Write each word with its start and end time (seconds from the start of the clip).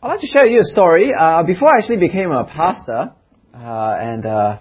I'd 0.00 0.06
like 0.06 0.20
to 0.20 0.28
share 0.28 0.46
you 0.46 0.60
a 0.60 0.64
story. 0.64 1.10
Uh, 1.12 1.42
before 1.42 1.74
I 1.74 1.78
actually 1.80 1.96
became 1.96 2.30
a 2.30 2.44
pastor, 2.44 3.10
uh, 3.52 3.96
and 4.00 4.24
uh, 4.24 4.58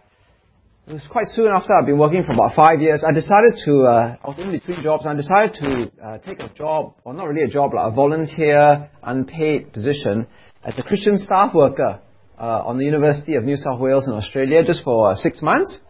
it 0.88 0.94
was 0.94 1.08
quite 1.12 1.28
soon 1.28 1.52
after 1.56 1.76
I'd 1.76 1.86
been 1.86 2.00
working 2.00 2.24
for 2.24 2.34
about 2.34 2.56
five 2.56 2.82
years, 2.82 3.04
I 3.08 3.12
decided 3.12 3.54
to, 3.66 3.84
uh, 3.84 4.16
I 4.24 4.28
was 4.28 4.40
in 4.40 4.50
between 4.50 4.82
jobs, 4.82 5.06
and 5.06 5.14
I 5.14 5.16
decided 5.16 5.54
to 5.62 6.04
uh, 6.04 6.18
take 6.26 6.40
a 6.40 6.50
job, 6.56 6.96
or 7.04 7.14
not 7.14 7.26
really 7.26 7.44
a 7.44 7.48
job, 7.48 7.72
like 7.76 7.92
a 7.92 7.96
volunteer, 7.96 8.90
unpaid 9.04 9.74
position 9.74 10.26
as 10.64 10.76
a 10.80 10.82
Christian 10.82 11.20
staff 11.20 11.54
worker 11.54 12.02
uh, 12.40 12.66
on 12.66 12.80
the 12.80 12.86
University 12.86 13.36
of 13.36 13.44
New 13.44 13.58
South 13.58 13.80
Wales 13.80 14.08
in 14.08 14.14
Australia 14.14 14.64
just 14.66 14.84
for 14.84 15.14
six 15.18 15.44
months. 15.44 15.82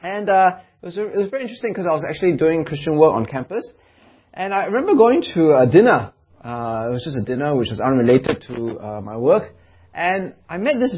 And 0.00 0.28
it, 0.28 0.54
was, 0.80 0.96
it 0.96 1.16
was 1.16 1.28
very 1.28 1.42
interesting 1.42 1.72
because 1.72 1.86
I 1.86 1.92
was 1.92 2.04
actually 2.08 2.36
doing 2.36 2.64
Christian 2.64 2.96
work 2.98 3.14
on 3.14 3.26
campus. 3.26 3.68
And 4.32 4.54
I 4.54 4.66
remember 4.66 4.94
going 4.94 5.24
to 5.34 5.58
a 5.58 5.66
dinner 5.66 6.12
uh, 6.42 6.86
it 6.88 6.92
was 6.92 7.04
just 7.04 7.18
a 7.18 7.24
dinner 7.24 7.54
which 7.54 7.68
was 7.68 7.80
unrelated 7.80 8.29
to 8.54 8.80
uh, 8.80 9.00
my 9.00 9.16
work. 9.16 9.54
And 9.94 10.34
I 10.48 10.58
met 10.58 10.78
this 10.78 10.96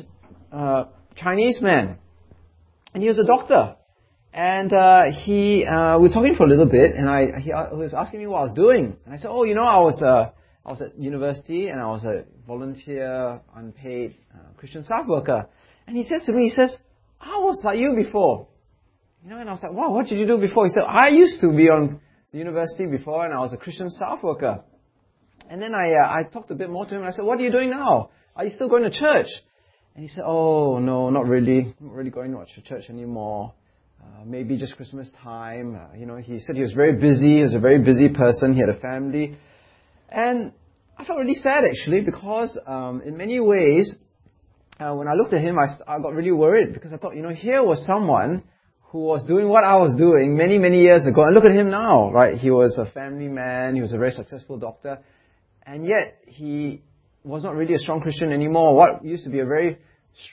uh, 0.52 0.84
Chinese 1.16 1.60
man, 1.60 1.98
and 2.94 3.02
he 3.02 3.08
was 3.08 3.18
a 3.18 3.24
doctor. 3.24 3.76
And 4.34 4.72
uh, 4.72 5.02
he, 5.24 5.66
uh, 5.66 5.98
we 5.98 6.08
were 6.08 6.14
talking 6.14 6.34
for 6.36 6.44
a 6.44 6.48
little 6.48 6.66
bit, 6.66 6.94
and 6.94 7.08
I, 7.08 7.38
he, 7.38 7.52
uh, 7.52 7.70
he, 7.70 7.76
was 7.76 7.92
asking 7.92 8.20
me 8.20 8.26
what 8.26 8.38
I 8.38 8.42
was 8.44 8.52
doing. 8.52 8.96
And 9.04 9.14
I 9.14 9.18
said, 9.18 9.28
oh, 9.30 9.44
you 9.44 9.54
know, 9.54 9.64
I 9.64 9.78
was, 9.78 10.02
uh, 10.02 10.30
I 10.64 10.70
was 10.70 10.80
at 10.80 10.98
university, 10.98 11.68
and 11.68 11.80
I 11.80 11.86
was 11.86 12.04
a 12.04 12.24
volunteer, 12.46 13.40
unpaid 13.54 14.16
uh, 14.34 14.38
Christian 14.56 14.84
staff 14.84 15.06
worker. 15.06 15.48
And 15.86 15.96
he 15.96 16.04
says 16.04 16.22
to 16.26 16.32
me, 16.32 16.44
he 16.44 16.50
says, 16.50 16.74
I 17.20 17.38
was 17.38 17.60
like 17.62 17.78
you 17.78 17.94
before. 17.94 18.48
You 19.22 19.30
know, 19.30 19.38
and 19.38 19.48
I 19.48 19.52
was 19.52 19.62
like, 19.62 19.72
wow, 19.72 19.90
what 19.90 20.06
did 20.06 20.18
you 20.18 20.26
do 20.26 20.38
before? 20.38 20.66
He 20.66 20.72
said, 20.72 20.84
I 20.84 21.08
used 21.08 21.40
to 21.42 21.48
be 21.48 21.68
on 21.68 22.00
the 22.32 22.38
university 22.38 22.86
before, 22.86 23.26
and 23.26 23.34
I 23.34 23.40
was 23.40 23.52
a 23.52 23.58
Christian 23.58 23.90
staff 23.90 24.22
worker. 24.22 24.64
And 25.50 25.60
then 25.60 25.74
I, 25.74 25.92
uh, 25.92 26.08
I 26.08 26.22
talked 26.24 26.50
a 26.50 26.54
bit 26.54 26.70
more 26.70 26.86
to 26.86 26.94
him. 26.94 27.02
And 27.02 27.08
I 27.08 27.12
said, 27.12 27.24
what 27.24 27.38
are 27.38 27.42
you 27.42 27.52
doing 27.52 27.70
now? 27.70 28.10
Are 28.36 28.44
you 28.44 28.50
still 28.50 28.68
going 28.68 28.84
to 28.84 28.90
church? 28.90 29.28
And 29.94 30.02
he 30.02 30.08
said, 30.08 30.24
oh, 30.26 30.78
no, 30.78 31.10
not 31.10 31.26
really. 31.26 31.74
I'm 31.80 31.86
Not 31.86 31.94
really 31.94 32.10
going 32.10 32.32
to 32.32 32.62
church 32.62 32.84
anymore. 32.88 33.52
Uh, 34.00 34.24
maybe 34.24 34.56
just 34.56 34.76
Christmas 34.76 35.10
time. 35.22 35.76
Uh, 35.76 35.96
you 35.96 36.06
know, 36.06 36.16
he 36.16 36.40
said 36.40 36.56
he 36.56 36.62
was 36.62 36.72
very 36.72 36.98
busy. 36.98 37.36
He 37.36 37.42
was 37.42 37.54
a 37.54 37.58
very 37.58 37.78
busy 37.78 38.08
person. 38.08 38.54
He 38.54 38.60
had 38.60 38.70
a 38.70 38.80
family. 38.80 39.36
And 40.08 40.52
I 40.98 41.04
felt 41.04 41.18
really 41.18 41.34
sad 41.34 41.64
actually 41.64 42.00
because 42.00 42.58
um, 42.66 43.02
in 43.04 43.16
many 43.16 43.38
ways, 43.40 43.94
uh, 44.80 44.94
when 44.94 45.08
I 45.08 45.12
looked 45.12 45.32
at 45.32 45.40
him, 45.40 45.56
I, 45.58 45.94
I 45.94 46.00
got 46.00 46.14
really 46.14 46.32
worried 46.32 46.72
because 46.74 46.92
I 46.92 46.96
thought, 46.96 47.14
you 47.14 47.22
know, 47.22 47.34
here 47.34 47.62
was 47.62 47.84
someone 47.86 48.42
who 48.92 49.04
was 49.04 49.24
doing 49.24 49.48
what 49.48 49.64
I 49.64 49.76
was 49.76 49.94
doing 49.96 50.36
many, 50.36 50.58
many 50.58 50.80
years 50.80 51.06
ago. 51.06 51.24
And 51.24 51.34
look 51.34 51.44
at 51.44 51.52
him 51.52 51.70
now, 51.70 52.10
right? 52.10 52.36
He 52.36 52.50
was 52.50 52.78
a 52.78 52.90
family 52.90 53.28
man. 53.28 53.74
He 53.74 53.82
was 53.82 53.92
a 53.92 53.98
very 53.98 54.10
successful 54.10 54.58
doctor. 54.58 54.98
And 55.66 55.86
yet, 55.86 56.18
he 56.26 56.82
was 57.24 57.44
not 57.44 57.54
really 57.54 57.74
a 57.74 57.78
strong 57.78 58.00
Christian 58.00 58.32
anymore. 58.32 58.74
What 58.74 59.04
used 59.04 59.24
to 59.24 59.30
be 59.30 59.40
a 59.40 59.46
very 59.46 59.78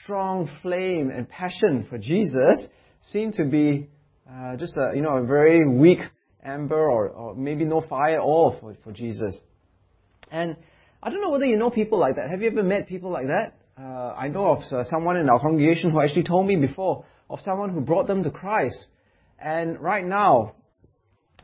strong 0.02 0.50
flame 0.62 1.10
and 1.10 1.28
passion 1.28 1.86
for 1.88 1.98
Jesus 1.98 2.66
seemed 3.02 3.34
to 3.34 3.44
be 3.44 3.88
uh, 4.30 4.56
just 4.56 4.76
a, 4.76 4.94
you 4.94 5.02
know, 5.02 5.16
a 5.16 5.24
very 5.24 5.66
weak 5.68 6.00
ember 6.44 6.90
or, 6.90 7.08
or 7.08 7.34
maybe 7.34 7.64
no 7.64 7.80
fire 7.80 8.16
at 8.16 8.20
all 8.20 8.56
for, 8.60 8.76
for 8.82 8.92
Jesus. 8.92 9.36
And 10.30 10.56
I 11.02 11.10
don't 11.10 11.22
know 11.22 11.30
whether 11.30 11.46
you 11.46 11.56
know 11.56 11.70
people 11.70 11.98
like 11.98 12.16
that. 12.16 12.30
Have 12.30 12.42
you 12.42 12.50
ever 12.50 12.62
met 12.62 12.88
people 12.88 13.10
like 13.10 13.28
that? 13.28 13.56
Uh, 13.78 14.14
I 14.16 14.28
know 14.28 14.52
of 14.52 14.72
uh, 14.72 14.84
someone 14.84 15.16
in 15.16 15.28
our 15.30 15.40
congregation 15.40 15.90
who 15.90 16.00
actually 16.00 16.24
told 16.24 16.46
me 16.46 16.56
before 16.56 17.04
of 17.28 17.40
someone 17.40 17.70
who 17.70 17.80
brought 17.80 18.06
them 18.06 18.22
to 18.24 18.30
Christ. 18.30 18.86
And 19.38 19.80
right 19.80 20.04
now, 20.04 20.54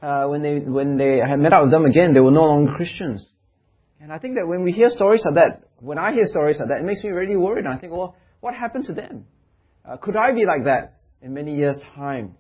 uh, 0.03 0.27
when 0.27 0.43
they 0.43 0.59
when 0.59 0.99
they 0.99 1.19
had 1.19 1.39
met 1.39 1.55
up 1.55 1.63
with 1.63 1.71
them 1.71 1.87
again, 1.87 2.13
they 2.13 2.21
were 2.21 2.31
no 2.31 2.45
longer 2.45 2.73
Christians. 2.77 3.27
And 4.01 4.13
I 4.13 4.19
think 4.19 4.35
that 4.37 4.47
when 4.47 4.63
we 4.63 4.73
hear 4.73 4.91
stories 4.91 5.23
like 5.25 5.35
that, 5.37 5.69
when 5.81 5.99
I 5.99 6.13
hear 6.13 6.27
stories 6.27 6.59
like 6.59 6.69
that, 6.69 6.81
it 6.81 6.85
makes 6.85 7.03
me 7.03 7.11
really 7.11 7.37
worried. 7.37 7.65
And 7.65 7.75
I 7.75 7.79
think, 7.79 7.93
well, 7.93 8.15
what 8.41 8.55
happened 8.55 8.87
to 8.87 8.93
them? 8.93 9.25
Uh, 9.85 9.97
could 9.97 10.17
I 10.17 10.33
be 10.33 10.45
like 10.45 10.65
that 10.65 10.99
in 11.23 11.33
many 11.33 11.57
years' 11.57 11.79
time? 11.95 12.35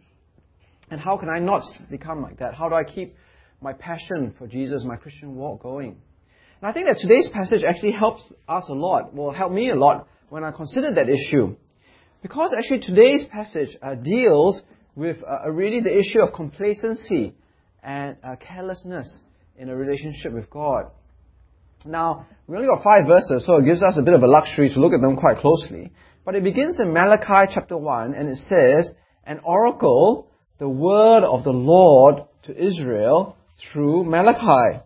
And 0.90 1.00
how 1.00 1.16
can 1.16 1.28
I 1.28 1.38
not 1.38 1.62
become 1.90 2.22
like 2.22 2.38
that? 2.38 2.54
How 2.54 2.68
do 2.68 2.74
I 2.74 2.84
keep 2.84 3.16
my 3.60 3.72
passion 3.72 4.34
for 4.38 4.46
Jesus, 4.46 4.84
my 4.84 4.96
Christian 4.96 5.34
walk 5.34 5.62
going? 5.62 5.96
And 6.60 6.70
I 6.70 6.72
think 6.72 6.86
that 6.86 6.96
today's 7.00 7.28
passage 7.32 7.62
actually 7.68 7.92
helps 7.92 8.26
us 8.48 8.64
a 8.68 8.74
lot, 8.74 9.14
will 9.14 9.32
help 9.32 9.52
me 9.52 9.70
a 9.70 9.74
lot 9.74 10.06
when 10.28 10.44
I 10.44 10.50
consider 10.50 10.92
that 10.94 11.08
issue. 11.08 11.56
Because 12.22 12.52
actually 12.56 12.80
today's 12.80 13.26
passage 13.30 13.76
uh, 13.82 13.94
deals 13.94 14.60
with 14.94 15.18
uh, 15.22 15.50
really 15.50 15.80
the 15.80 15.96
issue 15.96 16.22
of 16.22 16.32
complacency 16.32 17.34
and 17.82 18.16
uh, 18.24 18.36
carelessness 18.36 19.20
in 19.56 19.68
a 19.68 19.76
relationship 19.76 20.32
with 20.32 20.50
God. 20.50 20.86
Now, 21.86 22.26
we 22.46 22.56
only 22.56 22.68
got 22.68 22.82
five 22.82 23.06
verses, 23.06 23.44
so 23.46 23.56
it 23.56 23.64
gives 23.64 23.82
us 23.82 23.96
a 23.96 24.02
bit 24.02 24.14
of 24.14 24.22
a 24.22 24.26
luxury 24.26 24.70
to 24.70 24.80
look 24.80 24.92
at 24.92 25.00
them 25.00 25.16
quite 25.16 25.38
closely. 25.38 25.92
But 26.24 26.34
it 26.34 26.44
begins 26.44 26.78
in 26.80 26.92
Malachi 26.92 27.52
chapter 27.54 27.76
1, 27.76 28.14
and 28.14 28.28
it 28.28 28.38
says, 28.48 28.92
An 29.24 29.40
oracle, 29.44 30.28
the 30.58 30.68
word 30.68 31.22
of 31.22 31.44
the 31.44 31.50
Lord 31.50 32.16
to 32.44 32.56
Israel 32.56 33.36
through 33.72 34.04
Malachi. 34.04 34.82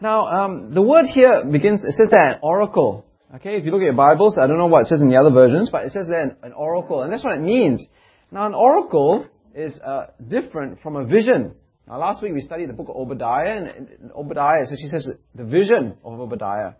Now, 0.00 0.26
um, 0.26 0.74
the 0.74 0.82
word 0.82 1.06
here 1.06 1.44
begins, 1.50 1.84
it 1.84 1.92
says 1.92 2.10
that 2.10 2.34
an 2.34 2.38
oracle. 2.42 3.06
Okay, 3.36 3.56
if 3.56 3.64
you 3.64 3.70
look 3.70 3.80
at 3.80 3.84
your 3.84 3.94
Bibles, 3.94 4.36
I 4.40 4.46
don't 4.46 4.58
know 4.58 4.66
what 4.66 4.82
it 4.82 4.88
says 4.88 5.00
in 5.00 5.08
the 5.08 5.16
other 5.16 5.30
versions, 5.30 5.70
but 5.70 5.84
it 5.84 5.92
says 5.92 6.06
there 6.08 6.20
an, 6.20 6.36
an 6.42 6.52
oracle, 6.52 7.02
and 7.02 7.12
that's 7.12 7.24
what 7.24 7.34
it 7.34 7.40
means. 7.40 7.84
Now, 8.30 8.46
an 8.46 8.54
oracle 8.54 9.26
is 9.54 9.78
uh, 9.80 10.06
different 10.26 10.80
from 10.82 10.96
a 10.96 11.04
vision. 11.04 11.54
Now, 11.86 11.98
last 11.98 12.22
week 12.22 12.32
we 12.32 12.40
studied 12.40 12.70
the 12.70 12.74
book 12.74 12.88
of 12.88 12.96
Obadiah, 12.96 13.58
and 13.76 14.10
Obadiah, 14.16 14.64
so 14.66 14.74
she 14.74 14.88
says 14.88 15.06
the 15.34 15.44
vision 15.44 15.96
of 16.02 16.18
Obadiah. 16.18 16.72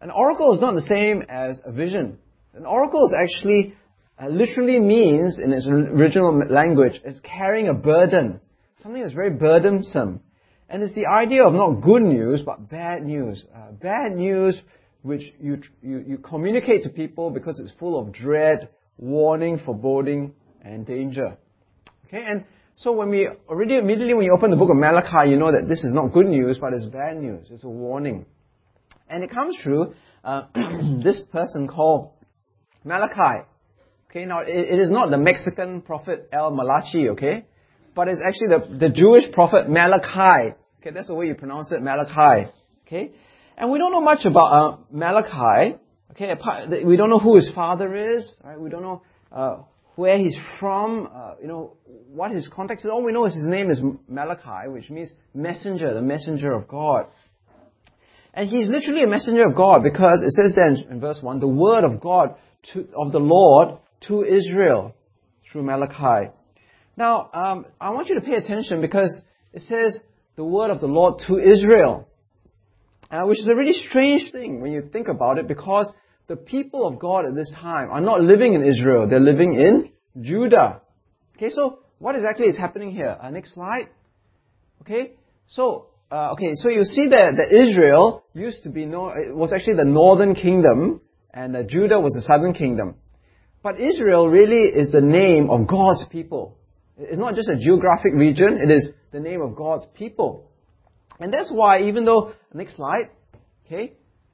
An 0.00 0.10
oracle 0.10 0.54
is 0.54 0.60
not 0.60 0.74
the 0.74 0.86
same 0.86 1.22
as 1.28 1.60
a 1.66 1.72
vision. 1.72 2.18
An 2.54 2.64
oracle 2.64 3.06
is 3.06 3.14
actually, 3.14 3.74
uh, 4.18 4.28
literally 4.28 4.80
means, 4.80 5.38
in 5.38 5.52
its 5.52 5.66
original 5.66 6.40
language, 6.48 6.98
is 7.04 7.20
carrying 7.20 7.68
a 7.68 7.74
burden. 7.74 8.40
Something 8.82 9.02
that's 9.02 9.14
very 9.14 9.30
burdensome. 9.30 10.20
And 10.70 10.82
it's 10.82 10.94
the 10.94 11.06
idea 11.06 11.46
of 11.46 11.52
not 11.52 11.82
good 11.82 12.02
news, 12.02 12.40
but 12.42 12.70
bad 12.70 13.04
news. 13.04 13.44
Uh, 13.54 13.72
bad 13.72 14.12
news 14.14 14.58
which 15.02 15.34
you, 15.40 15.60
you, 15.82 16.04
you 16.06 16.18
communicate 16.18 16.84
to 16.84 16.88
people 16.88 17.30
because 17.30 17.60
it's 17.60 17.72
full 17.78 18.00
of 18.00 18.12
dread, 18.12 18.68
warning, 18.96 19.58
foreboding, 19.64 20.32
and 20.62 20.86
danger. 20.86 21.36
Okay, 22.06 22.24
and 22.26 22.44
so 22.78 22.92
when 22.92 23.10
we 23.10 23.28
already 23.48 23.76
immediately 23.76 24.14
when 24.14 24.24
you 24.24 24.32
open 24.32 24.52
the 24.52 24.56
book 24.56 24.70
of 24.70 24.76
Malachi, 24.76 25.30
you 25.30 25.36
know 25.36 25.50
that 25.50 25.66
this 25.66 25.82
is 25.82 25.92
not 25.92 26.12
good 26.12 26.26
news, 26.26 26.58
but 26.60 26.72
it's 26.72 26.86
bad 26.86 27.16
news. 27.16 27.48
It's 27.50 27.64
a 27.64 27.68
warning. 27.68 28.24
And 29.08 29.24
it 29.24 29.32
comes 29.32 29.56
through 29.60 29.94
uh, 30.22 30.46
this 31.02 31.20
person 31.32 31.66
called 31.66 32.12
Malachi. 32.84 33.46
Okay, 34.08 34.26
now 34.26 34.42
it, 34.42 34.50
it 34.50 34.78
is 34.78 34.92
not 34.92 35.10
the 35.10 35.18
Mexican 35.18 35.82
prophet 35.82 36.28
El 36.32 36.52
Malachi, 36.52 37.08
okay? 37.10 37.46
But 37.96 38.06
it's 38.06 38.20
actually 38.24 38.48
the, 38.48 38.78
the 38.78 38.88
Jewish 38.90 39.32
prophet 39.32 39.68
Malachi. 39.68 40.54
Okay, 40.80 40.90
that's 40.94 41.08
the 41.08 41.14
way 41.14 41.26
you 41.26 41.34
pronounce 41.34 41.72
it, 41.72 41.82
Malachi. 41.82 42.48
Okay? 42.86 43.10
And 43.56 43.72
we 43.72 43.78
don't 43.78 43.90
know 43.90 44.00
much 44.00 44.24
about 44.24 44.52
uh, 44.52 44.76
Malachi. 44.92 45.78
Okay, 46.12 46.32
we 46.84 46.96
don't 46.96 47.10
know 47.10 47.18
who 47.18 47.34
his 47.34 47.50
father 47.52 48.14
is. 48.14 48.36
Right? 48.44 48.58
We 48.58 48.70
don't 48.70 48.82
know 48.82 49.02
uh, 49.32 49.56
where 49.98 50.16
he's 50.16 50.36
from, 50.60 51.08
uh, 51.12 51.34
you 51.42 51.48
know, 51.48 51.72
what 52.12 52.30
his 52.30 52.46
context 52.46 52.84
is. 52.84 52.90
All 52.92 53.02
we 53.02 53.10
know 53.10 53.26
is 53.26 53.34
his 53.34 53.48
name 53.48 53.68
is 53.68 53.82
Malachi, 54.06 54.68
which 54.68 54.88
means 54.90 55.10
messenger, 55.34 55.92
the 55.92 56.00
messenger 56.00 56.52
of 56.52 56.68
God. 56.68 57.06
And 58.32 58.48
he's 58.48 58.68
literally 58.68 59.02
a 59.02 59.08
messenger 59.08 59.44
of 59.44 59.56
God 59.56 59.82
because 59.82 60.22
it 60.22 60.30
says 60.30 60.52
then 60.54 60.88
in 60.88 61.00
verse 61.00 61.18
1, 61.20 61.40
the 61.40 61.48
word 61.48 61.82
of 61.82 62.00
God 62.00 62.36
to, 62.72 62.86
of 62.96 63.10
the 63.10 63.18
Lord 63.18 63.76
to 64.06 64.22
Israel 64.22 64.94
through 65.50 65.64
Malachi. 65.64 66.30
Now, 66.96 67.28
um, 67.34 67.66
I 67.80 67.90
want 67.90 68.08
you 68.08 68.14
to 68.14 68.24
pay 68.24 68.36
attention 68.36 68.80
because 68.80 69.12
it 69.52 69.62
says 69.62 69.98
the 70.36 70.44
word 70.44 70.70
of 70.70 70.80
the 70.80 70.86
Lord 70.86 71.22
to 71.26 71.40
Israel, 71.40 72.06
uh, 73.10 73.22
which 73.22 73.40
is 73.40 73.48
a 73.48 73.56
really 73.56 73.74
strange 73.88 74.30
thing 74.30 74.60
when 74.60 74.70
you 74.70 74.90
think 74.92 75.08
about 75.08 75.38
it 75.38 75.48
because 75.48 75.90
the 76.28 76.36
people 76.36 76.86
of 76.86 76.98
God 76.98 77.24
at 77.24 77.34
this 77.34 77.50
time 77.58 77.90
are 77.90 78.02
not 78.02 78.20
living 78.20 78.52
in 78.52 78.62
Israel, 78.62 79.08
they're 79.08 79.18
living 79.18 79.54
in 79.54 79.87
Judah. 80.20 80.82
Okay, 81.36 81.50
so 81.50 81.80
what 81.98 82.14
exactly 82.14 82.46
is 82.46 82.56
happening 82.56 82.90
here? 82.90 83.16
Uh, 83.20 83.30
next 83.30 83.54
slide. 83.54 83.88
Okay, 84.82 85.12
so 85.46 85.88
uh, 86.10 86.30
okay, 86.32 86.52
so 86.54 86.70
you 86.70 86.84
see 86.84 87.08
that, 87.08 87.36
that 87.36 87.54
Israel 87.54 88.24
used 88.32 88.62
to 88.62 88.70
be 88.70 88.86
no, 88.86 89.08
it 89.08 89.34
was 89.34 89.52
actually 89.52 89.76
the 89.76 89.84
northern 89.84 90.34
kingdom, 90.34 91.00
and 91.34 91.54
uh, 91.54 91.62
Judah 91.64 92.00
was 92.00 92.14
the 92.14 92.22
southern 92.22 92.54
kingdom. 92.54 92.94
But 93.62 93.78
Israel 93.78 94.28
really 94.28 94.62
is 94.62 94.90
the 94.90 95.00
name 95.00 95.50
of 95.50 95.66
God's 95.66 96.06
people. 96.10 96.56
It's 96.96 97.18
not 97.18 97.34
just 97.34 97.48
a 97.48 97.56
geographic 97.56 98.12
region; 98.14 98.58
it 98.58 98.70
is 98.70 98.88
the 99.12 99.20
name 99.20 99.42
of 99.42 99.54
God's 99.54 99.86
people. 99.94 100.50
And 101.20 101.32
that's 101.32 101.50
why, 101.52 101.82
even 101.82 102.04
though 102.04 102.32
next 102.54 102.76
slide, 102.76 103.10
okay, 103.66 103.92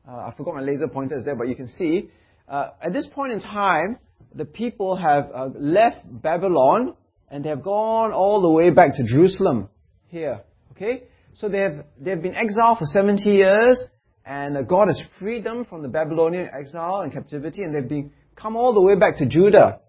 uh, 0.08 0.12
I 0.12 0.34
forgot 0.36 0.54
my 0.54 0.60
laser 0.60 0.86
pointer 0.86 1.16
is 1.16 1.25
there, 1.25 1.34
but 1.34 1.48
you 1.48 1.56
can 1.56 1.69
see. 1.69 2.10
Uh, 2.48 2.70
at 2.82 2.92
this 2.92 3.08
point 3.12 3.32
in 3.32 3.40
time, 3.40 3.98
the 4.34 4.44
people 4.44 4.96
have 4.96 5.31
uh, 5.34 5.48
left 5.54 6.00
Babylon 6.04 6.94
and 7.31 7.44
they 7.44 7.48
have 7.48 7.62
gone 7.62 8.12
all 8.12 8.42
the 8.42 8.50
way 8.50 8.70
back 8.70 8.96
to 8.96 9.04
Jerusalem 9.04 9.69
here. 10.08 10.40
Okay? 10.72 11.04
So 11.34 11.48
they 11.48 11.58
have, 11.58 11.84
they 12.00 12.10
have 12.10 12.22
been 12.22 12.34
exiled 12.34 12.78
for 12.78 12.86
70 12.86 13.22
years 13.22 13.82
and 14.25 14.56
uh, 14.56 14.62
God 14.62 14.88
has 14.88 15.00
freed 15.19 15.44
them 15.44 15.64
from 15.64 15.82
the 15.82 15.88
Babylonian 15.88 16.48
exile 16.58 17.00
and 17.00 17.12
captivity, 17.12 17.62
and 17.62 17.75
they've 17.75 17.88
been 17.88 18.10
come 18.36 18.56
all 18.56 18.72
the 18.72 18.81
way 18.81 18.96
back 18.96 19.19
to 19.19 19.26
Judah. 19.26 19.81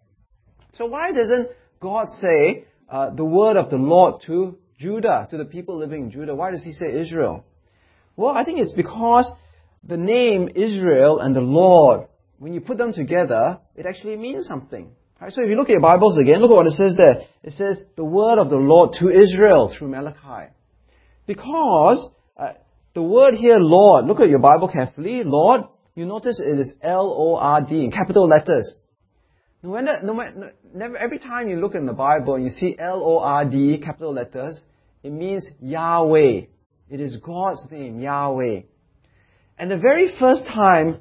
So 0.73 0.85
why 0.85 1.11
doesn't 1.11 1.47
God 1.79 2.07
say 2.19 2.65
uh, 2.89 3.11
the 3.11 3.23
word 3.23 3.57
of 3.57 3.69
the 3.69 3.77
Lord 3.77 4.21
to 4.27 4.57
Judah, 4.77 5.27
to 5.31 5.37
the 5.37 5.45
people 5.45 5.77
living 5.77 6.05
in 6.05 6.11
Judah? 6.11 6.35
Why 6.35 6.51
does 6.51 6.63
He 6.63 6.73
say 6.73 6.99
Israel? 6.99 7.45
Well, 8.17 8.35
I 8.35 8.43
think 8.43 8.59
it's 8.59 8.73
because 8.73 9.31
the 9.83 9.97
name 9.97 10.49
Israel 10.55 11.19
and 11.19 11.35
the 11.35 11.41
Lord, 11.41 12.07
when 12.37 12.53
you 12.53 12.61
put 12.61 12.77
them 12.77 12.93
together, 12.93 13.59
it 13.75 13.85
actually 13.85 14.17
means 14.17 14.45
something. 14.45 14.91
Right, 15.21 15.31
so 15.31 15.43
if 15.43 15.49
you 15.49 15.55
look 15.55 15.69
at 15.69 15.73
your 15.73 15.81
Bibles 15.81 16.17
again, 16.17 16.41
look 16.41 16.51
at 16.51 16.55
what 16.55 16.67
it 16.67 16.73
says 16.73 16.95
there. 16.97 17.21
It 17.41 17.53
says 17.53 17.81
the 17.95 18.03
word 18.03 18.37
of 18.37 18.49
the 18.49 18.57
Lord 18.57 18.95
to 18.99 19.09
Israel 19.09 19.73
through 19.75 19.87
Malachi. 19.87 20.51
Because 21.25 22.09
uh, 22.37 22.53
the 22.93 23.01
word 23.01 23.35
here, 23.35 23.57
Lord, 23.57 24.05
look 24.05 24.19
at 24.19 24.29
your 24.29 24.39
Bible 24.39 24.67
carefully. 24.67 25.21
Lord, 25.23 25.61
you 25.95 26.05
notice 26.05 26.39
it 26.39 26.59
is 26.59 26.75
L-O-R-D 26.81 27.73
in 27.73 27.91
capital 27.91 28.27
letters. 28.27 28.75
No 29.63 29.79
no 29.79 30.23
never, 30.73 30.97
every 30.97 31.17
time 31.17 31.49
you 31.49 31.59
look 31.59 31.73
in 31.73 31.85
the 31.85 31.93
Bible 31.93 32.35
and 32.35 32.43
you 32.43 32.51
see 32.51 32.75
L-O-R-D, 32.77 33.79
capital 33.83 34.13
letters, 34.13 34.59
it 35.01 35.11
means 35.11 35.49
Yahweh. 35.61 36.41
It 36.89 37.01
is 37.01 37.17
God's 37.17 37.65
name, 37.71 37.99
Yahweh. 37.99 38.61
And 39.57 39.71
the 39.71 39.77
very 39.77 40.13
first 40.19 40.45
time 40.45 40.99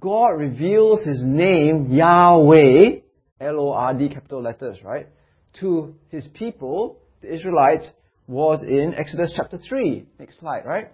God 0.00 0.28
reveals 0.30 1.04
His 1.04 1.22
name, 1.22 1.88
Yahweh, 1.90 3.00
L-O-R-D 3.40 4.08
capital 4.08 4.42
letters, 4.42 4.78
right, 4.82 5.06
to 5.60 5.94
His 6.08 6.26
people, 6.34 6.98
the 7.20 7.32
Israelites, 7.32 7.86
was 8.26 8.62
in 8.62 8.94
Exodus 8.96 9.32
chapter 9.36 9.58
3. 9.58 10.06
Next 10.18 10.40
slide, 10.40 10.64
right? 10.64 10.90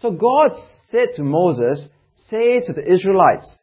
So 0.00 0.10
God 0.10 0.50
said 0.90 1.08
to 1.16 1.22
Moses, 1.22 1.86
say 2.28 2.60
to 2.60 2.72
the 2.72 2.90
Israelites, 2.90 3.54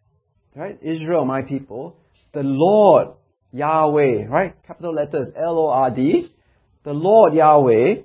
right, 0.56 0.78
Israel, 0.82 1.26
my 1.26 1.42
people, 1.42 1.96
the 2.34 2.44
Lord 2.44 3.10
Yahweh, 3.52 4.28
right, 4.28 4.56
capital 4.66 4.94
letters 4.94 5.32
L-O-R-D, 5.36 6.32
the 6.84 6.94
Lord 6.94 7.34
Yahweh, 7.34 8.04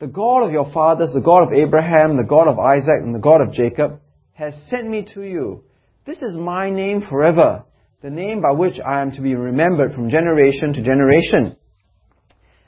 the 0.00 0.06
God 0.06 0.44
of 0.44 0.52
your 0.52 0.70
fathers, 0.72 1.12
the 1.14 1.20
God 1.20 1.42
of 1.42 1.52
Abraham, 1.52 2.16
the 2.16 2.28
God 2.28 2.48
of 2.48 2.58
Isaac, 2.58 3.00
and 3.00 3.14
the 3.14 3.18
God 3.18 3.40
of 3.40 3.52
Jacob, 3.52 4.00
has 4.34 4.54
sent 4.68 4.88
me 4.88 5.06
to 5.14 5.22
you. 5.22 5.64
This 6.04 6.20
is 6.20 6.36
my 6.36 6.70
name 6.70 7.06
forever, 7.08 7.64
the 8.02 8.10
name 8.10 8.42
by 8.42 8.52
which 8.52 8.78
I 8.80 9.00
am 9.00 9.12
to 9.12 9.22
be 9.22 9.34
remembered 9.34 9.94
from 9.94 10.10
generation 10.10 10.74
to 10.74 10.82
generation. 10.82 11.56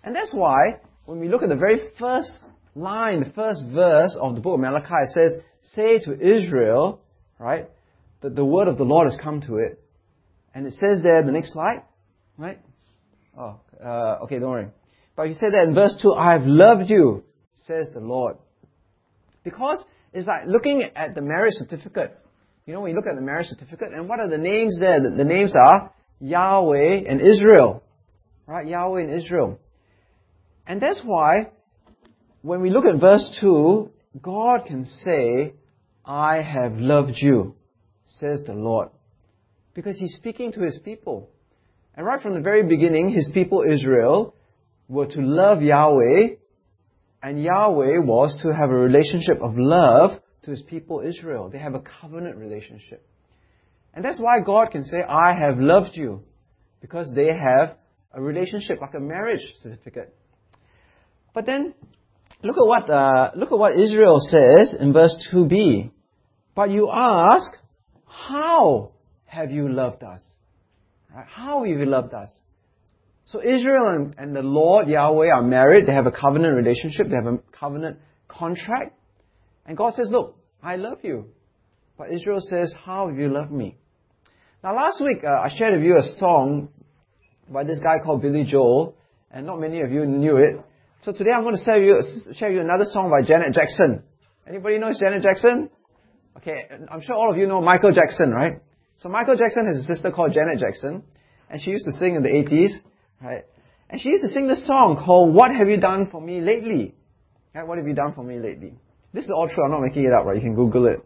And 0.02 0.14
that's 0.14 0.32
why, 0.32 0.80
when 1.04 1.20
we 1.20 1.28
look 1.28 1.42
at 1.42 1.48
the 1.48 1.56
very 1.56 1.80
first 1.98 2.30
line, 2.74 3.20
the 3.20 3.30
first 3.30 3.62
verse 3.72 4.16
of 4.20 4.36
the 4.36 4.40
book 4.40 4.54
of 4.54 4.60
Malachi, 4.60 4.94
it 5.02 5.10
says, 5.10 5.34
Say 5.62 5.98
to 5.98 6.12
Israel, 6.18 7.00
right, 7.38 7.68
that 8.22 8.36
the 8.36 8.44
word 8.44 8.68
of 8.68 8.78
the 8.78 8.84
Lord 8.84 9.10
has 9.10 9.18
come 9.20 9.40
to 9.42 9.56
it. 9.56 9.82
And 10.54 10.66
it 10.66 10.72
says 10.72 11.02
there, 11.02 11.22
the 11.22 11.32
next 11.32 11.52
slide, 11.52 11.82
right? 12.38 12.60
Oh, 13.38 13.60
uh, 13.84 14.24
okay, 14.24 14.38
don't 14.38 14.50
worry. 14.50 14.68
But 15.16 15.28
he 15.28 15.34
said 15.34 15.52
that 15.52 15.64
in 15.64 15.74
verse 15.74 15.98
2, 16.00 16.12
I 16.12 16.32
have 16.32 16.46
loved 16.46 16.88
you, 16.88 17.24
says 17.54 17.88
the 17.92 18.00
Lord. 18.00 18.36
Because 19.42 19.84
it's 20.16 20.26
like 20.26 20.46
looking 20.46 20.82
at 20.96 21.14
the 21.14 21.20
marriage 21.20 21.52
certificate. 21.56 22.18
You 22.64 22.72
know, 22.72 22.80
when 22.80 22.90
you 22.90 22.96
look 22.96 23.06
at 23.06 23.16
the 23.16 23.22
marriage 23.22 23.48
certificate, 23.48 23.92
and 23.92 24.08
what 24.08 24.18
are 24.18 24.28
the 24.28 24.38
names 24.38 24.78
there? 24.80 24.98
The, 25.02 25.10
the 25.10 25.24
names 25.24 25.54
are 25.54 25.92
Yahweh 26.20 27.02
and 27.06 27.20
Israel. 27.20 27.82
Right? 28.46 28.66
Yahweh 28.66 29.02
and 29.02 29.12
Israel. 29.12 29.60
And 30.66 30.80
that's 30.80 31.02
why, 31.04 31.50
when 32.40 32.62
we 32.62 32.70
look 32.70 32.86
at 32.86 32.98
verse 32.98 33.38
2, 33.42 33.90
God 34.22 34.60
can 34.66 34.86
say, 34.86 35.52
I 36.02 36.36
have 36.36 36.78
loved 36.78 37.16
you, 37.16 37.54
says 38.06 38.40
the 38.46 38.54
Lord. 38.54 38.88
Because 39.74 39.98
He's 39.98 40.14
speaking 40.16 40.50
to 40.52 40.62
His 40.62 40.78
people. 40.82 41.28
And 41.94 42.06
right 42.06 42.22
from 42.22 42.32
the 42.32 42.40
very 42.40 42.62
beginning, 42.62 43.10
His 43.10 43.28
people 43.34 43.64
Israel 43.70 44.34
were 44.88 45.06
to 45.08 45.20
love 45.20 45.60
Yahweh, 45.60 46.36
and 47.26 47.42
Yahweh 47.42 47.98
was 47.98 48.38
to 48.42 48.54
have 48.54 48.70
a 48.70 48.74
relationship 48.74 49.42
of 49.42 49.58
love 49.58 50.20
to 50.44 50.50
his 50.52 50.62
people 50.62 51.00
Israel. 51.00 51.50
They 51.50 51.58
have 51.58 51.74
a 51.74 51.82
covenant 52.00 52.36
relationship. 52.36 53.04
And 53.92 54.04
that's 54.04 54.20
why 54.20 54.38
God 54.46 54.70
can 54.70 54.84
say, 54.84 54.98
I 55.02 55.32
have 55.36 55.58
loved 55.58 55.96
you, 55.96 56.22
because 56.80 57.10
they 57.12 57.26
have 57.26 57.78
a 58.12 58.22
relationship 58.22 58.80
like 58.80 58.94
a 58.94 59.00
marriage 59.00 59.40
certificate. 59.60 60.14
But 61.34 61.46
then, 61.46 61.74
look 62.44 62.56
at 62.58 62.64
what, 62.64 62.88
uh, 62.88 63.32
look 63.34 63.50
at 63.50 63.58
what 63.58 63.76
Israel 63.76 64.20
says 64.20 64.76
in 64.78 64.92
verse 64.92 65.16
2b. 65.32 65.90
But 66.54 66.70
you 66.70 66.88
ask, 66.94 67.50
how 68.06 68.92
have 69.24 69.50
you 69.50 69.68
loved 69.68 70.04
us? 70.04 70.22
How 71.12 71.64
have 71.64 71.76
you 71.76 71.86
loved 71.86 72.14
us? 72.14 72.30
So 73.26 73.40
Israel 73.42 73.88
and, 73.88 74.14
and 74.18 74.34
the 74.34 74.42
Lord 74.42 74.88
Yahweh 74.88 75.28
are 75.34 75.42
married. 75.42 75.86
They 75.86 75.92
have 75.92 76.06
a 76.06 76.12
covenant 76.12 76.54
relationship. 76.56 77.08
They 77.08 77.16
have 77.16 77.26
a 77.26 77.38
covenant 77.52 77.98
contract. 78.28 78.96
And 79.66 79.76
God 79.76 79.94
says, 79.94 80.06
look, 80.10 80.36
I 80.62 80.76
love 80.76 80.98
you. 81.02 81.26
But 81.98 82.12
Israel 82.12 82.40
says, 82.40 82.72
how 82.84 83.08
have 83.08 83.18
you 83.18 83.28
loved 83.28 83.50
me? 83.50 83.76
Now 84.62 84.76
last 84.76 85.00
week, 85.00 85.24
uh, 85.24 85.28
I 85.28 85.50
shared 85.56 85.74
with 85.74 85.82
you 85.82 85.96
a 85.96 86.18
song 86.18 86.68
by 87.48 87.64
this 87.64 87.78
guy 87.80 88.04
called 88.04 88.22
Billy 88.22 88.44
Joel. 88.44 88.96
And 89.32 89.44
not 89.44 89.60
many 89.60 89.80
of 89.80 89.90
you 89.90 90.06
knew 90.06 90.36
it. 90.36 90.64
So 91.00 91.10
today 91.12 91.30
I'm 91.36 91.42
going 91.42 91.56
to 91.56 91.64
share 91.64 91.82
you, 91.82 92.00
share 92.34 92.52
you 92.52 92.60
another 92.60 92.84
song 92.84 93.10
by 93.10 93.26
Janet 93.26 93.54
Jackson. 93.54 94.04
Anybody 94.48 94.78
knows 94.78 95.00
Janet 95.00 95.22
Jackson? 95.22 95.68
Okay, 96.36 96.68
I'm 96.90 97.00
sure 97.00 97.16
all 97.16 97.30
of 97.30 97.36
you 97.36 97.46
know 97.48 97.60
Michael 97.60 97.92
Jackson, 97.92 98.30
right? 98.30 98.60
So 98.98 99.08
Michael 99.08 99.36
Jackson 99.36 99.66
has 99.66 99.78
a 99.78 99.82
sister 99.82 100.12
called 100.12 100.32
Janet 100.32 100.60
Jackson. 100.60 101.02
And 101.50 101.60
she 101.60 101.70
used 101.70 101.84
to 101.86 101.92
sing 101.92 102.14
in 102.14 102.22
the 102.22 102.28
80s. 102.28 102.70
Right? 103.22 103.44
And 103.88 104.00
she 104.00 104.08
used 104.10 104.24
to 104.24 104.30
sing 104.30 104.48
this 104.48 104.66
song 104.66 105.02
called 105.04 105.34
What 105.34 105.50
Have 105.52 105.68
You 105.68 105.78
Done 105.78 106.08
For 106.10 106.20
Me 106.20 106.40
Lately? 106.40 106.94
Right? 107.54 107.66
What 107.66 107.78
have 107.78 107.86
you 107.86 107.94
done 107.94 108.12
for 108.14 108.22
me 108.22 108.38
lately? 108.38 108.74
This 109.14 109.24
is 109.24 109.30
all 109.30 109.48
true, 109.48 109.64
I'm 109.64 109.70
not 109.70 109.80
making 109.80 110.04
it 110.04 110.12
up, 110.12 110.26
right? 110.26 110.36
You 110.36 110.42
can 110.42 110.54
Google 110.54 110.86
it. 110.86 111.02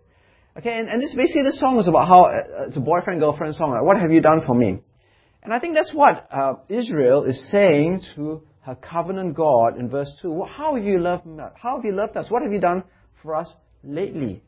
Okay, 0.59 0.79
and, 0.79 0.89
and 0.89 1.01
this 1.01 1.15
basically 1.15 1.45
this 1.45 1.61
song 1.61 1.79
is 1.79 1.87
about 1.87 2.09
how 2.09 2.25
uh, 2.25 2.65
it's 2.67 2.77
a 2.77 2.81
boyfriend 2.81 3.21
girlfriend 3.21 3.55
song. 3.55 3.71
Like, 3.71 3.83
what 3.83 4.01
have 4.01 4.11
you 4.11 4.21
done 4.21 4.41
for 4.45 4.55
me? 4.55 4.81
And 5.43 5.55
I 5.55 5.61
think 5.61 5.75
that's 5.75 5.93
what 5.95 6.29
uh, 6.33 6.55
Israel 6.69 7.25
is 7.25 7.51
saying 7.51 8.03
to 8.17 8.43
her 8.63 8.75
covenant 8.75 9.37
God 9.37 9.79
in 9.79 9.89
verse 9.89 10.11
two. 10.21 10.33
Well, 10.33 10.49
how 10.49 10.75
have 10.75 10.85
you 10.85 11.01
loved? 11.01 11.25
How 11.55 11.77
have 11.77 11.85
you 11.85 11.95
loved 11.95 12.17
us? 12.17 12.31
What 12.31 12.43
have 12.43 12.53
you 12.53 12.61
done 12.61 12.83
for 13.23 13.37
us 13.37 13.55
lately? 13.85 14.43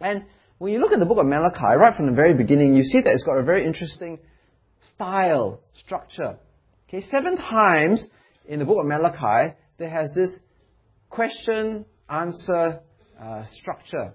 And 0.00 0.24
when 0.58 0.72
you 0.72 0.78
look 0.78 0.92
at 0.92 0.98
the 0.98 1.06
book 1.06 1.18
of 1.18 1.26
Malachi, 1.26 1.74
right 1.76 1.96
from 1.96 2.06
the 2.06 2.12
very 2.12 2.34
beginning, 2.34 2.74
you 2.74 2.82
see 2.82 3.00
that 3.00 3.10
it's 3.10 3.24
got 3.24 3.38
a 3.38 3.42
very 3.42 3.66
interesting 3.66 4.18
style, 4.94 5.60
structure. 5.74 6.36
Okay, 6.88 7.02
seven 7.02 7.36
times 7.36 8.08
in 8.46 8.60
the 8.60 8.64
book 8.64 8.78
of 8.80 8.86
Malachi, 8.86 9.54
there 9.76 9.90
has 9.90 10.10
this 10.16 10.30
question 11.10 11.84
answer 12.08 12.80
uh, 13.20 13.44
structure. 13.60 14.14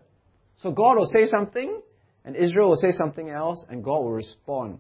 So 0.55 0.71
God 0.71 0.97
will 0.97 1.05
say 1.05 1.27
something, 1.27 1.79
and 2.25 2.35
Israel 2.35 2.69
will 2.69 2.77
say 2.77 2.91
something 2.91 3.29
else, 3.29 3.63
and 3.69 3.83
God 3.83 3.99
will 3.99 4.13
respond. 4.13 4.79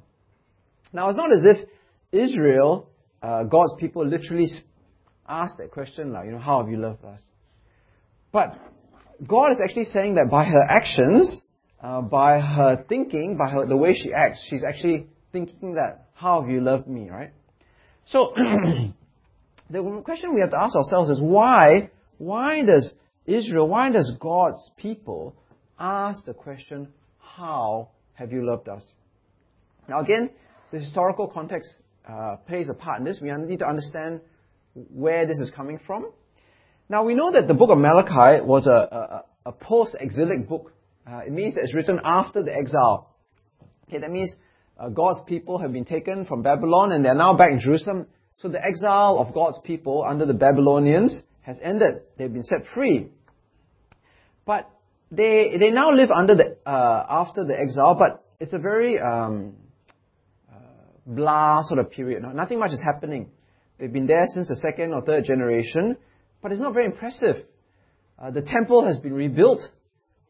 Now, 0.91 1.09
it's 1.09 1.17
not 1.17 1.31
as 1.31 1.45
if 1.45 1.69
Israel, 2.11 2.89
uh, 3.21 3.43
God's 3.43 3.73
people, 3.79 4.07
literally 4.07 4.47
asked 5.27 5.57
that 5.59 5.69
question, 5.69 6.13
like, 6.13 6.25
you 6.25 6.31
know, 6.31 6.39
how 6.39 6.61
have 6.61 6.71
you 6.71 6.77
loved 6.77 7.05
us? 7.05 7.21
But 8.31 8.57
God 9.27 9.51
is 9.51 9.61
actually 9.63 9.85
saying 9.85 10.15
that 10.15 10.31
by 10.31 10.45
her 10.45 10.63
actions, 10.67 11.41
uh, 11.79 12.01
by 12.01 12.39
her 12.39 12.83
thinking, 12.89 13.37
by 13.37 13.51
her, 13.51 13.67
the 13.67 13.77
way 13.77 13.93
she 13.93 14.11
acts, 14.13 14.43
she's 14.49 14.63
actually 14.67 15.05
thinking 15.31 15.73
that, 15.73 16.07
how 16.15 16.41
have 16.41 16.49
you 16.49 16.59
loved 16.59 16.87
me, 16.87 17.09
right? 17.11 17.31
So, 18.05 18.33
the 19.69 20.01
question 20.03 20.33
we 20.33 20.41
have 20.41 20.51
to 20.51 20.59
ask 20.59 20.75
ourselves 20.75 21.09
is 21.09 21.21
why, 21.21 21.89
why 22.17 22.63
does 22.63 22.91
Israel, 23.25 23.67
why 23.67 23.91
does 23.91 24.11
God's 24.19 24.61
people 24.77 25.35
ask 25.79 26.25
the 26.25 26.33
question, 26.33 26.89
how 27.19 27.89
have 28.13 28.31
you 28.31 28.45
loved 28.45 28.67
us? 28.69 28.85
Now 29.87 30.01
again, 30.01 30.29
the 30.71 30.79
historical 30.79 31.27
context 31.27 31.69
uh, 32.07 32.37
plays 32.47 32.69
a 32.69 32.73
part 32.73 32.99
in 32.99 33.05
this. 33.05 33.19
We 33.21 33.31
need 33.31 33.59
to 33.59 33.67
understand 33.67 34.21
where 34.73 35.25
this 35.25 35.37
is 35.37 35.51
coming 35.51 35.79
from. 35.85 36.11
Now 36.89 37.03
we 37.03 37.15
know 37.15 37.31
that 37.31 37.47
the 37.47 37.53
book 37.53 37.69
of 37.69 37.77
Malachi 37.77 38.43
was 38.43 38.67
a, 38.67 39.23
a, 39.45 39.49
a 39.49 39.51
post-exilic 39.51 40.47
book. 40.47 40.73
Uh, 41.09 41.19
it 41.25 41.31
means 41.31 41.55
that 41.55 41.61
it's 41.61 41.73
written 41.73 41.99
after 42.03 42.43
the 42.43 42.53
exile. 42.53 43.15
Okay, 43.87 43.99
that 43.99 44.11
means 44.11 44.33
uh, 44.79 44.89
God's 44.89 45.19
people 45.27 45.59
have 45.59 45.71
been 45.71 45.85
taken 45.85 46.25
from 46.25 46.41
Babylon 46.41 46.91
and 46.91 47.05
they're 47.05 47.15
now 47.15 47.35
back 47.35 47.51
in 47.51 47.59
Jerusalem. 47.59 48.07
So 48.35 48.49
the 48.49 48.63
exile 48.63 49.17
of 49.19 49.33
God's 49.33 49.59
people 49.63 50.05
under 50.07 50.25
the 50.25 50.33
Babylonians 50.33 51.21
has 51.41 51.59
ended. 51.63 52.01
They've 52.17 52.31
been 52.31 52.43
set 52.43 52.65
free. 52.73 53.07
But 54.45 54.69
they, 55.11 55.55
they 55.59 55.69
now 55.69 55.91
live 55.91 56.09
under 56.09 56.35
the, 56.35 56.57
uh, 56.65 57.05
after 57.09 57.45
the 57.45 57.53
exile, 57.53 57.95
but 57.97 58.25
it's 58.39 58.53
a 58.53 58.57
very 58.57 58.99
um, 58.99 59.53
uh, 60.51 60.57
blah 61.05 61.61
sort 61.63 61.79
of 61.79 61.91
period. 61.91 62.23
Nothing 62.33 62.59
much 62.59 62.71
is 62.71 62.81
happening. 62.81 63.29
They've 63.77 63.93
been 63.93 64.07
there 64.07 64.25
since 64.33 64.47
the 64.47 64.55
second 64.55 64.93
or 64.93 65.01
third 65.01 65.25
generation, 65.25 65.97
but 66.41 66.51
it's 66.51 66.61
not 66.61 66.73
very 66.73 66.85
impressive. 66.85 67.45
Uh, 68.17 68.31
the 68.31 68.41
temple 68.41 68.85
has 68.85 68.97
been 68.97 69.13
rebuilt, 69.13 69.61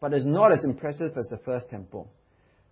but 0.01 0.13
it's 0.13 0.25
not 0.25 0.51
as 0.51 0.63
impressive 0.63 1.17
as 1.17 1.27
the 1.29 1.38
first 1.45 1.69
temple. 1.69 2.12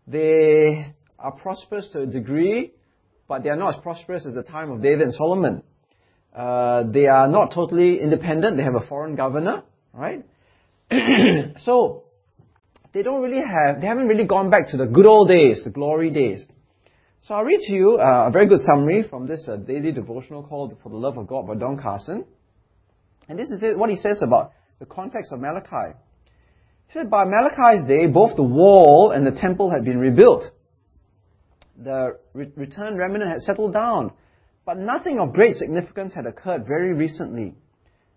They 0.07 0.93
are 1.21 1.31
prosperous 1.31 1.87
to 1.93 2.01
a 2.01 2.05
degree, 2.05 2.71
but 3.27 3.43
they 3.43 3.49
are 3.49 3.55
not 3.55 3.75
as 3.75 3.81
prosperous 3.81 4.25
as 4.25 4.33
the 4.33 4.43
time 4.43 4.71
of 4.71 4.81
David 4.81 5.01
and 5.01 5.13
Solomon. 5.13 5.63
Uh, 6.35 6.83
they 6.91 7.07
are 7.07 7.27
not 7.27 7.53
totally 7.53 7.99
independent. 7.99 8.57
They 8.57 8.63
have 8.63 8.75
a 8.75 8.85
foreign 8.87 9.15
governor, 9.15 9.63
right? 9.93 10.25
so 11.59 12.03
they 12.93 13.03
don't 13.03 13.21
really 13.21 13.41
have, 13.41 13.81
they 13.81 13.87
haven't 13.87 14.07
really 14.07 14.25
gone 14.25 14.49
back 14.49 14.69
to 14.71 14.77
the 14.77 14.85
good 14.85 15.05
old 15.05 15.27
days, 15.27 15.61
the 15.63 15.69
glory 15.69 16.09
days. 16.09 16.45
So 17.23 17.35
I'll 17.35 17.43
read 17.43 17.59
to 17.67 17.73
you 17.73 17.99
uh, 17.99 18.27
a 18.27 18.31
very 18.31 18.47
good 18.47 18.61
summary 18.65 19.03
from 19.07 19.27
this 19.27 19.47
uh, 19.47 19.57
daily 19.57 19.91
devotional 19.91 20.43
called 20.43 20.77
For 20.81 20.89
the 20.89 20.95
Love 20.95 21.17
of 21.17 21.27
God 21.27 21.47
by 21.47 21.55
Don 21.55 21.77
Carson. 21.77 22.25
And 23.29 23.37
this 23.37 23.49
is 23.49 23.61
what 23.75 23.89
he 23.89 23.95
says 23.97 24.19
about 24.21 24.53
the 24.79 24.85
context 24.85 25.31
of 25.31 25.39
Malachi. 25.39 25.95
He 26.87 26.93
said, 26.93 27.09
by 27.09 27.23
Malachi's 27.25 27.87
day, 27.87 28.07
both 28.07 28.35
the 28.35 28.43
wall 28.43 29.11
and 29.15 29.25
the 29.25 29.39
temple 29.39 29.69
had 29.69 29.85
been 29.85 29.99
rebuilt. 29.99 30.43
The 31.83 32.17
re- 32.33 32.51
returned 32.55 32.97
remnant 32.97 33.31
had 33.31 33.41
settled 33.41 33.73
down, 33.73 34.11
but 34.65 34.77
nothing 34.77 35.19
of 35.19 35.33
great 35.33 35.55
significance 35.55 36.13
had 36.13 36.27
occurred 36.27 36.67
very 36.67 36.93
recently. 36.93 37.55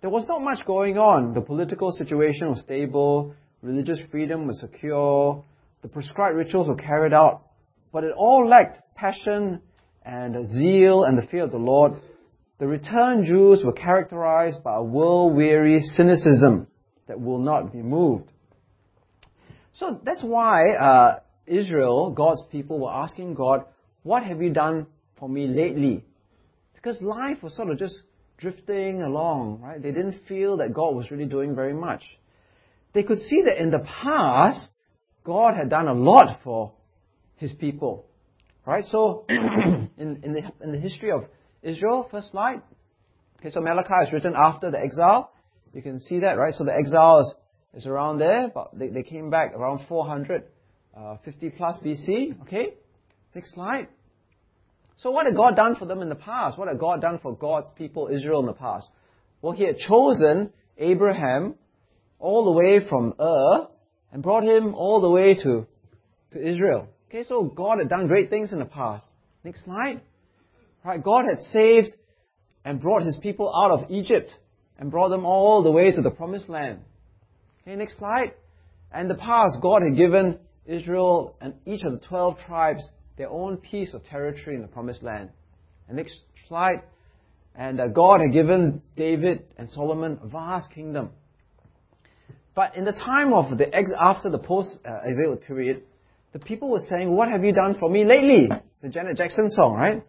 There 0.03 0.11
was 0.11 0.27
not 0.29 0.43
much 0.43 0.67
going 0.67 0.99
on. 0.99 1.33
The 1.33 1.41
political 1.41 1.91
situation 1.93 2.51
was 2.51 2.61
stable, 2.61 3.35
religious 3.63 3.99
freedom 4.11 4.47
was 4.47 4.61
secure, 4.61 5.43
the 5.81 5.89
prescribed 5.89 6.37
rituals 6.37 6.69
were 6.69 6.77
carried 6.77 7.15
out, 7.15 7.43
but 7.93 8.05
it 8.05 8.13
all 8.17 8.47
lacked 8.47 8.81
passion 8.95 9.61
and 10.05 10.47
zeal 10.49 11.05
and 11.05 11.17
the 11.17 11.27
fear 11.27 11.45
of 11.45 11.51
the 11.51 11.57
Lord. 11.57 11.95
The 12.59 12.67
returned 12.67 13.27
Jews 13.27 13.63
were 13.65 13.73
characterized 13.73 14.63
by 14.63 14.77
a 14.77 14.83
world-weary 14.83 15.81
cynicism 15.97 16.67
that 17.09 17.21
will 17.21 17.39
not 17.39 17.73
be 17.73 17.83
moved. 17.83 18.31
So 19.73 20.01
that's 20.05 20.23
why 20.23 20.73
uh, 20.73 21.21
Israel, 21.47 22.11
God's 22.11 22.43
people, 22.51 22.81
were 22.81 22.93
asking 22.93 23.35
God, 23.35 23.65
What 24.03 24.25
have 24.25 24.41
you 24.43 24.51
done 24.51 24.87
for 25.19 25.29
me 25.29 25.47
lately? 25.47 26.05
Because 26.75 27.01
life 27.01 27.43
was 27.43 27.55
sort 27.55 27.71
of 27.71 27.79
just 27.79 28.03
drifting 28.39 29.03
along, 29.03 29.61
right? 29.63 29.83
They 29.83 29.93
didn't 29.93 30.27
feel 30.29 30.59
that 30.59 30.75
God 30.75 30.95
was 30.95 31.11
really 31.11 31.27
doing 31.27 31.55
very 31.55 31.75
much. 31.75 32.03
They 32.93 33.03
could 33.03 33.21
see 33.23 33.43
that 33.43 33.61
in 33.61 33.71
the 33.71 33.81
past, 33.81 34.69
God 35.25 35.55
had 35.57 35.71
done 35.71 35.89
a 35.89 35.95
lot 35.95 36.41
for 36.45 36.73
his 37.37 37.53
people. 37.53 38.07
Right? 38.67 38.85
So, 38.91 39.27
in, 39.29 40.21
in, 40.23 40.33
the, 40.33 40.43
in 40.63 40.73
the 40.73 40.79
history 40.79 41.11
of 41.11 41.25
Israel, 41.63 42.09
first 42.11 42.31
slide. 42.31 42.63
Okay, 43.41 43.51
so 43.51 43.61
Malachi 43.61 44.07
is 44.07 44.13
written 44.13 44.35
after 44.37 44.71
the 44.71 44.79
exile. 44.79 45.33
You 45.73 45.83
can 45.83 46.01
see 46.01 46.21
that, 46.21 46.39
right? 46.39 46.55
So 46.55 46.65
the 46.65 46.75
exile 46.75 47.21
is, 47.21 47.35
is 47.83 47.87
around 47.87 48.19
there, 48.19 48.51
but 48.55 48.71
they, 48.73 48.89
they 48.89 49.03
came 49.03 49.29
back 49.29 49.53
around 49.55 49.87
450 49.89 50.54
uh, 50.97 51.17
plus 51.57 51.79
BC. 51.85 52.41
Okay? 52.43 52.75
Next 53.35 53.55
slide. 53.55 53.89
So 54.97 55.11
what 55.11 55.27
had 55.27 55.35
God 55.35 55.57
done 55.57 55.75
for 55.77 55.87
them 55.87 56.03
in 56.03 56.09
the 56.09 56.15
past? 56.15 56.57
What 56.57 56.69
had 56.69 56.79
God 56.79 57.01
done 57.01 57.19
for 57.21 57.37
God's 57.37 57.71
people, 57.77 58.09
Israel, 58.13 58.41
in 58.41 58.47
the 58.47 58.53
past? 58.53 58.89
Well, 59.43 59.53
He 59.53 59.65
had 59.65 59.79
chosen 59.79 60.51
Abraham 60.79 61.57
all 62.19 62.45
the 62.45 62.53
way 62.53 62.81
from 62.89 63.15
Ur 63.21 63.69
and 64.13 64.23
brought 64.23 64.45
him 64.45 64.75
all 64.75 65.01
the 65.01 65.11
way 65.11 65.35
to, 65.35 65.67
to 66.33 66.49
Israel. 66.49 66.89
Okay, 67.09 67.25
so 67.29 67.43
God 67.43 67.79
had 67.79 67.89
done 67.89 68.07
great 68.07 68.31
things 68.31 68.53
in 68.53 68.61
the 68.61 68.65
past. 68.65 69.05
Next 69.43 69.65
slide. 69.65 70.01
Right, 70.85 71.03
God 71.03 71.25
had 71.29 71.39
saved 71.53 71.95
and 72.65 72.81
brought 72.81 73.03
his 73.03 73.17
people 73.17 73.53
out 73.55 73.71
of 73.73 73.91
Egypt 73.91 74.35
and 74.79 74.91
brought 74.91 75.09
them 75.09 75.27
all 75.27 75.63
the 75.63 75.71
way 75.71 75.91
to 75.91 76.03
the 76.03 76.11
promised 76.11 76.49
land. 76.49 76.81
Okay, 77.63 77.77
next 77.77 77.99
slide. 77.99 78.35
And 78.93 79.11
the 79.11 79.15
past, 79.15 79.59
God 79.61 79.83
had 79.83 79.97
given 79.97 80.39
Israel 80.67 81.37
and 81.41 81.55
each 81.67 81.83
of 81.83 81.93
the 81.93 81.99
12 81.99 82.39
tribes 82.47 82.89
their 83.17 83.29
own 83.31 83.57
piece 83.59 83.95
of 83.95 84.05
territory 84.05 84.57
in 84.57 84.63
the 84.63 84.69
promised 84.69 85.03
land. 85.03 85.31
And 85.89 85.97
next 85.97 86.23
slide. 86.49 86.83
And 87.55 87.81
uh, 87.81 87.89
God 87.89 88.21
had 88.21 88.33
given 88.33 88.83
David 88.97 89.45
and 89.57 89.69
Solomon 89.69 90.19
a 90.23 90.27
vast 90.27 90.71
kingdom. 90.73 91.11
But 92.55 92.77
in 92.77 92.85
the 92.85 92.93
time 92.93 93.33
of 93.33 93.57
the 93.59 93.73
ex- 93.75 93.93
after 93.99 94.31
the 94.31 94.39
post-exilic 94.39 95.43
uh, 95.43 95.47
period, 95.47 95.83
the 96.33 96.39
people 96.39 96.69
were 96.69 96.83
saying, 96.89 97.15
What 97.15 97.29
have 97.29 97.45
you 97.45 97.53
done 97.53 97.77
for 97.79 97.89
me 97.89 98.05
lately? 98.05 98.49
The 98.83 98.89
Janet 98.89 99.17
Jackson 99.17 99.49
song, 99.51 99.75
right? 99.75 100.03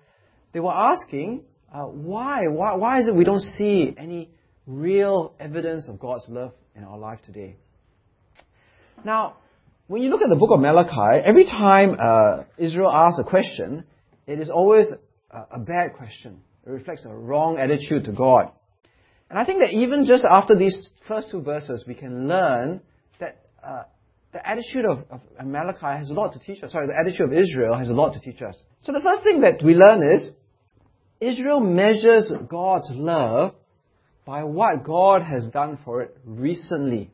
They 0.54 0.60
were 0.60 0.74
asking, 0.74 1.44
uh, 1.74 1.84
why? 1.84 2.48
why? 2.48 2.76
Why 2.76 3.00
is 3.00 3.08
it 3.08 3.16
we 3.16 3.26
don't 3.26 3.42
see 3.42 3.94
any 3.98 4.30
real 4.66 5.34
evidence 5.40 5.90
of 5.90 6.00
God's 6.00 6.26
love 6.30 6.54
in 6.76 6.84
our 6.84 6.98
life 6.98 7.20
today? 7.26 7.58
Now, 9.04 9.38
when 9.88 10.02
you 10.02 10.10
look 10.10 10.22
at 10.22 10.30
the 10.30 10.36
book 10.36 10.50
of 10.52 10.60
Malachi, 10.60 11.24
every 11.24 11.46
time 11.46 11.96
uh, 12.00 12.44
Israel 12.58 12.90
asks 12.92 13.20
a 13.20 13.24
question, 13.24 13.84
it 14.26 14.40
is 14.40 14.50
always 14.50 14.88
a, 15.30 15.56
a 15.56 15.60
bad 15.60 15.94
question. 15.94 16.42
It 16.66 16.70
reflects 16.72 17.06
a 17.06 17.14
wrong 17.14 17.60
attitude 17.60 18.06
to 18.06 18.12
God. 18.12 18.52
And 19.30 19.38
I 19.38 19.46
think 19.46 19.60
that 19.60 19.72
even 19.74 20.06
just 20.06 20.24
after 20.30 20.56
these 20.56 20.92
first 21.08 21.30
two 21.30 21.42
verses, 21.42 21.84
we 21.88 21.94
can 21.94 22.28
learn 22.28 22.82
that 23.20 23.46
uh, 23.64 23.84
the 24.34 24.48
attitude 24.48 24.86
of, 24.86 25.04
of 25.12 25.22
Malachi 25.46 25.98
has 25.98 26.10
a 26.10 26.14
lot 26.14 26.34
to 26.34 26.40
teach 26.40 26.64
us. 26.64 26.72
Sorry, 26.72 26.88
the 26.88 26.98
attitude 27.00 27.32
of 27.32 27.34
Israel 27.34 27.78
has 27.78 27.90
a 27.90 27.94
lot 27.94 28.14
to 28.14 28.20
teach 28.20 28.42
us. 28.42 28.60
So 28.82 28.92
the 28.92 29.02
first 29.02 29.24
thing 29.24 29.42
that 29.42 29.64
we 29.64 29.76
learn 29.76 30.04
is 30.04 30.30
Israel 31.22 31.60
measures 31.60 32.32
God's 32.50 32.90
love 32.92 33.54
by 34.26 34.44
what 34.44 34.84
God 34.84 35.22
has 35.22 35.48
done 35.48 35.78
for 35.86 36.02
it 36.02 36.18
recently. 36.26 37.12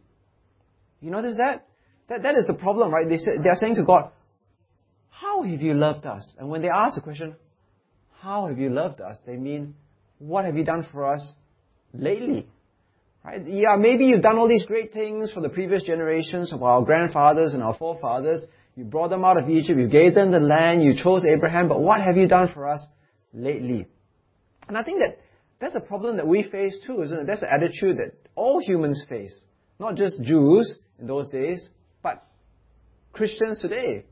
You 1.01 1.12
notice 1.12 1.36
that? 1.38 1.68
That, 2.12 2.24
that 2.24 2.36
is 2.36 2.46
the 2.46 2.53
problem, 2.53 2.91
right? 2.91 3.08
They, 3.08 3.15
say, 3.15 3.38
they 3.41 3.48
are 3.48 3.56
saying 3.56 3.75
to 3.75 3.86
God, 3.86 4.12
How 5.10 5.44
have 5.44 5.62
you 5.62 5.74
loved 5.74 6.06
us? 6.06 6.36
And 6.38 6.50
when 6.50 6.62
they 6.62 6.68
ask 6.68 6.96
the 6.96 7.01
question, 7.01 7.38
How 8.20 8.48
have 8.48 8.60
you 8.60 8.70
loved 8.70 9.00
us? 9.00 9.18
They 9.25 9.38
mean, 9.38 9.75
What 10.20 10.44
have 10.44 10.58
you 10.58 10.65
done 10.65 10.86
for 10.91 11.06
us 11.06 11.36
lately? 11.94 12.50
Right? 13.24 13.48
Yeah, 13.48 13.77
maybe 13.80 14.08
you've 14.08 14.24
done 14.24 14.38
all 14.38 14.50
these 14.50 14.65
great 14.65 14.91
things 14.91 15.32
for 15.32 15.39
the 15.39 15.48
previous 15.48 15.84
generations 15.84 16.51
of 16.51 16.63
our 16.63 16.82
grandfathers 16.82 17.53
and 17.53 17.63
our 17.63 17.77
forefathers. 17.77 18.44
You 18.75 18.84
brought 18.84 19.10
them 19.10 19.24
out 19.24 19.38
of 19.38 19.50
Egypt, 19.50 19.80
you 19.80 19.88
gave 19.88 20.13
them 20.13 20.32
the 20.32 20.39
land, 20.39 20.84
you 20.84 20.94
chose 21.01 21.24
Abraham, 21.24 21.70
but 21.70 21.80
what 21.80 22.01
have 22.01 22.18
you 22.18 22.27
done 22.27 22.50
for 22.53 22.68
us 22.68 22.86
lately? 23.34 23.88
And 24.68 24.77
I 24.77 24.84
think 24.84 25.00
that 25.00 25.18
that's 25.62 25.75
a 25.75 25.80
problem 25.80 26.18
that 26.18 26.27
we 26.27 26.44
face 26.44 26.77
too, 26.86 27.03
isn't 27.03 27.20
it? 27.20 27.27
That's 27.27 27.44
an 27.44 27.50
attitude 27.50 28.00
that 28.00 28.15
all 28.36 28.60
humans 28.60 29.01
face. 29.08 29.46
Not 29.80 29.96
just 29.96 30.22
Jews 30.22 30.75
in 31.00 31.08
those 31.08 31.27
days, 31.27 31.70
Christians 33.22 33.60
today. 33.62 34.04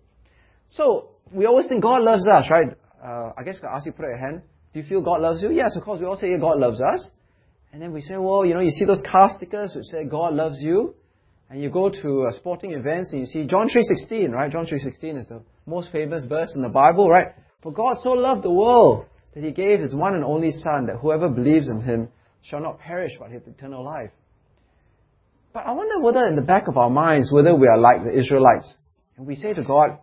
So, 0.70 1.10
we 1.34 1.48
always 1.48 1.66
think 1.66 1.82
God 1.82 2.04
loves 2.04 2.28
us, 2.28 2.46
right? 2.52 2.68
Uh, 3.04 3.32
I 3.36 3.42
guess 3.44 3.58
I 3.64 3.76
ask 3.76 3.88
you 3.88 3.92
put 3.92 4.06
up 4.06 4.10
your 4.10 4.20
hand. 4.20 4.44
Do 4.72 4.80
you 4.80 4.86
feel 4.86 5.02
God 5.02 5.22
loves 5.22 5.42
you? 5.42 5.52
Yes, 5.52 5.76
of 5.76 5.84
course. 5.84 6.00
We 6.00 6.06
all 6.06 6.16
say 6.16 6.38
God 6.38 6.60
loves 6.60 6.80
us. 6.80 7.10
And 7.74 7.82
then 7.82 7.92
we 7.92 8.02
say, 8.02 8.18
well, 8.18 8.46
you 8.46 8.54
know, 8.54 8.60
you 8.60 8.70
see 8.70 8.86
those 8.86 9.02
car 9.12 9.32
stickers 9.36 9.74
which 9.76 9.86
say 9.86 10.04
God 10.04 10.36
loves 10.36 10.62
you. 10.62 10.94
And 11.50 11.60
you 11.60 11.72
go 11.72 11.90
to 11.90 12.28
uh, 12.28 12.36
sporting 12.36 12.74
events 12.74 13.12
and 13.12 13.22
you 13.22 13.26
see 13.26 13.48
John 13.48 13.68
3.16, 13.68 14.30
right? 14.30 14.52
John 14.52 14.68
3.16 14.68 15.18
is 15.18 15.26
the 15.26 15.42
most 15.66 15.92
famous 15.92 16.24
verse 16.26 16.54
in 16.56 16.62
the 16.62 16.70
Bible, 16.70 17.10
right? 17.10 17.30
For 17.64 17.72
God 17.72 17.96
so 18.04 18.12
loved 18.12 18.44
the 18.44 18.52
world 18.52 19.06
that 19.34 19.44
he 19.44 19.50
gave 19.50 19.80
his 19.80 19.96
one 19.96 20.14
and 20.14 20.24
only 20.24 20.52
Son 20.52 20.86
that 20.86 20.98
whoever 20.98 21.30
believes 21.30 21.68
in 21.68 21.82
him 21.82 22.10
shall 22.44 22.62
not 22.62 22.78
perish 22.78 23.14
but 23.20 23.32
have 23.32 23.42
eternal 23.48 23.84
life. 23.84 24.12
But 25.52 25.66
I 25.66 25.72
wonder 25.72 26.00
whether 26.00 26.26
in 26.28 26.36
the 26.36 26.44
back 26.44 26.68
of 26.68 26.78
our 26.78 26.92
minds, 26.92 27.32
whether 27.32 27.56
we 27.56 27.68
are 27.68 27.78
like 27.78 28.04
the 28.04 28.16
Israelites. 28.16 28.76
And 29.20 29.28
we 29.28 29.36
say 29.36 29.54
to 29.54 29.64
God, 29.64 30.00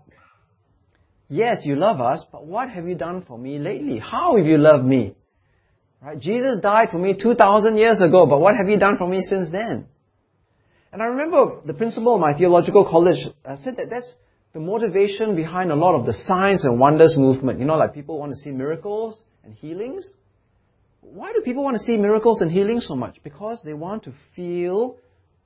Yes, 1.29 1.63
you 1.65 1.75
love 1.75 2.01
us, 2.01 2.23
but 2.31 2.47
what 2.47 2.69
have 2.69 2.87
you 2.87 2.95
done 2.95 3.25
for 3.27 3.37
me 3.37 3.59
lately? 3.59 3.99
How 3.99 4.37
have 4.37 4.47
you 4.47 4.59
loved 4.59 4.85
me? 4.85 5.15
Right? 6.01 6.21
Jesus 6.21 6.61
died 6.61 6.89
for 6.93 6.99
me 6.99 7.17
2,000 7.21 7.79
years 7.79 8.01
ago, 8.01 8.27
but 8.27 8.39
what 8.39 8.55
have 8.55 8.69
you 8.69 8.79
done 8.79 8.99
for 8.99 9.09
me 9.09 9.23
since 9.23 9.51
then? 9.51 9.87
And 10.93 11.03
I 11.03 11.07
remember 11.07 11.63
the 11.65 11.73
principal 11.73 12.15
of 12.15 12.21
my 12.21 12.35
theological 12.37 12.87
college 12.89 13.17
uh, 13.45 13.57
said 13.57 13.79
that 13.79 13.91
that's 13.91 14.13
the 14.53 14.61
motivation 14.61 15.35
behind 15.35 15.73
a 15.73 15.75
lot 15.75 15.99
of 15.99 16.07
the 16.07 16.13
signs 16.13 16.65
and 16.65 16.79
wonders 16.79 17.15
movement. 17.17 17.59
You 17.59 17.65
know, 17.65 17.77
like 17.77 17.95
people 17.95 18.19
want 18.19 18.33
to 18.33 18.39
see 18.39 18.51
miracles 18.51 19.19
and 19.43 19.55
healings. 19.55 20.09
Why 21.01 21.33
do 21.33 21.41
people 21.41 21.65
want 21.65 21.79
to 21.79 21.83
see 21.85 21.97
miracles 21.97 22.43
and 22.43 22.53
healings 22.53 22.87
so 22.87 22.95
much? 22.95 23.17
Because 23.25 23.59
they 23.65 23.73
want 23.73 24.05
to 24.05 24.13
feel 24.37 24.99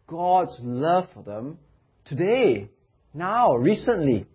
God's 0.08 0.58
love 0.60 1.06
for 1.14 1.22
them 1.22 1.58
today, 2.04 2.68
now, 3.12 3.55
recently. 3.55 4.26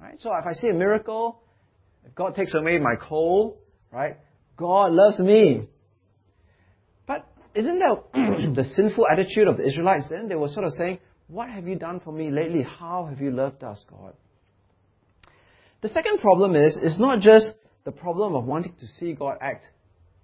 Right? 0.00 0.18
So 0.18 0.30
if 0.34 0.46
I 0.46 0.52
see 0.52 0.68
a 0.68 0.74
miracle, 0.74 1.40
if 2.04 2.14
God 2.14 2.34
takes 2.34 2.54
away 2.54 2.78
my 2.78 2.96
cold, 2.96 3.56
right? 3.90 4.18
God 4.56 4.92
loves 4.92 5.18
me. 5.18 5.68
But 7.06 7.26
isn't 7.54 7.78
that 7.78 8.54
the 8.54 8.64
sinful 8.64 9.06
attitude 9.10 9.48
of 9.48 9.56
the 9.56 9.66
Israelites 9.66 10.06
then? 10.10 10.28
They 10.28 10.34
were 10.34 10.48
sort 10.48 10.66
of 10.66 10.72
saying, 10.72 10.98
What 11.28 11.48
have 11.48 11.66
you 11.66 11.76
done 11.76 12.00
for 12.00 12.12
me 12.12 12.30
lately? 12.30 12.62
How 12.62 13.06
have 13.08 13.20
you 13.20 13.30
loved 13.30 13.64
us, 13.64 13.84
God? 13.88 14.14
The 15.82 15.88
second 15.88 16.18
problem 16.18 16.56
is, 16.56 16.78
it's 16.80 16.98
not 16.98 17.20
just 17.20 17.52
the 17.84 17.92
problem 17.92 18.34
of 18.34 18.44
wanting 18.44 18.74
to 18.80 18.86
see 18.86 19.12
God 19.12 19.36
act 19.40 19.66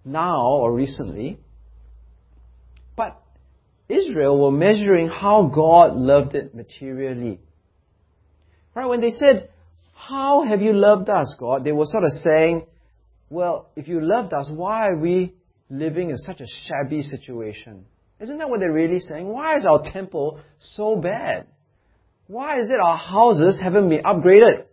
now 0.04 0.46
or 0.46 0.72
recently, 0.72 1.38
but 2.96 3.20
Israel 3.88 4.40
were 4.40 4.56
measuring 4.56 5.08
how 5.08 5.50
God 5.54 5.96
loved 5.96 6.34
it 6.34 6.54
materially. 6.54 7.40
Right? 8.74 8.86
When 8.86 9.00
they 9.00 9.10
said, 9.10 9.50
How 9.94 10.42
have 10.42 10.62
you 10.62 10.72
loved 10.72 11.08
us, 11.08 11.34
God? 11.38 11.64
They 11.64 11.72
were 11.72 11.86
sort 11.86 12.04
of 12.04 12.12
saying, 12.22 12.66
Well, 13.28 13.70
if 13.76 13.88
you 13.88 14.00
loved 14.00 14.32
us, 14.32 14.48
why 14.50 14.88
are 14.88 14.96
we 14.96 15.34
living 15.68 16.10
in 16.10 16.18
such 16.18 16.40
a 16.40 16.46
shabby 16.46 17.02
situation? 17.02 17.84
Isn't 18.20 18.38
that 18.38 18.50
what 18.50 18.60
they're 18.60 18.72
really 18.72 19.00
saying? 19.00 19.26
Why 19.26 19.56
is 19.56 19.66
our 19.66 19.82
temple 19.82 20.40
so 20.58 20.96
bad? 20.96 21.46
Why 22.26 22.60
is 22.60 22.70
it 22.70 22.78
our 22.80 22.96
houses 22.96 23.58
haven't 23.60 23.88
been 23.88 24.02
upgraded? 24.02 24.64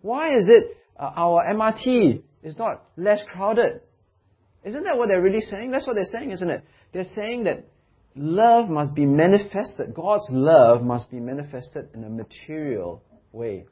Why 0.00 0.34
is 0.34 0.48
it 0.48 0.76
uh, 0.98 1.10
our 1.14 1.44
MRT 1.54 2.22
is 2.42 2.58
not 2.58 2.82
less 2.96 3.20
crowded? 3.32 3.82
Isn't 4.64 4.84
that 4.84 4.96
what 4.96 5.08
they're 5.08 5.20
really 5.20 5.42
saying? 5.42 5.70
That's 5.70 5.86
what 5.86 5.94
they're 5.94 6.04
saying, 6.04 6.30
isn't 6.30 6.50
it? 6.50 6.64
They're 6.92 7.04
saying 7.14 7.44
that 7.44 7.66
love 8.16 8.68
must 8.68 8.94
be 8.94 9.06
manifested. 9.06 9.94
God's 9.94 10.26
love 10.30 10.82
must 10.82 11.10
be 11.10 11.20
manifested 11.20 11.90
in 11.94 12.04
a 12.04 12.08
material 12.08 13.02
way. 13.32 13.66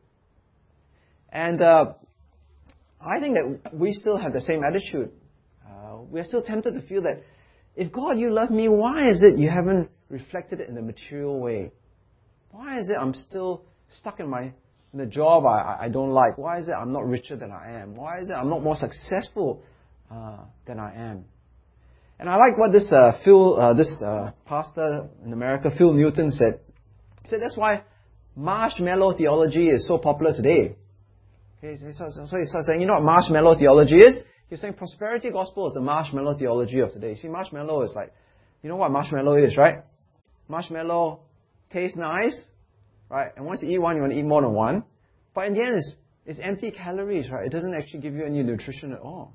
And 1.32 1.62
uh, 1.62 1.92
I 3.00 3.20
think 3.20 3.34
that 3.34 3.74
we 3.74 3.92
still 3.92 4.18
have 4.18 4.32
the 4.32 4.40
same 4.40 4.62
attitude. 4.64 5.10
Uh, 5.64 5.98
we 6.10 6.20
are 6.20 6.24
still 6.24 6.42
tempted 6.42 6.74
to 6.74 6.82
feel 6.82 7.02
that 7.02 7.22
if 7.76 7.92
God, 7.92 8.18
you 8.18 8.32
love 8.32 8.50
me, 8.50 8.68
why 8.68 9.08
is 9.08 9.22
it 9.22 9.38
you 9.38 9.48
haven't 9.48 9.90
reflected 10.08 10.60
it 10.60 10.68
in 10.68 10.76
a 10.76 10.82
material 10.82 11.38
way? 11.38 11.70
Why 12.50 12.78
is 12.78 12.90
it 12.90 12.96
I'm 13.00 13.14
still 13.14 13.62
stuck 13.90 14.20
in 14.20 14.28
my 14.28 14.52
in 14.92 14.98
the 14.98 15.06
job 15.06 15.46
I, 15.46 15.78
I 15.82 15.88
don't 15.88 16.10
like? 16.10 16.36
Why 16.36 16.58
is 16.58 16.68
it 16.68 16.72
I'm 16.72 16.92
not 16.92 17.06
richer 17.06 17.36
than 17.36 17.52
I 17.52 17.80
am? 17.80 17.94
Why 17.94 18.20
is 18.20 18.28
it 18.28 18.32
I'm 18.32 18.50
not 18.50 18.62
more 18.62 18.74
successful 18.74 19.62
uh, 20.10 20.38
than 20.66 20.80
I 20.80 20.92
am? 20.94 21.24
And 22.18 22.28
I 22.28 22.36
like 22.36 22.58
what 22.58 22.72
this 22.72 22.92
uh, 22.92 23.12
Phil, 23.24 23.58
uh, 23.58 23.72
this 23.72 23.90
uh, 24.04 24.32
pastor 24.46 25.08
in 25.24 25.32
America, 25.32 25.70
Phil 25.76 25.94
Newton, 25.94 26.30
said. 26.32 26.60
He 27.22 27.28
said 27.30 27.40
that's 27.40 27.56
why 27.56 27.82
marshmallow 28.36 29.16
theology 29.16 29.68
is 29.68 29.86
so 29.86 29.98
popular 29.98 30.34
today. 30.34 30.76
Okay, 31.62 31.76
so, 31.92 32.06
so, 32.08 32.24
so 32.26 32.38
he 32.38 32.44
starts 32.44 32.66
saying, 32.68 32.80
you 32.80 32.86
know 32.86 32.94
what 32.94 33.02
marshmallow 33.02 33.56
theology 33.58 33.96
is? 33.96 34.18
He's 34.48 34.60
saying 34.60 34.74
prosperity 34.74 35.30
gospel 35.30 35.68
is 35.68 35.74
the 35.74 35.80
marshmallow 35.80 36.36
theology 36.36 36.80
of 36.80 36.92
today. 36.92 37.14
See, 37.14 37.28
marshmallow 37.28 37.82
is 37.82 37.92
like, 37.94 38.12
you 38.62 38.68
know 38.68 38.76
what 38.76 38.90
marshmallow 38.90 39.36
is, 39.36 39.56
right? 39.56 39.84
Marshmallow 40.48 41.20
tastes 41.72 41.96
nice, 41.96 42.42
right? 43.08 43.30
And 43.36 43.46
once 43.46 43.62
you 43.62 43.70
eat 43.70 43.78
one, 43.78 43.96
you 43.96 44.02
want 44.02 44.12
to 44.12 44.18
eat 44.18 44.24
more 44.24 44.42
than 44.42 44.52
one. 44.52 44.84
But 45.34 45.46
in 45.46 45.54
the 45.54 45.60
end, 45.60 45.76
it's, 45.76 45.96
it's 46.26 46.40
empty 46.42 46.70
calories, 46.70 47.30
right? 47.30 47.46
It 47.46 47.50
doesn't 47.50 47.74
actually 47.74 48.00
give 48.00 48.14
you 48.14 48.24
any 48.24 48.42
nutrition 48.42 48.92
at 48.92 49.00
all. 49.00 49.34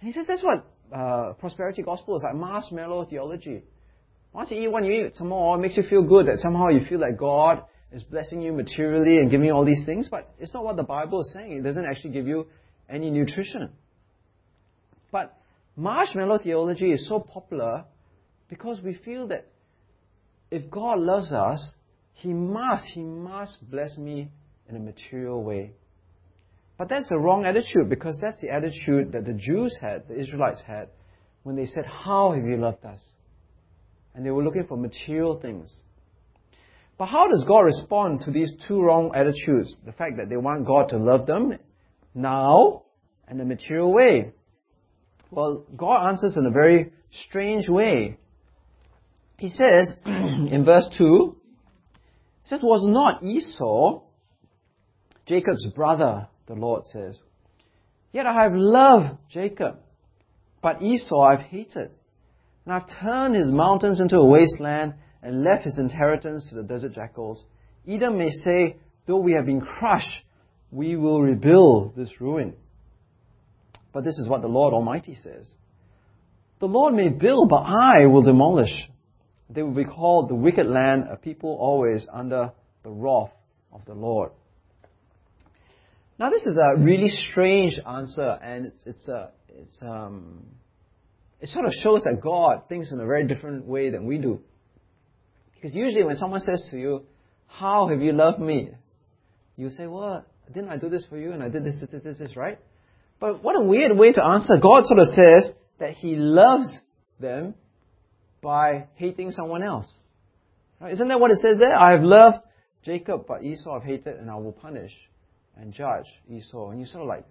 And 0.00 0.08
he 0.08 0.12
says 0.12 0.26
that's 0.26 0.42
what 0.42 0.66
uh, 0.94 1.34
prosperity 1.34 1.82
gospel 1.82 2.16
is 2.16 2.22
like 2.22 2.34
marshmallow 2.34 3.06
theology. 3.06 3.62
Once 4.32 4.50
you 4.50 4.60
eat 4.60 4.68
one, 4.68 4.84
you 4.84 5.06
eat 5.06 5.14
some 5.14 5.28
more. 5.28 5.56
It 5.56 5.60
makes 5.60 5.76
you 5.76 5.82
feel 5.82 6.02
good 6.02 6.26
that 6.26 6.38
somehow 6.38 6.68
you 6.68 6.84
feel 6.86 7.00
like 7.00 7.16
God 7.16 7.62
is 7.92 8.02
blessing 8.02 8.42
you 8.42 8.52
materially 8.52 9.18
and 9.18 9.30
giving 9.30 9.46
you 9.46 9.52
all 9.52 9.64
these 9.64 9.84
things. 9.84 10.08
But 10.10 10.34
it's 10.38 10.52
not 10.52 10.64
what 10.64 10.76
the 10.76 10.82
Bible 10.82 11.20
is 11.20 11.32
saying. 11.32 11.52
It 11.52 11.62
doesn't 11.62 11.84
actually 11.84 12.10
give 12.10 12.26
you 12.26 12.46
any 12.88 13.10
nutrition. 13.10 13.70
But 15.10 15.36
marshmallow 15.76 16.38
theology 16.38 16.92
is 16.92 17.08
so 17.08 17.20
popular 17.20 17.84
because 18.48 18.80
we 18.82 18.94
feel 18.94 19.28
that 19.28 19.46
if 20.50 20.70
God 20.70 21.00
loves 21.00 21.32
us, 21.32 21.74
He 22.12 22.32
must, 22.32 22.84
He 22.94 23.02
must 23.02 23.58
bless 23.70 23.96
me 23.96 24.28
in 24.68 24.76
a 24.76 24.80
material 24.80 25.42
way. 25.42 25.72
But 26.78 26.88
that's 26.88 27.08
the 27.08 27.18
wrong 27.18 27.44
attitude 27.46 27.88
because 27.88 28.18
that's 28.20 28.40
the 28.40 28.50
attitude 28.50 29.12
that 29.12 29.24
the 29.24 29.32
Jews 29.32 29.76
had, 29.80 30.08
the 30.08 30.18
Israelites 30.18 30.62
had, 30.66 30.88
when 31.42 31.56
they 31.56 31.66
said, 31.66 31.86
How 31.86 32.32
have 32.32 32.44
you 32.44 32.56
loved 32.56 32.84
us? 32.84 33.00
And 34.14 34.24
they 34.24 34.30
were 34.30 34.44
looking 34.44 34.66
for 34.66 34.76
material 34.76 35.40
things. 35.40 35.74
But 36.98 37.06
how 37.06 37.28
does 37.28 37.44
God 37.46 37.60
respond 37.60 38.22
to 38.22 38.30
these 38.30 38.50
two 38.66 38.80
wrong 38.80 39.12
attitudes? 39.14 39.76
The 39.84 39.92
fact 39.92 40.16
that 40.16 40.28
they 40.28 40.36
want 40.36 40.66
God 40.66 40.88
to 40.90 40.96
love 40.96 41.26
them 41.26 41.58
now 42.14 42.84
and 43.28 43.40
a 43.40 43.44
material 43.44 43.92
way. 43.92 44.32
Well, 45.30 45.66
God 45.76 46.08
answers 46.08 46.36
in 46.36 46.46
a 46.46 46.50
very 46.50 46.92
strange 47.28 47.68
way. 47.68 48.18
He 49.38 49.48
says 49.50 49.92
in 50.06 50.64
verse 50.64 50.88
2, 50.96 51.36
he 52.44 52.48
says, 52.48 52.60
Was 52.62 52.82
not 52.86 53.22
Esau 53.22 54.02
Jacob's 55.26 55.66
brother, 55.74 56.28
the 56.46 56.54
Lord 56.54 56.84
says. 56.84 57.20
Yet 58.12 58.26
I 58.26 58.44
have 58.44 58.52
loved 58.54 59.18
Jacob, 59.28 59.78
but 60.62 60.80
Esau 60.80 61.20
I've 61.20 61.40
hated. 61.40 61.90
And 62.64 62.74
I've 62.74 62.88
turned 63.00 63.34
his 63.34 63.50
mountains 63.50 64.00
into 64.00 64.16
a 64.16 64.24
wasteland 64.24 64.94
and 65.22 65.42
left 65.42 65.64
his 65.64 65.78
inheritance 65.78 66.48
to 66.48 66.54
the 66.54 66.62
desert 66.62 66.94
jackals. 66.94 67.44
Edom 67.88 68.18
may 68.18 68.30
say, 68.30 68.76
Though 69.06 69.18
we 69.18 69.32
have 69.32 69.46
been 69.46 69.60
crushed, 69.60 70.24
we 70.70 70.96
will 70.96 71.22
rebuild 71.22 71.94
this 71.96 72.20
ruin. 72.20 72.54
But 73.92 74.04
this 74.04 74.18
is 74.18 74.28
what 74.28 74.42
the 74.42 74.48
Lord 74.48 74.74
Almighty 74.74 75.14
says. 75.14 75.50
The 76.58 76.66
Lord 76.66 76.94
may 76.94 77.08
build, 77.08 77.48
but 77.48 77.62
I 77.62 78.06
will 78.06 78.22
demolish. 78.22 78.90
They 79.48 79.62
will 79.62 79.74
be 79.74 79.84
called 79.84 80.28
the 80.28 80.34
wicked 80.34 80.66
land, 80.66 81.04
a 81.10 81.16
people 81.16 81.56
always 81.60 82.06
under 82.12 82.52
the 82.82 82.90
wrath 82.90 83.30
of 83.72 83.84
the 83.84 83.94
Lord. 83.94 84.32
Now, 86.18 86.30
this 86.30 86.42
is 86.42 86.56
a 86.56 86.76
really 86.80 87.10
strange 87.30 87.78
answer, 87.86 88.38
and 88.42 88.66
it's, 88.66 88.82
it's, 88.86 89.08
a, 89.08 89.30
it's 89.48 89.78
um, 89.82 90.46
it 91.40 91.48
sort 91.50 91.66
of 91.66 91.72
shows 91.82 92.02
that 92.04 92.20
God 92.22 92.68
thinks 92.68 92.90
in 92.90 92.98
a 92.98 93.06
very 93.06 93.26
different 93.26 93.66
way 93.66 93.90
than 93.90 94.06
we 94.06 94.18
do. 94.18 94.40
Because 95.56 95.74
usually, 95.74 96.04
when 96.04 96.16
someone 96.16 96.40
says 96.40 96.68
to 96.70 96.78
you, 96.78 97.04
How 97.46 97.88
have 97.88 98.00
you 98.00 98.12
loved 98.12 98.38
me? 98.38 98.70
You 99.56 99.70
say, 99.70 99.86
Well, 99.86 100.24
didn't 100.52 100.70
I 100.70 100.76
do 100.76 100.88
this 100.88 101.04
for 101.08 101.18
you? 101.18 101.32
And 101.32 101.42
I 101.42 101.48
did 101.48 101.64
this, 101.64 101.80
this, 101.80 102.02
this, 102.02 102.18
this, 102.18 102.36
right? 102.36 102.58
But 103.18 103.42
what 103.42 103.56
a 103.56 103.64
weird 103.64 103.96
way 103.96 104.12
to 104.12 104.22
answer. 104.22 104.54
God 104.60 104.84
sort 104.84 105.00
of 105.00 105.08
says 105.08 105.52
that 105.78 105.92
He 105.92 106.16
loves 106.16 106.68
them 107.18 107.54
by 108.42 108.86
hating 108.94 109.32
someone 109.32 109.62
else. 109.62 109.90
Right? 110.80 110.92
Isn't 110.92 111.08
that 111.08 111.18
what 111.18 111.30
it 111.30 111.38
says 111.38 111.58
there? 111.58 111.74
I 111.74 111.92
have 111.92 112.02
loved 112.02 112.38
Jacob, 112.84 113.24
but 113.26 113.42
Esau 113.42 113.76
I've 113.76 113.82
hated, 113.82 114.16
and 114.16 114.30
I 114.30 114.36
will 114.36 114.52
punish 114.52 114.92
and 115.56 115.72
judge 115.72 116.06
Esau. 116.30 116.70
And 116.70 116.80
you 116.80 116.86
sort 116.86 117.02
of 117.02 117.08
like 117.08 117.24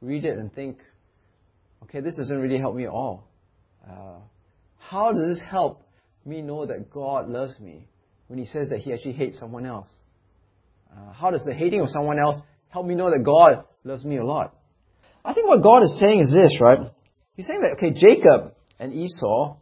read 0.00 0.24
it 0.24 0.38
and 0.38 0.52
think, 0.52 0.78
okay, 1.82 2.00
this 2.00 2.16
doesn't 2.16 2.38
really 2.38 2.58
help 2.58 2.76
me 2.76 2.84
at 2.84 2.90
all. 2.90 3.28
Uh, 3.86 4.20
how 4.78 5.12
does 5.12 5.36
this 5.36 5.42
help 5.44 5.81
me 6.24 6.42
know 6.42 6.66
that 6.66 6.90
God 6.90 7.28
loves 7.28 7.58
me 7.60 7.88
when 8.28 8.38
He 8.38 8.44
says 8.44 8.68
that 8.70 8.78
He 8.78 8.92
actually 8.92 9.14
hates 9.14 9.38
someone 9.38 9.66
else? 9.66 9.88
Uh, 10.90 11.12
how 11.12 11.30
does 11.30 11.44
the 11.44 11.54
hating 11.54 11.80
of 11.80 11.90
someone 11.90 12.18
else 12.18 12.36
help 12.68 12.86
me 12.86 12.94
know 12.94 13.10
that 13.10 13.24
God 13.24 13.64
loves 13.84 14.04
me 14.04 14.18
a 14.18 14.24
lot? 14.24 14.54
I 15.24 15.32
think 15.34 15.46
what 15.46 15.62
God 15.62 15.82
is 15.84 15.98
saying 15.98 16.20
is 16.20 16.32
this, 16.32 16.60
right? 16.60 16.80
He's 17.36 17.46
saying 17.46 17.60
that, 17.62 17.76
okay, 17.78 17.92
Jacob 17.98 18.54
and 18.78 18.92
Esau 18.92 19.56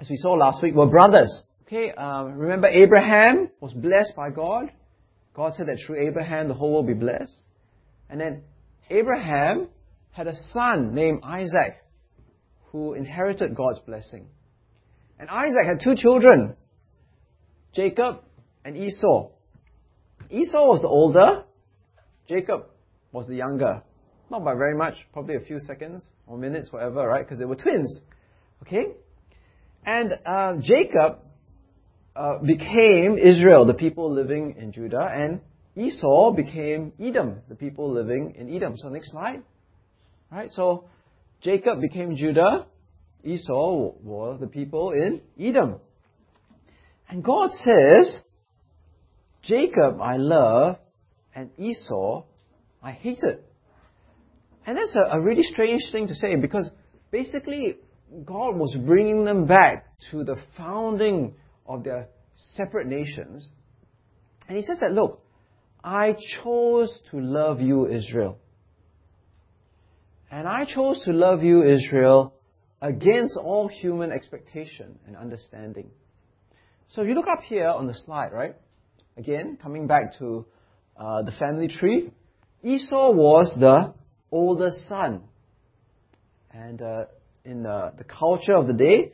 as 0.00 0.08
we 0.08 0.16
saw 0.16 0.32
last 0.32 0.62
week, 0.62 0.74
were 0.74 0.86
brothers. 0.86 1.42
Okay, 1.66 1.92
um, 1.92 2.32
remember 2.32 2.66
Abraham 2.66 3.50
was 3.60 3.72
blessed 3.72 4.14
by 4.16 4.30
God. 4.30 4.72
God 5.34 5.52
said 5.54 5.68
that 5.68 5.78
through 5.86 6.08
Abraham 6.08 6.48
the 6.48 6.54
whole 6.54 6.72
world 6.72 6.86
will 6.86 6.94
be 6.94 6.98
blessed. 6.98 7.36
And 8.08 8.20
then 8.20 8.42
Abraham 8.88 9.68
had 10.10 10.26
a 10.26 10.34
son 10.52 10.94
named 10.94 11.20
Isaac 11.22 11.76
who 12.72 12.94
inherited 12.94 13.54
God's 13.54 13.78
blessing. 13.80 14.26
And 15.20 15.28
Isaac 15.28 15.66
had 15.66 15.80
two 15.84 15.94
children, 15.96 16.56
Jacob 17.74 18.22
and 18.64 18.74
Esau. 18.74 19.28
Esau 20.30 20.66
was 20.66 20.80
the 20.80 20.88
older, 20.88 21.44
Jacob 22.26 22.62
was 23.12 23.26
the 23.26 23.36
younger. 23.36 23.82
Not 24.30 24.44
by 24.44 24.54
very 24.54 24.74
much, 24.74 24.94
probably 25.12 25.34
a 25.36 25.40
few 25.40 25.60
seconds 25.60 26.06
or 26.26 26.38
minutes, 26.38 26.72
whatever, 26.72 27.06
right? 27.06 27.22
Because 27.22 27.38
they 27.38 27.44
were 27.44 27.56
twins. 27.56 28.00
Okay? 28.62 28.86
And 29.84 30.14
uh, 30.24 30.54
Jacob 30.62 31.18
uh, 32.16 32.38
became 32.38 33.18
Israel, 33.18 33.66
the 33.66 33.74
people 33.74 34.14
living 34.14 34.56
in 34.58 34.72
Judah, 34.72 35.06
and 35.12 35.40
Esau 35.76 36.32
became 36.32 36.92
Edom, 36.98 37.40
the 37.48 37.56
people 37.56 37.92
living 37.92 38.36
in 38.38 38.54
Edom. 38.54 38.74
So 38.78 38.88
next 38.88 39.10
slide. 39.10 39.42
Right. 40.32 40.48
So 40.50 40.88
Jacob 41.42 41.82
became 41.82 42.16
Judah, 42.16 42.66
Esau 43.24 43.92
were 44.02 44.36
the 44.38 44.46
people 44.46 44.92
in 44.92 45.20
Edom. 45.38 45.76
And 47.08 47.24
God 47.24 47.50
says, 47.64 48.20
Jacob 49.42 50.00
I 50.00 50.16
love, 50.16 50.76
and 51.34 51.50
Esau 51.58 52.24
I 52.82 52.92
hated. 52.92 53.40
And 54.66 54.76
that's 54.76 54.96
a, 54.96 55.18
a 55.18 55.20
really 55.20 55.42
strange 55.42 55.82
thing 55.90 56.06
to 56.08 56.14
say 56.14 56.36
because 56.36 56.70
basically 57.10 57.76
God 58.24 58.56
was 58.56 58.76
bringing 58.84 59.24
them 59.24 59.46
back 59.46 59.86
to 60.10 60.24
the 60.24 60.36
founding 60.56 61.34
of 61.66 61.84
their 61.84 62.08
separate 62.54 62.86
nations. 62.86 63.48
And 64.48 64.56
he 64.56 64.62
says 64.62 64.78
that, 64.80 64.92
look, 64.92 65.22
I 65.82 66.16
chose 66.42 66.92
to 67.10 67.20
love 67.20 67.60
you, 67.60 67.86
Israel. 67.86 68.38
And 70.30 70.46
I 70.46 70.64
chose 70.64 71.02
to 71.04 71.12
love 71.12 71.42
you, 71.42 71.62
Israel, 71.62 72.34
against 72.82 73.36
all 73.36 73.68
human 73.68 74.10
expectation 74.10 74.98
and 75.06 75.16
understanding. 75.16 75.90
So 76.88 77.02
if 77.02 77.08
you 77.08 77.14
look 77.14 77.28
up 77.28 77.42
here 77.42 77.68
on 77.68 77.86
the 77.86 77.94
slide, 77.94 78.32
right? 78.32 78.56
Again, 79.16 79.58
coming 79.60 79.86
back 79.86 80.18
to 80.18 80.46
uh, 80.96 81.22
the 81.22 81.32
family 81.32 81.68
tree, 81.68 82.10
Esau 82.62 83.12
was 83.12 83.54
the 83.58 83.94
oldest 84.32 84.88
son. 84.88 85.22
And 86.52 86.82
uh, 86.82 87.04
in 87.44 87.62
the, 87.62 87.92
the 87.96 88.04
culture 88.04 88.54
of 88.54 88.66
the 88.66 88.72
day, 88.72 89.12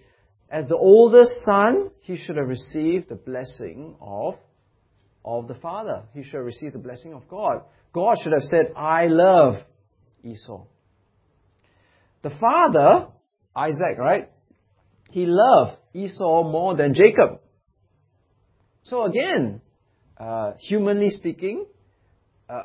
as 0.49 0.69
the 0.69 0.77
oldest 0.77 1.33
son, 1.45 1.91
he 2.01 2.17
should 2.17 2.37
have 2.37 2.49
received 2.49 3.09
the 3.09 3.17
blessing 3.17 3.97
of, 4.01 4.37
of 5.25 5.49
the 5.49 5.55
father. 5.55 6.05
He 6.15 6.23
should 6.23 6.37
have 6.37 6.45
received 6.45 6.75
the 6.75 6.79
blessing 6.81 7.13
of 7.13 7.29
God. 7.29 7.63
God 7.93 8.17
should 8.23 8.33
have 8.33 8.43
said, 8.43 8.73
I 8.77 9.07
love 9.07 9.57
Esau. 10.23 10.65
The 12.23 12.31
father, 12.31 13.09
Isaac, 13.57 13.99
right? 13.99 14.31
He 15.11 15.25
loved 15.27 15.79
Esau 15.95 16.43
more 16.45 16.77
than 16.77 16.93
Jacob. 16.95 17.41
So 18.83 19.05
again, 19.05 19.63
uh, 20.19 20.53
humanly 20.61 21.11
speaking, 21.11 21.65
uh, 22.49 22.63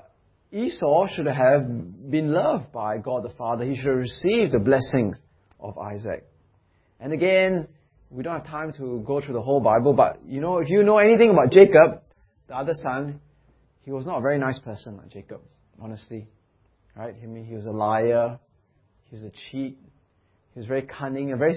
Esau 0.52 1.08
should 1.08 1.28
have 1.28 1.66
been 2.12 2.34
loved 2.34 2.72
by 2.74 2.98
God 2.98 3.24
the 3.24 3.34
Father. 3.38 3.64
He 3.64 3.76
should 3.76 3.88
have 3.88 3.98
received 3.98 4.52
the 4.52 4.60
blessings 4.60 5.18
of 5.60 5.78
Isaac. 5.78 6.28
And 7.00 7.14
again, 7.14 7.68
we 8.10 8.24
don't 8.24 8.34
have 8.34 8.48
time 8.48 8.74
to 8.74 9.04
go 9.08 9.22
through 9.22 9.36
the 9.36 9.42
whole 9.42 9.62
Bible, 9.62 9.94
but 9.94 10.20
you 10.28 10.42
know, 10.42 10.58
if 10.58 10.70
you 10.70 10.84
know 10.84 10.98
anything 10.98 11.30
about 11.30 11.52
Jacob, 11.52 12.02
the 12.48 12.56
other 12.56 12.74
son, 12.84 13.22
he 13.84 13.92
was 13.92 14.06
not 14.06 14.20
a 14.20 14.22
very 14.22 14.38
nice 14.38 14.60
person 14.60 14.98
like 14.98 15.10
Jacob, 15.10 15.42
honestly. 15.82 16.28
Right? 16.96 17.16
I 17.22 17.26
mean, 17.26 17.46
he 17.46 17.56
was 17.56 17.66
a 17.66 17.72
liar, 17.72 18.38
he 19.06 19.16
was 19.16 19.24
a 19.24 19.32
cheat, 19.50 19.78
he 20.54 20.60
was 20.60 20.68
very 20.68 20.84
cunning, 20.84 21.32
a 21.32 21.38
very, 21.38 21.56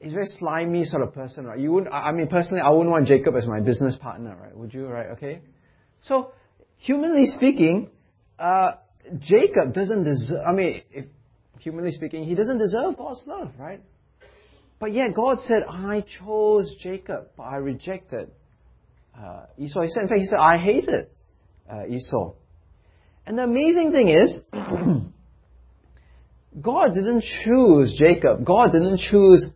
he's 0.00 0.12
very 0.12 0.26
slimy 0.38 0.84
sort 0.84 1.02
of 1.02 1.14
person, 1.14 1.46
right? 1.46 1.58
You 1.58 1.72
wouldn't, 1.72 1.92
I 1.92 2.12
mean, 2.12 2.28
personally, 2.28 2.60
I 2.60 2.70
wouldn't 2.70 2.90
want 2.90 3.06
Jacob 3.06 3.34
as 3.36 3.46
my 3.46 3.60
business 3.60 3.96
partner, 3.96 4.36
right? 4.40 4.56
Would 4.56 4.74
you, 4.74 4.86
right? 4.86 5.10
Okay? 5.10 5.40
So, 6.00 6.32
humanly 6.78 7.26
speaking, 7.26 7.90
uh, 8.38 8.72
Jacob 9.20 9.72
doesn't 9.72 10.04
deserve, 10.04 10.40
I 10.46 10.52
mean, 10.52 10.82
if, 10.90 11.06
humanly 11.60 11.92
speaking, 11.92 12.24
he 12.24 12.34
doesn't 12.34 12.58
deserve 12.58 12.96
God's 12.96 13.22
love, 13.26 13.52
right? 13.58 13.80
But 14.80 14.92
yet 14.92 15.14
God 15.14 15.36
said, 15.44 15.62
I 15.68 16.04
chose 16.24 16.74
Jacob, 16.80 17.28
but 17.36 17.44
I 17.44 17.56
rejected 17.56 18.32
uh, 19.16 19.44
Esau. 19.56 19.82
He 19.82 19.88
said, 19.90 20.02
in 20.02 20.08
fact, 20.08 20.20
he 20.20 20.26
said, 20.26 20.38
I 20.40 20.58
hated 20.58 21.06
uh, 21.72 21.86
Esau. 21.86 22.32
And 23.24 23.38
the 23.38 23.44
amazing 23.44 23.92
thing 23.92 24.08
is, 24.08 24.40
God 26.60 26.94
didn't 26.94 27.24
choose 27.44 27.94
Jacob. 27.98 28.44
God 28.44 28.72
didn't 28.72 28.98
choose 28.98 29.46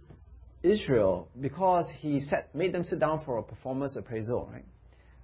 Israel 0.63 1.29
because 1.41 1.87
he 1.99 2.23
made 2.55 2.73
them 2.73 2.85
sit 2.85 2.99
down 2.99 3.23
for 3.25 3.39
a 3.39 3.43
performance 3.43 3.95
appraisal, 3.97 4.49
right? 4.51 4.65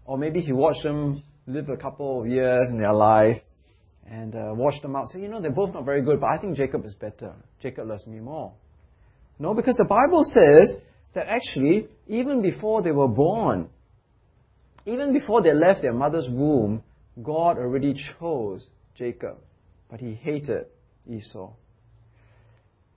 Or 0.04 0.18
maybe 0.18 0.40
he 0.40 0.52
watched 0.52 0.82
them 0.82 1.22
live 1.46 1.68
a 1.68 1.76
couple 1.76 2.20
of 2.20 2.28
years 2.28 2.68
in 2.70 2.78
their 2.78 2.92
life 2.92 3.40
and 4.06 4.34
uh, 4.34 4.52
watched 4.54 4.82
them 4.82 4.96
out. 4.96 5.08
Say, 5.08 5.20
you 5.20 5.28
know, 5.28 5.40
they're 5.40 5.50
both 5.50 5.72
not 5.72 5.84
very 5.84 6.02
good, 6.02 6.20
but 6.20 6.28
I 6.28 6.38
think 6.38 6.56
Jacob 6.56 6.84
is 6.84 6.94
better. 6.94 7.34
Jacob 7.60 7.88
loves 7.88 8.06
me 8.06 8.20
more. 8.20 8.52
No, 9.38 9.54
because 9.54 9.76
the 9.76 9.84
Bible 9.84 10.24
says 10.24 10.74
that 11.14 11.26
actually, 11.26 11.88
even 12.06 12.42
before 12.42 12.82
they 12.82 12.92
were 12.92 13.08
born, 13.08 13.68
even 14.84 15.12
before 15.12 15.42
they 15.42 15.54
left 15.54 15.82
their 15.82 15.92
mother's 15.92 16.28
womb, 16.28 16.82
God 17.22 17.56
already 17.58 17.94
chose 18.18 18.66
Jacob, 18.96 19.38
but 19.90 20.00
he 20.00 20.14
hated 20.14 20.66
Esau. 21.08 21.52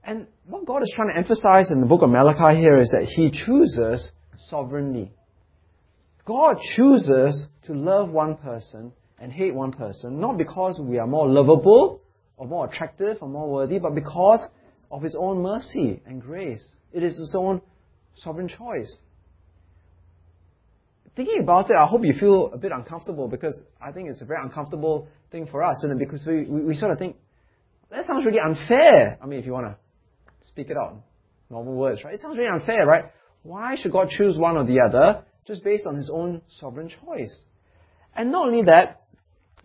And 0.07 0.27
what 0.45 0.65
God 0.65 0.83
is 0.83 0.93
trying 0.95 1.09
to 1.09 1.17
emphasize 1.17 1.71
in 1.71 1.79
the 1.79 1.87
book 1.87 2.03
of 2.03 2.11
Malachi 2.11 2.59
here 2.59 2.77
is 2.79 2.89
that 2.91 3.05
he 3.05 3.31
chooses 3.31 4.07
sovereignly. 4.49 5.11
God 6.25 6.57
chooses 6.75 7.47
to 7.65 7.73
love 7.73 8.09
one 8.09 8.37
person 8.37 8.91
and 9.19 9.31
hate 9.31 9.55
one 9.55 9.71
person, 9.71 10.19
not 10.19 10.37
because 10.37 10.79
we 10.79 10.99
are 10.99 11.07
more 11.07 11.27
lovable 11.27 12.01
or 12.37 12.47
more 12.47 12.67
attractive 12.67 13.17
or 13.21 13.29
more 13.29 13.49
worthy, 13.49 13.79
but 13.79 13.95
because 13.95 14.41
of 14.91 15.01
His 15.01 15.15
own 15.17 15.41
mercy 15.41 16.01
and 16.05 16.21
grace. 16.21 16.63
It 16.93 17.01
is 17.01 17.17
His 17.17 17.33
own 17.35 17.61
sovereign 18.15 18.47
choice. 18.47 18.95
Thinking 21.15 21.39
about 21.41 21.69
it, 21.69 21.77
I 21.77 21.85
hope 21.87 22.03
you 22.03 22.13
feel 22.19 22.51
a 22.53 22.57
bit 22.57 22.71
uncomfortable 22.71 23.27
because 23.27 23.59
I 23.81 23.91
think 23.91 24.09
it's 24.09 24.21
a 24.21 24.25
very 24.25 24.43
uncomfortable 24.43 25.07
thing 25.31 25.47
for 25.47 25.63
us, 25.63 25.83
and 25.83 25.97
because 25.97 26.25
we, 26.25 26.43
we, 26.43 26.61
we 26.61 26.75
sort 26.75 26.91
of 26.91 26.99
think, 26.99 27.15
that 27.89 28.05
sounds 28.05 28.25
really 28.25 28.39
unfair. 28.39 29.17
I 29.21 29.25
mean, 29.25 29.39
if 29.39 29.45
you 29.45 29.53
want 29.53 29.67
to 29.67 29.77
speak 30.47 30.69
it 30.69 30.77
out, 30.77 31.01
normal 31.49 31.73
words, 31.73 32.03
right? 32.03 32.13
It 32.13 32.21
sounds 32.21 32.35
very 32.35 32.49
unfair, 32.49 32.85
right? 32.85 33.05
Why 33.43 33.75
should 33.75 33.91
God 33.91 34.09
choose 34.09 34.37
one 34.37 34.57
or 34.57 34.65
the 34.65 34.81
other? 34.81 35.23
just 35.45 35.63
based 35.63 35.85
on 35.85 35.95
his 35.95 36.09
own 36.09 36.41
sovereign 36.49 36.89
choice. 36.89 37.35
And 38.15 38.31
not 38.31 38.47
only 38.47 38.63
that, 38.63 39.03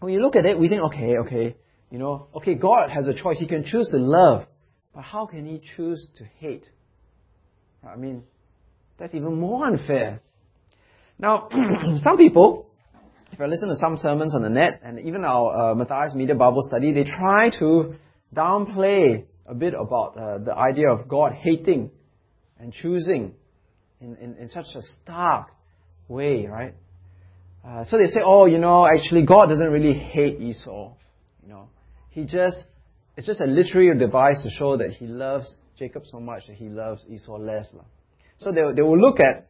when 0.00 0.12
you 0.12 0.20
look 0.20 0.36
at 0.36 0.44
it, 0.44 0.58
we 0.58 0.68
think, 0.68 0.82
okay, 0.82 1.18
okay, 1.18 1.56
you 1.90 1.98
know, 1.98 2.28
okay, 2.36 2.54
God 2.54 2.90
has 2.90 3.06
a 3.06 3.14
choice. 3.14 3.38
He 3.38 3.46
can 3.46 3.64
choose 3.64 3.88
to 3.90 3.98
love, 3.98 4.46
but 4.94 5.02
how 5.02 5.26
can 5.26 5.46
he 5.46 5.62
choose 5.76 6.06
to 6.16 6.24
hate? 6.38 6.66
I 7.86 7.96
mean, 7.96 8.24
that's 8.98 9.14
even 9.14 9.40
more 9.40 9.66
unfair. 9.66 10.20
Now, 11.18 11.48
some 12.02 12.16
people, 12.16 12.70
if 13.32 13.40
I 13.40 13.46
listen 13.46 13.68
to 13.68 13.76
some 13.76 13.96
sermons 13.96 14.34
on 14.34 14.42
the 14.42 14.50
net, 14.50 14.80
and 14.84 15.00
even 15.00 15.24
our 15.24 15.72
uh, 15.72 15.74
Matthias 15.74 16.14
Media 16.14 16.34
Bible 16.34 16.62
Study, 16.68 16.92
they 16.92 17.04
try 17.04 17.50
to 17.58 17.94
downplay 18.34 19.24
a 19.50 19.54
bit 19.54 19.74
about 19.74 20.16
uh, 20.16 20.38
the 20.38 20.54
idea 20.54 20.88
of 20.88 21.08
God 21.08 21.32
hating 21.32 21.90
and 22.58 22.72
choosing 22.72 23.34
in, 24.00 24.16
in, 24.16 24.36
in 24.36 24.48
such 24.48 24.66
a 24.76 24.82
stark 25.02 25.48
way, 26.08 26.46
right? 26.46 26.74
Uh, 27.66 27.84
so 27.84 27.98
they 27.98 28.06
say, 28.06 28.20
oh, 28.24 28.46
you 28.46 28.58
know, 28.58 28.86
actually 28.86 29.26
God 29.26 29.46
doesn't 29.46 29.70
really 29.70 29.92
hate 29.92 30.40
Esau. 30.40 30.92
You 31.42 31.48
know, 31.48 31.68
he 32.10 32.24
just, 32.24 32.64
it's 33.16 33.26
just 33.26 33.40
a 33.40 33.44
literary 33.44 33.98
device 33.98 34.42
to 34.44 34.50
show 34.50 34.76
that 34.76 34.90
he 34.92 35.06
loves 35.06 35.52
Jacob 35.76 36.04
so 36.06 36.20
much 36.20 36.46
that 36.46 36.56
he 36.56 36.68
loves 36.68 37.02
Esau 37.10 37.36
less. 37.36 37.68
So 38.38 38.52
they, 38.52 38.62
they 38.74 38.82
will 38.82 38.98
look 38.98 39.18
at 39.18 39.48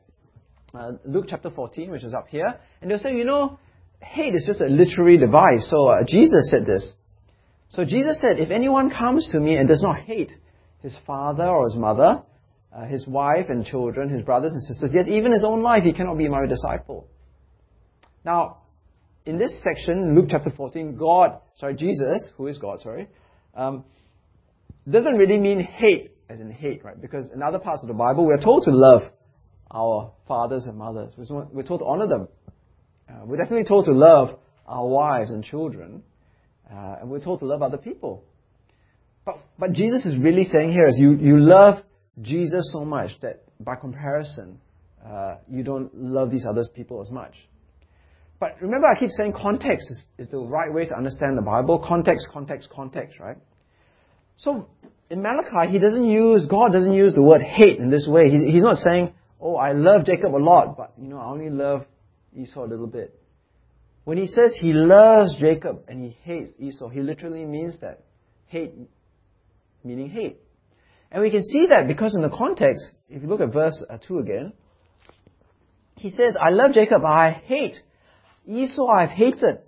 uh, 0.73 0.93
Luke 1.05 1.27
chapter 1.29 1.51
14, 1.51 1.91
which 1.91 2.05
is 2.05 2.15
up 2.15 2.29
here, 2.29 2.59
and 2.81 2.91
they'll 2.91 2.99
say, 2.99 3.15
you 3.15 3.25
know, 3.25 3.59
hate 4.01 4.35
is 4.35 4.45
just 4.47 4.63
a 4.63 4.67
literary 4.67 5.19
device. 5.19 5.69
So 5.69 5.89
uh, 5.89 6.05
Jesus 6.09 6.51
said 6.51 6.65
this. 6.65 6.91
So 7.71 7.85
Jesus 7.85 8.21
said, 8.21 8.39
if 8.39 8.51
anyone 8.51 8.91
comes 8.91 9.29
to 9.33 9.41
me 9.41 9.57
and 9.57 9.69
does 9.69 9.83
not 9.83 9.99
hate 10.01 10.33
his 10.83 10.97
father 11.07 11.47
or 11.47 11.69
his 11.69 11.77
mother, 11.77 12.23
uh, 12.77 12.85
his 12.85 13.07
wife 13.07 13.47
and 13.49 13.65
children, 13.65 14.09
his 14.09 14.23
brothers 14.23 14.53
and 14.53 14.63
sisters, 14.63 14.91
yes, 14.93 15.07
even 15.09 15.33
his 15.33 15.45
own 15.45 15.63
life, 15.63 15.85
he 15.85 15.93
cannot 15.93 16.19
be 16.19 16.29
my 16.29 16.47
disciple. 16.47 17.09
Now, 18.25 18.59
in 19.25 19.39
this 19.39 19.53
section, 19.63 20.15
Luke 20.15 20.27
chapter 20.31 20.51
14, 20.51 20.97
God, 20.97 21.41
sorry, 21.57 21.75
Jesus, 21.75 22.31
who 22.37 22.49
is 22.49 22.59
God, 22.59 22.81
sorry, 22.81 23.09
um, 23.55 23.85
doesn't 24.89 25.17
really 25.17 25.39
mean 25.39 25.61
hate, 25.61 26.13
as 26.29 26.41
in 26.41 26.51
hate, 26.51 26.85
right? 26.85 27.01
Because 27.01 27.31
in 27.33 27.43
other 27.43 27.59
parts 27.59 27.83
of 27.83 27.89
the 27.89 27.95
Bible, 27.95 28.27
we're 28.27 28.41
told 28.41 28.65
to 28.65 28.73
love 28.73 29.03
our 29.73 30.13
fathers 30.27 30.65
and 30.65 30.77
mothers. 30.77 31.13
We're 31.17 31.63
told 31.63 31.81
to 31.81 31.87
honor 31.87 32.09
them. 32.09 32.29
Uh, 33.09 33.25
we're 33.25 33.37
definitely 33.37 33.65
told 33.65 33.85
to 33.85 33.93
love 33.93 34.39
our 34.67 34.87
wives 34.87 35.31
and 35.31 35.45
children. 35.45 36.03
Uh, 36.73 36.97
and 37.01 37.11
we're 37.11 37.21
told 37.21 37.41
to 37.41 37.47
love 37.47 37.63
other 37.63 37.79
people. 37.79 38.25
But, 39.25 39.37
but 39.59 39.73
Jesus 39.73 40.07
is 40.07 40.17
really 40.17 40.45
saying 40.45 40.73
here 40.73 40.87
is 40.87 40.97
you, 40.99 41.17
you 41.17 41.39
love 41.39 41.83
Jesus 42.21 42.71
so 42.73 42.85
much 42.85 43.11
that 43.23 43.45
by 43.59 43.75
comparison, 43.77 44.61
uh, 45.07 45.37
you 45.51 45.63
don't 45.63 45.95
love 45.95 46.31
these 46.31 46.47
other 46.49 46.65
people 46.75 47.01
as 47.03 47.11
much. 47.11 47.35
But 48.39 48.57
remember, 48.63 48.87
I 48.87 48.99
keep 48.99 49.11
saying 49.11 49.35
context 49.35 49.91
is, 49.91 50.05
is 50.19 50.29
the 50.31 50.39
right 50.39 50.73
way 50.73 50.87
to 50.87 50.97
understand 50.97 51.37
the 51.37 51.43
Bible. 51.43 51.85
Context, 51.87 52.29
context, 52.33 52.71
context, 52.71 53.19
right? 53.21 53.37
So 54.37 54.69
in 55.11 55.21
Malachi, 55.21 55.73
he 55.73 55.79
doesn't 55.79 56.09
use, 56.09 56.47
God 56.47 56.73
doesn't 56.73 56.95
use 56.95 57.15
the 57.15 57.23
word 57.23 57.43
hate 57.43 57.79
in 57.79 57.91
this 57.91 58.07
way. 58.09 58.31
He, 58.31 58.51
he's 58.51 58.63
not 58.63 58.77
saying, 58.77 59.13
oh, 59.41 59.57
I 59.57 59.73
love 59.73 60.07
Jacob 60.07 60.35
a 60.35 60.39
lot, 60.39 60.77
but, 60.77 60.95
you 61.01 61.09
know, 61.09 61.19
I 61.19 61.27
only 61.27 61.51
love 61.51 61.85
Esau 62.35 62.65
a 62.65 62.69
little 62.69 62.87
bit. 62.87 63.20
When 64.05 64.19
he 64.19 64.27
says 64.27 64.57
he 64.59 64.73
loves 64.73 65.37
Jacob 65.39 65.85
and 65.89 66.03
he 66.03 66.17
hates 66.23 66.53
Esau, 66.59 66.89
he 66.89 67.01
literally 67.01 67.45
means 67.45 67.81
that. 67.81 68.03
Hate 68.47 68.73
meaning 69.85 70.11
hate. 70.11 70.39
And 71.11 71.23
we 71.23 71.31
can 71.31 71.45
see 71.45 71.67
that 71.69 71.89
because 71.89 72.15
in 72.15 72.23
the 72.23 72.31
context, 72.31 72.95
if 73.09 73.23
you 73.23 73.29
look 73.29 73.41
at 73.41 73.53
verse 73.53 73.83
uh, 73.89 73.99
2 74.07 74.19
again, 74.19 74.53
he 75.97 76.11
says, 76.11 76.37
I 76.41 76.51
love 76.51 76.73
Jacob, 76.73 77.05
I 77.05 77.31
hate. 77.31 77.77
Esau 78.47 78.87
I've 78.87 79.11
hated. 79.11 79.59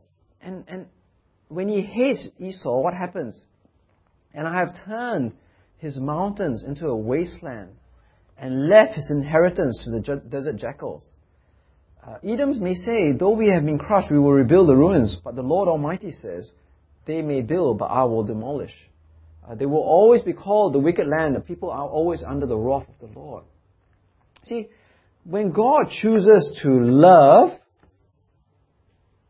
And, 0.41 0.65
and 0.69 0.87
when 1.49 1.69
he 1.69 1.83
hates 1.83 2.27
Esau, 2.39 2.81
what 2.81 2.95
happens? 2.95 3.43
And 4.33 4.47
I 4.47 4.61
have 4.61 4.75
turned 4.87 5.33
his 5.77 5.99
mountains 5.99 6.65
into 6.67 6.87
a 6.87 6.97
wasteland 6.97 7.71
and 8.39 8.69
left 8.69 8.95
his 8.95 9.11
inheritance 9.11 9.81
to 9.85 9.91
the 9.91 10.23
desert 10.29 10.57
jackals. 10.57 11.11
Uh, 12.03 12.19
Edoms 12.25 12.59
may 12.59 12.75
say, 12.75 13.13
though 13.13 13.31
we 13.31 13.49
have 13.49 13.65
been 13.65 13.79
crushed, 13.79 14.11
we 14.11 14.19
will 14.19 14.33
rebuild 14.33 14.69
the 14.69 14.75
ruins. 14.75 15.17
But 15.23 15.37
the 15.37 15.43
Lord 15.43 15.69
Almighty 15.69 16.13
says, 16.13 16.51
they 17.07 17.23
may 17.23 17.43
build, 17.43 17.79
but 17.79 17.87
I 17.87 18.05
will 18.05 18.25
demolish. 18.25 18.75
Uh, 19.49 19.55
they 19.55 19.67
will 19.67 19.83
always 19.83 20.23
be 20.23 20.33
called 20.33 20.73
the 20.73 20.79
wicked 20.79 21.07
land. 21.07 21.37
The 21.37 21.41
people 21.41 21.71
are 21.71 21.87
always 21.87 22.23
under 22.23 22.47
the 22.47 22.57
wrath 22.57 22.87
of 22.89 23.09
the 23.09 23.19
Lord. 23.19 23.45
See, 24.45 24.69
when 25.25 25.53
God 25.53 25.91
chooses 26.01 26.59
to 26.63 26.69
love 26.69 27.51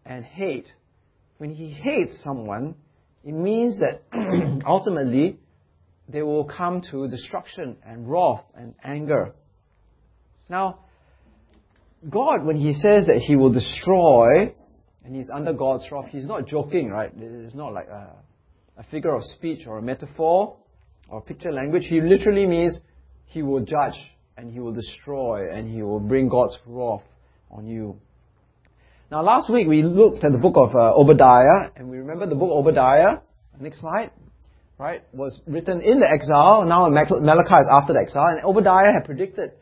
and 0.07 0.25
hate, 0.25 0.71
when 1.39 1.51
He 1.51 1.71
hates 1.71 2.23
someone, 2.23 2.75
it 3.25 3.33
means 3.33 3.79
that 3.81 4.03
ultimately 4.67 5.39
they 6.09 6.23
will 6.23 6.45
come 6.45 6.83
to 6.91 7.09
destruction 7.09 7.77
and 7.85 8.11
wrath 8.11 8.45
and 8.55 8.75
anger. 8.83 9.33
Now, 10.49 10.81
God, 12.09 12.45
when 12.45 12.57
He 12.57 12.75
says 12.75 13.07
that 13.07 13.23
He 13.27 13.37
will 13.37 13.53
destroy, 13.53 14.55
and 15.05 15.15
He's 15.15 15.31
under 15.31 15.53
God's 15.53 15.87
wrath, 15.91 16.07
He's 16.11 16.27
not 16.27 16.47
joking, 16.47 16.89
right? 16.91 17.13
It's 17.17 17.55
not 17.55 17.73
like 17.73 17.89
a, 17.89 18.15
a 18.79 18.83
figure 18.85 19.15
of 19.15 19.23
speech 19.25 19.67
or 19.67 19.79
a 19.79 19.83
metaphor 19.83 20.57
or 21.09 21.21
picture 21.21 21.53
language. 21.53 21.87
He 21.89 22.01
literally 22.01 22.47
means 22.47 22.79
He 23.27 23.43
will 23.43 23.65
judge 23.65 23.99
and 24.37 24.51
He 24.53 24.61
will 24.61 24.73
destroy 24.73 25.53
and 25.53 25.73
He 25.73 25.83
will 25.83 26.01
bring 26.01 26.29
God's 26.29 26.59
wrath 26.67 27.03
on 27.51 27.67
you. 27.67 27.99
Now, 29.11 29.23
last 29.23 29.51
week 29.51 29.69
we 29.69 29.83
looked 29.83 30.25
at 30.25 30.33
the 30.33 30.39
book 30.39 30.57
of 30.57 30.75
uh, 30.75 30.95
Obadiah, 30.95 31.71
and 31.77 31.91
we 31.91 31.99
remember 31.99 32.27
the 32.27 32.35
book 32.35 32.51
Obadiah. 32.51 33.19
Next 33.61 33.81
slide 33.81 34.11
right, 34.83 35.03
was 35.13 35.41
written 35.47 35.81
in 35.81 36.01
the 36.01 36.11
exile. 36.11 36.65
Now 36.65 36.89
Malachi 36.89 37.55
is 37.55 37.69
after 37.71 37.93
the 37.93 38.01
exile, 38.01 38.29
and 38.29 38.45
Obadiah 38.45 38.93
had 38.93 39.05
predicted 39.05 39.53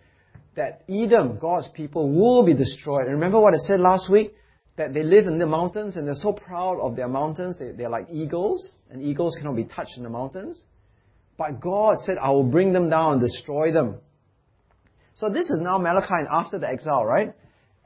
that 0.56 0.82
Edom, 0.88 1.38
God's 1.38 1.68
people, 1.74 2.10
will 2.10 2.44
be 2.44 2.54
destroyed. 2.54 3.06
And 3.06 3.14
remember 3.14 3.40
what 3.40 3.54
I 3.54 3.58
said 3.58 3.80
last 3.80 4.10
week? 4.10 4.34
That 4.76 4.94
they 4.94 5.02
live 5.02 5.26
in 5.26 5.38
the 5.38 5.46
mountains 5.46 5.96
and 5.96 6.06
they're 6.06 6.14
so 6.14 6.32
proud 6.32 6.80
of 6.80 6.96
their 6.96 7.08
mountains. 7.08 7.58
They, 7.58 7.72
they're 7.72 7.90
like 7.90 8.06
eagles, 8.10 8.70
and 8.90 9.02
eagles 9.02 9.36
cannot 9.36 9.56
be 9.56 9.64
touched 9.64 9.96
in 9.96 10.02
the 10.02 10.08
mountains. 10.08 10.62
But 11.36 11.60
God 11.60 11.96
said, 12.04 12.18
I 12.18 12.30
will 12.30 12.44
bring 12.44 12.72
them 12.72 12.90
down 12.90 13.14
and 13.14 13.20
destroy 13.20 13.72
them. 13.72 13.96
So 15.14 15.28
this 15.28 15.46
is 15.46 15.58
now 15.60 15.78
Malachi 15.78 16.26
after 16.30 16.58
the 16.58 16.68
exile, 16.68 17.04
right? 17.04 17.34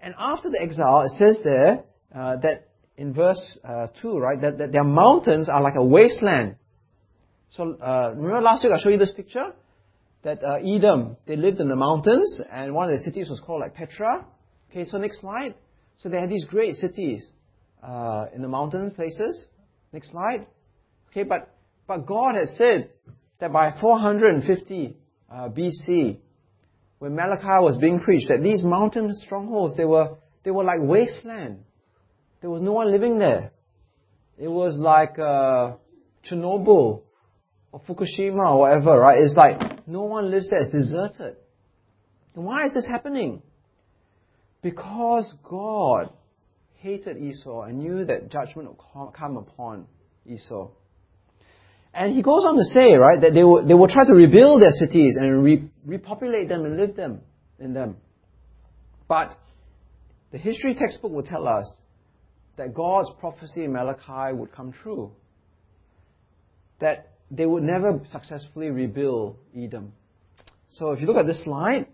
And 0.00 0.14
after 0.18 0.50
the 0.50 0.60
exile, 0.60 1.02
it 1.02 1.12
says 1.18 1.38
there 1.42 1.84
uh, 2.14 2.36
that 2.42 2.68
in 2.96 3.12
verse 3.12 3.58
uh, 3.64 3.88
2, 4.00 4.18
right, 4.18 4.40
that, 4.40 4.58
that 4.58 4.72
their 4.72 4.84
mountains 4.84 5.48
are 5.48 5.62
like 5.62 5.74
a 5.76 5.84
wasteland. 5.84 6.56
So 7.50 7.76
uh, 7.80 8.10
remember 8.14 8.40
last 8.40 8.64
week 8.64 8.72
I 8.72 8.80
showed 8.80 8.90
you 8.90 8.98
this 8.98 9.12
picture? 9.12 9.52
That 10.24 10.42
uh, 10.42 10.56
Edom, 10.56 11.16
they 11.26 11.36
lived 11.36 11.60
in 11.60 11.68
the 11.68 11.76
mountains, 11.76 12.40
and 12.50 12.74
one 12.74 12.90
of 12.90 12.98
the 12.98 13.04
cities 13.04 13.28
was 13.28 13.40
called 13.40 13.60
like 13.60 13.74
Petra. 13.74 14.24
Okay, 14.70 14.86
so 14.86 14.96
next 14.96 15.20
slide. 15.20 15.54
So 15.98 16.08
they 16.08 16.18
had 16.18 16.30
these 16.30 16.44
great 16.46 16.74
cities 16.74 17.26
uh, 17.82 18.26
in 18.34 18.40
the 18.42 18.48
mountain 18.48 18.90
places. 18.90 19.46
Next 19.92 20.10
slide. 20.10 20.46
Okay, 21.10 21.24
but, 21.24 21.54
but 21.86 22.06
God 22.06 22.34
has 22.36 22.56
said 22.56 22.90
that 23.38 23.52
by 23.52 23.74
450 23.80 24.96
uh, 25.30 25.48
BC, 25.50 26.16
when 26.98 27.14
Malachi 27.14 27.62
was 27.62 27.76
being 27.78 28.00
preached, 28.00 28.28
that 28.28 28.42
these 28.42 28.62
mountain 28.62 29.12
strongholds, 29.14 29.76
they 29.76 29.84
were, 29.84 30.16
they 30.42 30.50
were 30.50 30.64
like 30.64 30.78
wasteland. 30.80 31.58
There 32.40 32.50
was 32.50 32.62
no 32.62 32.72
one 32.72 32.90
living 32.90 33.18
there. 33.18 33.52
It 34.38 34.48
was 34.48 34.76
like 34.78 35.18
uh, 35.18 35.76
Chernobyl 36.28 37.02
or 37.72 37.80
Fukushima 37.86 38.50
or 38.50 38.60
whatever, 38.60 38.98
right? 38.98 39.18
It's 39.20 39.36
like 39.36 39.73
no 39.86 40.02
one 40.02 40.30
lives 40.30 40.50
there, 40.50 40.60
it's 40.60 40.72
deserted. 40.72 41.36
Why 42.34 42.64
is 42.66 42.74
this 42.74 42.86
happening? 42.86 43.42
Because 44.62 45.32
God 45.42 46.10
hated 46.76 47.16
Esau 47.16 47.62
and 47.62 47.78
knew 47.78 48.04
that 48.04 48.30
judgment 48.30 48.68
would 48.68 49.12
come 49.12 49.36
upon 49.36 49.86
Esau. 50.26 50.70
And 51.92 52.12
he 52.12 52.22
goes 52.22 52.44
on 52.44 52.56
to 52.56 52.64
say, 52.64 52.94
right, 52.94 53.20
that 53.20 53.34
they 53.34 53.44
will, 53.44 53.64
they 53.64 53.74
will 53.74 53.88
try 53.88 54.04
to 54.04 54.12
rebuild 54.12 54.60
their 54.62 54.72
cities 54.72 55.16
and 55.16 55.44
re, 55.44 55.68
repopulate 55.86 56.48
them 56.48 56.64
and 56.64 56.76
live 56.76 56.96
them 56.96 57.20
in 57.60 57.72
them. 57.72 57.96
But 59.06 59.38
the 60.32 60.38
history 60.38 60.74
textbook 60.74 61.12
will 61.12 61.22
tell 61.22 61.46
us 61.46 61.72
that 62.56 62.74
God's 62.74 63.10
prophecy 63.20 63.64
in 63.64 63.72
Malachi 63.72 64.34
would 64.34 64.50
come 64.52 64.72
true. 64.72 65.12
That 66.80 67.13
they 67.30 67.46
would 67.46 67.62
never 67.62 68.00
successfully 68.10 68.70
rebuild 68.70 69.36
Edom. 69.56 69.92
So 70.68 70.90
if 70.90 71.00
you 71.00 71.06
look 71.06 71.16
at 71.16 71.26
this 71.26 71.42
slide, 71.44 71.86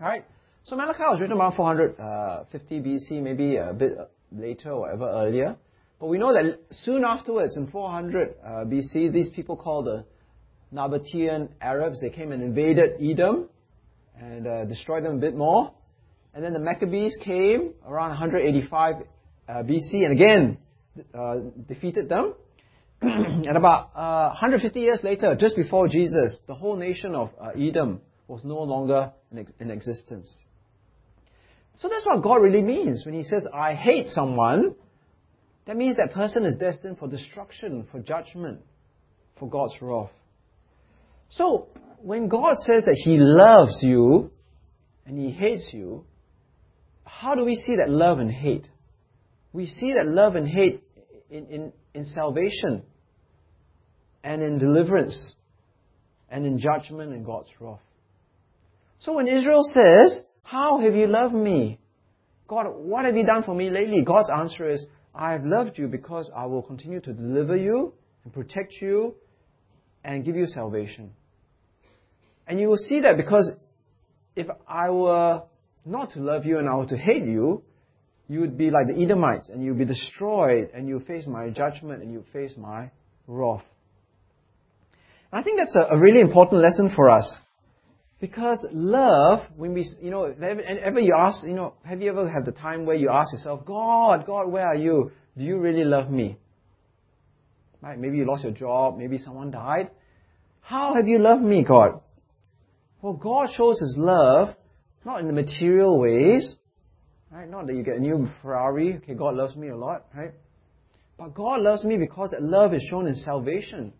right? 0.00 0.24
So 0.64 0.76
Malachi 0.76 1.02
was 1.02 1.20
written 1.20 1.36
around 1.36 1.56
450 1.56 2.80
BC, 2.80 3.22
maybe 3.22 3.56
a 3.56 3.72
bit 3.72 3.98
later 4.30 4.70
or 4.70 4.80
whatever 4.80 5.08
earlier. 5.08 5.56
But 5.98 6.06
we 6.06 6.18
know 6.18 6.32
that 6.32 6.58
soon 6.70 7.04
afterwards, 7.04 7.56
in 7.56 7.68
400 7.68 8.34
uh, 8.44 8.48
BC, 8.64 9.12
these 9.12 9.30
people 9.30 9.56
called 9.56 9.86
the 9.86 10.04
Nabatean 10.72 11.48
Arabs, 11.60 12.00
they 12.00 12.10
came 12.10 12.32
and 12.32 12.42
invaded 12.42 12.92
Edom 13.00 13.48
and 14.18 14.46
uh, 14.46 14.64
destroyed 14.64 15.04
them 15.04 15.16
a 15.16 15.18
bit 15.18 15.36
more. 15.36 15.72
And 16.34 16.42
then 16.42 16.52
the 16.52 16.58
Maccabees 16.58 17.16
came 17.24 17.74
around 17.86 18.10
185 18.10 18.94
uh, 19.48 19.52
BC 19.52 20.04
and 20.04 20.12
again 20.12 20.58
uh, 21.14 21.34
defeated 21.68 22.08
them. 22.08 22.34
and 23.04 23.56
about 23.56 23.90
uh, 23.96 24.28
150 24.28 24.78
years 24.78 25.00
later, 25.02 25.34
just 25.34 25.56
before 25.56 25.88
Jesus, 25.88 26.36
the 26.46 26.54
whole 26.54 26.76
nation 26.76 27.16
of 27.16 27.30
uh, 27.40 27.48
Edom 27.58 28.00
was 28.28 28.44
no 28.44 28.60
longer 28.62 29.10
in, 29.32 29.40
ex- 29.40 29.52
in 29.58 29.72
existence. 29.72 30.32
So 31.78 31.88
that's 31.88 32.06
what 32.06 32.22
God 32.22 32.36
really 32.36 32.62
means 32.62 33.04
when 33.04 33.14
He 33.14 33.24
says, 33.24 33.44
I 33.52 33.74
hate 33.74 34.10
someone. 34.10 34.76
That 35.66 35.76
means 35.76 35.96
that 35.96 36.14
person 36.14 36.44
is 36.44 36.56
destined 36.58 36.98
for 36.98 37.08
destruction, 37.08 37.88
for 37.90 37.98
judgment, 37.98 38.60
for 39.36 39.48
God's 39.48 39.74
wrath. 39.80 40.10
So, 41.30 41.70
when 41.98 42.28
God 42.28 42.54
says 42.58 42.84
that 42.84 43.00
He 43.04 43.16
loves 43.18 43.78
you 43.82 44.30
and 45.06 45.18
He 45.18 45.32
hates 45.32 45.70
you, 45.72 46.04
how 47.04 47.34
do 47.34 47.44
we 47.44 47.56
see 47.56 47.74
that 47.76 47.90
love 47.90 48.20
and 48.20 48.30
hate? 48.30 48.68
We 49.52 49.66
see 49.66 49.94
that 49.94 50.06
love 50.06 50.36
and 50.36 50.46
hate 50.46 50.84
in, 51.30 51.46
in, 51.46 51.72
in 51.94 52.04
salvation 52.04 52.84
and 54.24 54.42
in 54.42 54.58
deliverance 54.58 55.34
and 56.30 56.46
in 56.46 56.58
judgment 56.58 57.12
and 57.12 57.24
God's 57.24 57.48
wrath. 57.60 57.80
So 59.00 59.12
when 59.12 59.28
Israel 59.28 59.62
says, 59.64 60.20
How 60.42 60.80
have 60.80 60.94
you 60.94 61.06
loved 61.06 61.34
me? 61.34 61.78
God, 62.48 62.66
what 62.68 63.04
have 63.04 63.16
you 63.16 63.24
done 63.24 63.42
for 63.42 63.54
me 63.54 63.70
lately? 63.70 64.02
God's 64.02 64.30
answer 64.30 64.68
is, 64.70 64.84
I 65.14 65.32
have 65.32 65.44
loved 65.44 65.78
you 65.78 65.88
because 65.88 66.30
I 66.34 66.46
will 66.46 66.62
continue 66.62 67.00
to 67.00 67.12
deliver 67.12 67.56
you 67.56 67.92
and 68.24 68.32
protect 68.32 68.74
you 68.80 69.14
and 70.04 70.24
give 70.24 70.36
you 70.36 70.46
salvation. 70.46 71.12
And 72.46 72.58
you 72.60 72.68
will 72.68 72.78
see 72.78 73.00
that 73.00 73.16
because 73.16 73.50
if 74.36 74.46
I 74.66 74.90
were 74.90 75.42
not 75.84 76.12
to 76.12 76.20
love 76.20 76.44
you 76.46 76.58
and 76.58 76.68
I 76.68 76.76
were 76.76 76.86
to 76.86 76.96
hate 76.96 77.24
you, 77.24 77.62
you 78.28 78.40
would 78.40 78.56
be 78.56 78.70
like 78.70 78.86
the 78.86 79.02
Edomites 79.02 79.48
and 79.48 79.62
you'd 79.62 79.78
be 79.78 79.84
destroyed 79.84 80.70
and 80.74 80.88
you 80.88 80.94
would 80.94 81.06
face 81.06 81.26
my 81.26 81.50
judgment 81.50 82.02
and 82.02 82.12
you 82.12 82.18
would 82.18 82.32
face 82.32 82.52
my 82.56 82.90
wrath. 83.26 83.64
I 85.32 85.42
think 85.42 85.58
that's 85.58 85.74
a, 85.74 85.94
a 85.94 85.98
really 85.98 86.20
important 86.20 86.62
lesson 86.62 86.92
for 86.94 87.08
us. 87.08 87.30
Because 88.20 88.64
love, 88.70 89.40
when 89.56 89.74
we, 89.74 89.88
you 90.00 90.10
know, 90.10 90.26
ever 90.26 91.00
you 91.00 91.14
ask, 91.18 91.42
you 91.44 91.54
know, 91.54 91.74
have 91.84 92.00
you 92.00 92.10
ever 92.10 92.30
had 92.30 92.44
the 92.44 92.52
time 92.52 92.86
where 92.86 92.94
you 92.94 93.10
ask 93.10 93.32
yourself, 93.32 93.64
God, 93.64 94.26
God, 94.26 94.52
where 94.52 94.66
are 94.66 94.76
you? 94.76 95.10
Do 95.36 95.42
you 95.42 95.58
really 95.58 95.84
love 95.84 96.10
me? 96.10 96.36
Right? 97.80 97.98
Maybe 97.98 98.18
you 98.18 98.26
lost 98.26 98.44
your 98.44 98.52
job, 98.52 98.96
maybe 98.96 99.18
someone 99.18 99.50
died. 99.50 99.90
How 100.60 100.94
have 100.94 101.08
you 101.08 101.18
loved 101.18 101.42
me, 101.42 101.64
God? 101.64 102.00
Well, 103.00 103.14
God 103.14 103.48
shows 103.56 103.80
His 103.80 103.96
love 103.96 104.54
not 105.04 105.20
in 105.20 105.26
the 105.26 105.32
material 105.32 105.98
ways, 105.98 106.54
right? 107.30 107.48
Not 107.50 107.66
that 107.66 107.74
you 107.74 107.82
get 107.82 107.96
a 107.96 108.00
new 108.00 108.28
Ferrari. 108.40 109.00
Okay, 109.02 109.14
God 109.14 109.34
loves 109.34 109.56
me 109.56 109.68
a 109.68 109.76
lot, 109.76 110.06
right? 110.14 110.32
But 111.18 111.34
God 111.34 111.60
loves 111.60 111.82
me 111.84 111.96
because 111.96 112.30
that 112.30 112.42
love 112.42 112.72
is 112.72 112.82
shown 112.88 113.06
in 113.06 113.14
salvation. 113.16 113.92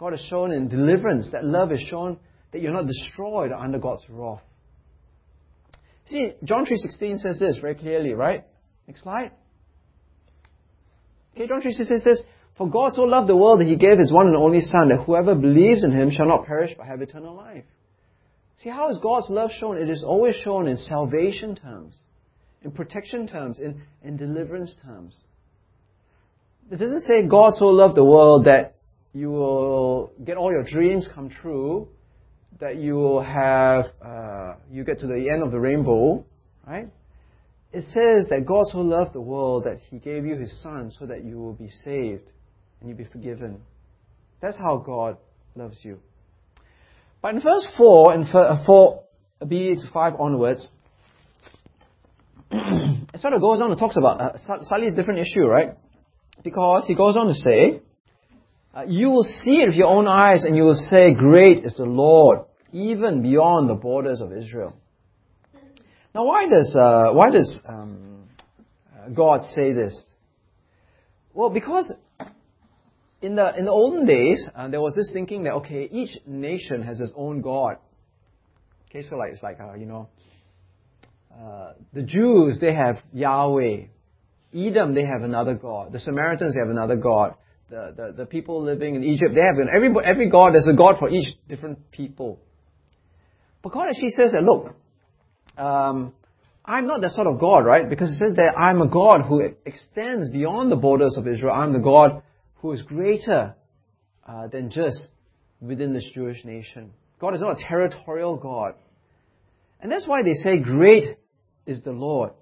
God 0.00 0.12
has 0.12 0.26
shown 0.30 0.50
in 0.50 0.68
deliverance. 0.68 1.28
That 1.32 1.44
love 1.44 1.72
is 1.72 1.80
shown 1.82 2.18
that 2.52 2.62
you're 2.62 2.72
not 2.72 2.86
destroyed 2.86 3.52
under 3.52 3.78
God's 3.78 4.02
wrath. 4.08 4.40
See, 6.06 6.32
John 6.42 6.64
3.16 6.64 7.18
says 7.18 7.38
this 7.38 7.58
very 7.58 7.74
clearly, 7.74 8.14
right? 8.14 8.46
Next 8.88 9.02
slide. 9.02 9.32
Okay, 11.34 11.46
John 11.46 11.60
3.16 11.60 11.86
says, 11.86 12.02
this, 12.02 12.22
For 12.56 12.66
God 12.68 12.94
so 12.94 13.02
loved 13.02 13.28
the 13.28 13.36
world 13.36 13.60
that 13.60 13.66
he 13.66 13.76
gave 13.76 13.98
his 13.98 14.10
one 14.10 14.26
and 14.26 14.36
only 14.36 14.62
Son, 14.62 14.88
that 14.88 15.04
whoever 15.04 15.34
believes 15.34 15.84
in 15.84 15.92
him 15.92 16.10
shall 16.10 16.26
not 16.26 16.46
perish 16.46 16.72
but 16.78 16.86
have 16.86 17.02
eternal 17.02 17.36
life. 17.36 17.64
See, 18.62 18.70
how 18.70 18.88
is 18.88 18.98
God's 19.02 19.28
love 19.28 19.50
shown? 19.60 19.76
It 19.76 19.90
is 19.90 20.02
always 20.02 20.34
shown 20.34 20.66
in 20.66 20.78
salvation 20.78 21.54
terms, 21.54 21.94
in 22.62 22.70
protection 22.70 23.26
terms, 23.26 23.58
in, 23.58 23.82
in 24.02 24.16
deliverance 24.16 24.74
terms. 24.82 25.14
It 26.70 26.78
doesn't 26.78 27.02
say 27.02 27.26
God 27.28 27.52
so 27.56 27.66
loved 27.66 27.96
the 27.96 28.04
world 28.04 28.46
that 28.46 28.76
you 29.12 29.30
will 29.30 30.12
get 30.24 30.36
all 30.36 30.50
your 30.50 30.64
dreams 30.64 31.08
come 31.14 31.30
true, 31.30 31.88
that 32.60 32.76
you 32.76 32.94
will 32.94 33.22
have, 33.22 33.86
uh, 34.04 34.54
you 34.70 34.84
get 34.84 35.00
to 35.00 35.06
the 35.06 35.28
end 35.32 35.42
of 35.42 35.50
the 35.50 35.58
rainbow, 35.58 36.24
right? 36.66 36.88
It 37.72 37.82
says 37.84 38.28
that 38.30 38.44
God 38.46 38.66
so 38.70 38.78
loved 38.78 39.14
the 39.14 39.20
world 39.20 39.64
that 39.64 39.78
He 39.90 39.98
gave 39.98 40.24
you 40.24 40.36
His 40.36 40.62
Son 40.62 40.92
so 40.98 41.06
that 41.06 41.24
you 41.24 41.38
will 41.38 41.54
be 41.54 41.70
saved 41.84 42.30
and 42.80 42.88
you'll 42.88 42.98
be 42.98 43.04
forgiven. 43.04 43.60
That's 44.40 44.58
how 44.58 44.78
God 44.84 45.16
loves 45.54 45.78
you. 45.82 45.98
But 47.22 47.34
in 47.34 47.40
verse 47.40 47.66
4, 47.76 48.12
and 48.12 48.28
for 48.28 49.04
B 49.46 49.74
to 49.74 49.90
5 49.92 50.12
onwards, 50.18 50.68
it 52.50 53.20
sort 53.20 53.34
of 53.34 53.40
goes 53.40 53.60
on 53.60 53.70
and 53.70 53.78
talks 53.78 53.96
about 53.96 54.20
a 54.34 54.38
slightly 54.64 54.90
different 54.90 55.20
issue, 55.20 55.46
right? 55.46 55.76
Because 56.42 56.84
he 56.86 56.94
goes 56.94 57.16
on 57.16 57.26
to 57.26 57.34
say, 57.34 57.82
uh, 58.74 58.82
you 58.86 59.08
will 59.08 59.24
see 59.24 59.62
it 59.62 59.66
with 59.66 59.74
your 59.74 59.88
own 59.88 60.06
eyes 60.06 60.44
and 60.44 60.56
you 60.56 60.62
will 60.62 60.86
say, 60.90 61.12
Great 61.12 61.64
is 61.64 61.76
the 61.76 61.84
Lord, 61.84 62.40
even 62.72 63.22
beyond 63.22 63.68
the 63.68 63.74
borders 63.74 64.20
of 64.20 64.32
Israel. 64.32 64.76
Now, 66.14 66.24
why 66.24 66.48
does, 66.48 66.74
uh, 66.74 67.12
why 67.12 67.30
does 67.30 67.60
um, 67.68 68.28
God 69.14 69.40
say 69.54 69.72
this? 69.72 70.00
Well, 71.32 71.50
because 71.50 71.92
in 73.22 73.36
the, 73.36 73.56
in 73.56 73.64
the 73.64 73.70
olden 73.70 74.06
days, 74.06 74.48
uh, 74.54 74.68
there 74.68 74.80
was 74.80 74.94
this 74.94 75.10
thinking 75.12 75.44
that, 75.44 75.52
okay, 75.54 75.88
each 75.90 76.16
nation 76.26 76.82
has 76.82 77.00
its 77.00 77.12
own 77.14 77.42
God. 77.42 77.76
Okay, 78.88 79.02
so 79.08 79.16
like, 79.16 79.32
it's 79.32 79.42
like, 79.42 79.58
uh, 79.60 79.74
you 79.74 79.86
know, 79.86 80.08
uh, 81.32 81.72
the 81.92 82.02
Jews, 82.02 82.58
they 82.60 82.74
have 82.74 82.96
Yahweh. 83.12 83.84
Edom, 84.52 84.94
they 84.94 85.04
have 85.04 85.22
another 85.22 85.54
God. 85.54 85.92
The 85.92 86.00
Samaritans, 86.00 86.54
they 86.54 86.60
have 86.60 86.70
another 86.70 86.96
God. 86.96 87.34
The, 87.70 88.14
the, 88.16 88.26
people 88.26 88.64
living 88.64 88.96
in 88.96 89.04
Egypt, 89.04 89.32
they 89.32 89.42
have 89.42 89.54
every, 89.72 89.90
every 90.04 90.28
God, 90.28 90.54
there's 90.54 90.68
a 90.68 90.76
God 90.76 90.96
for 90.98 91.08
each 91.08 91.36
different 91.48 91.92
people. 91.92 92.40
But 93.62 93.72
God 93.72 93.86
actually 93.88 94.10
says 94.10 94.32
that, 94.32 94.42
look, 94.42 94.74
um, 95.56 96.12
I'm 96.64 96.88
not 96.88 97.00
that 97.02 97.12
sort 97.12 97.28
of 97.28 97.38
God, 97.38 97.64
right? 97.64 97.88
Because 97.88 98.10
it 98.10 98.16
says 98.16 98.34
that 98.36 98.58
I'm 98.58 98.82
a 98.82 98.88
God 98.88 99.22
who 99.22 99.42
extends 99.64 100.30
beyond 100.30 100.72
the 100.72 100.76
borders 100.76 101.14
of 101.16 101.28
Israel. 101.28 101.54
I'm 101.54 101.72
the 101.72 101.78
God 101.78 102.22
who 102.56 102.72
is 102.72 102.82
greater 102.82 103.54
uh, 104.26 104.48
than 104.48 104.70
just 104.70 105.08
within 105.60 105.92
this 105.92 106.08
Jewish 106.12 106.44
nation. 106.44 106.90
God 107.20 107.34
is 107.34 107.40
not 107.40 107.60
a 107.60 107.64
territorial 107.68 108.36
God. 108.36 108.74
And 109.80 109.92
that's 109.92 110.08
why 110.08 110.22
they 110.24 110.34
say, 110.34 110.58
Great 110.58 111.18
is 111.66 111.82
the 111.82 111.92
Lord. 111.92 112.32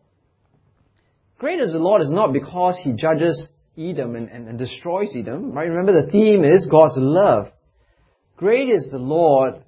Great 1.39 1.61
is 1.61 1.73
the 1.73 1.79
Lord 1.79 2.03
is 2.03 2.11
not 2.11 2.33
because 2.33 2.79
he 2.83 2.93
judges 2.95 3.49
Edom 3.79 4.17
and, 4.17 4.29
and, 4.29 4.49
and 4.49 4.59
destroys 4.59 5.15
Edom. 5.17 5.53
Right? 5.53 5.69
Remember 5.69 6.03
the 6.03 6.11
theme 6.11 6.45
is 6.45 6.67
God's 6.71 6.95
love. 6.97 7.53
Great 8.37 8.69
is 8.69 8.89
the 8.91 8.99
Lord 8.99 9.63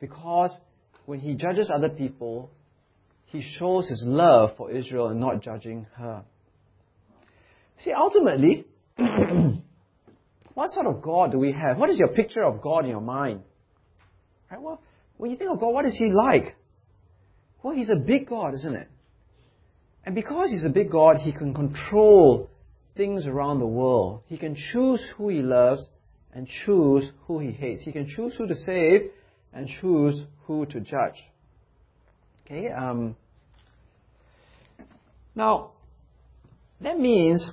because 0.00 0.50
when 1.06 1.20
he 1.20 1.34
judges 1.34 1.70
other 1.72 1.88
people, 1.88 2.50
he 3.26 3.42
shows 3.42 3.88
his 3.88 4.02
love 4.04 4.56
for 4.56 4.70
Israel 4.70 5.08
and 5.08 5.20
not 5.20 5.42
judging 5.42 5.86
her. 5.96 6.24
See, 7.78 7.92
ultimately, 7.92 8.64
what 10.54 10.70
sort 10.70 10.86
of 10.86 11.02
God 11.02 11.32
do 11.32 11.38
we 11.38 11.52
have? 11.52 11.76
What 11.76 11.90
is 11.90 11.98
your 11.98 12.08
picture 12.08 12.42
of 12.42 12.60
God 12.62 12.84
in 12.84 12.90
your 12.90 13.00
mind? 13.00 13.40
Right? 14.50 14.60
Well, 14.60 14.80
when 15.16 15.30
you 15.30 15.36
think 15.36 15.50
of 15.50 15.60
God, 15.60 15.72
what 15.72 15.84
is 15.84 15.96
he 15.96 16.10
like? 16.10 16.56
Well, 17.62 17.74
he's 17.74 17.90
a 17.90 17.96
big 17.96 18.28
God, 18.28 18.54
isn't 18.54 18.74
it? 18.74 18.88
And 20.04 20.14
because 20.14 20.50
he's 20.50 20.64
a 20.64 20.70
big 20.70 20.90
God, 20.90 21.16
he 21.16 21.32
can 21.32 21.52
control 21.52 22.48
things 22.96 23.26
around 23.26 23.58
the 23.58 23.66
world. 23.66 24.22
He 24.26 24.38
can 24.38 24.56
choose 24.72 25.00
who 25.16 25.28
he 25.28 25.42
loves 25.42 25.86
and 26.32 26.48
choose 26.64 27.10
who 27.26 27.38
he 27.38 27.50
hates. 27.50 27.82
He 27.82 27.92
can 27.92 28.08
choose 28.08 28.34
who 28.36 28.46
to 28.46 28.54
save 28.54 29.10
and 29.52 29.68
choose 29.80 30.24
who 30.46 30.66
to 30.66 30.80
judge. 30.80 31.22
Okay. 32.44 32.68
Um, 32.68 33.16
now, 35.34 35.72
that 36.80 36.98
means 36.98 37.46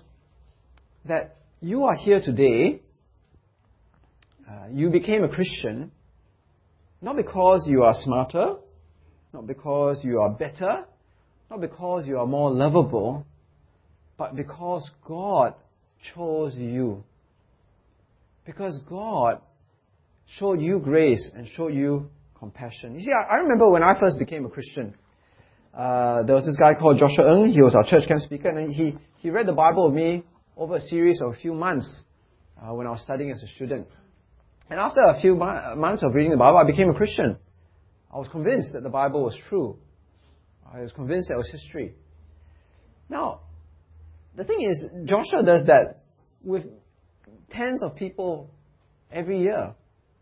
that 1.06 1.38
you 1.62 1.84
are 1.84 1.96
here 1.96 2.22
today. 2.22 2.82
Uh, 4.48 4.68
you 4.72 4.90
became 4.90 5.24
a 5.24 5.30
Christian 5.30 5.92
not 7.04 7.18
because 7.18 7.66
you 7.68 7.84
are 7.84 7.94
smarter, 8.02 8.56
not 9.34 9.46
because 9.46 10.00
you 10.04 10.22
are 10.22 10.30
better, 10.30 10.86
not 11.52 11.60
because 11.60 12.08
you 12.08 12.18
are 12.18 12.26
more 12.26 12.50
lovable, 12.50 13.26
but 14.18 14.36
because 14.36 14.88
God 15.06 15.56
chose 16.16 16.56
you. 16.56 17.04
Because 18.46 18.80
God 18.90 19.42
showed 20.38 20.62
you 20.62 20.80
grace 20.80 21.32
and 21.36 21.48
showed 21.56 21.74
you 21.74 22.10
compassion. 22.38 22.96
You 22.96 23.06
see, 23.06 23.12
I, 23.12 23.36
I 23.36 23.38
remember 23.38 23.70
when 23.70 23.84
I 23.84 24.00
first 24.00 24.20
became 24.20 24.46
a 24.46 24.50
Christian, 24.50 24.96
uh, 25.74 26.24
there 26.24 26.36
was 26.36 26.46
this 26.46 26.58
guy 26.58 26.74
called 26.74 27.00
Joshua 27.00 27.40
Ng. 27.40 27.54
He 27.54 27.62
was 27.62 27.74
our 27.74 27.84
church 27.84 28.08
camp 28.08 28.22
speaker, 28.22 28.50
and 28.50 28.74
he, 28.74 28.98
he 29.18 29.30
read 29.30 29.48
the 29.48 29.54
Bible 29.54 29.88
with 29.88 29.96
me 29.96 30.24
over 30.56 30.76
a 30.76 30.82
series 30.82 31.22
of 31.22 31.32
a 31.32 31.36
few 31.36 31.54
months 31.54 32.04
uh, 32.62 32.74
when 32.74 32.86
I 32.86 32.92
was 32.92 33.02
studying 33.02 33.32
as 33.32 33.42
a 33.42 33.48
student. 33.48 33.88
And 34.70 34.80
after 34.80 35.02
a 35.02 35.20
few 35.20 35.36
months 35.36 36.04
of 36.04 36.14
reading 36.14 36.32
the 36.32 36.38
Bible, 36.38 36.58
I 36.58 36.66
became 36.66 36.90
a 36.90 36.94
Christian. 36.94 37.38
I 38.14 38.18
was 38.18 38.28
convinced 38.28 38.74
that 38.74 38.84
the 38.84 38.90
Bible 38.90 39.24
was 39.24 39.38
true. 39.50 39.78
I 40.72 40.82
was 40.82 40.92
convinced 40.92 41.30
that 41.30 41.36
it 41.36 41.38
was 41.38 41.52
history. 41.52 41.96
Now, 43.10 43.42
the 44.36 44.44
thing 44.44 44.62
is, 44.62 44.86
Joshua 45.06 45.44
does 45.44 45.68
that 45.68 46.04
with 46.44 46.64
tens 47.52 47.84
of 47.84 47.96
people 47.96 48.50
every 49.12 49.42
year. 49.42 49.76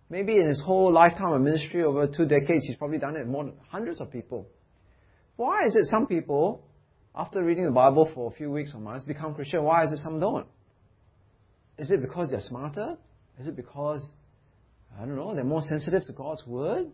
Maybe 0.10 0.36
in 0.36 0.48
his 0.48 0.60
whole 0.60 0.92
lifetime 0.92 1.32
of 1.32 1.42
ministry 1.42 1.84
over 1.84 2.06
two 2.06 2.26
decades, 2.26 2.66
he's 2.66 2.76
probably 2.76 2.98
done 2.98 3.16
it 3.16 3.26
more 3.26 3.46
than 3.46 3.54
hundreds 3.70 4.02
of 4.02 4.12
people. 4.12 4.48
Why 5.38 5.66
is 5.66 5.76
it 5.76 5.86
some 5.86 6.06
people, 6.06 6.68
after 7.16 7.44
reading 7.44 7.66
the 7.66 7.72
Bible 7.72 8.12
for 8.14 8.30
a 8.30 8.36
few 8.36 8.52
weeks 8.52 8.74
or 8.76 8.82
months, 8.82 9.06
become 9.06 9.34
Christian? 9.34 9.64
Why 9.64 9.86
is 9.86 9.92
it 9.94 10.00
some 10.00 10.20
don't? 10.20 10.48
Is 11.78 11.92
it 11.92 12.02
because 12.02 12.30
they're 12.30 12.42
smarter? 12.42 12.98
Is 13.40 13.48
it 13.48 13.56
because, 13.56 14.12
I 14.96 15.06
don't 15.06 15.16
know, 15.16 15.34
they're 15.34 15.46
more 15.46 15.62
sensitive 15.62 16.06
to 16.08 16.12
God's 16.12 16.46
word? 16.46 16.88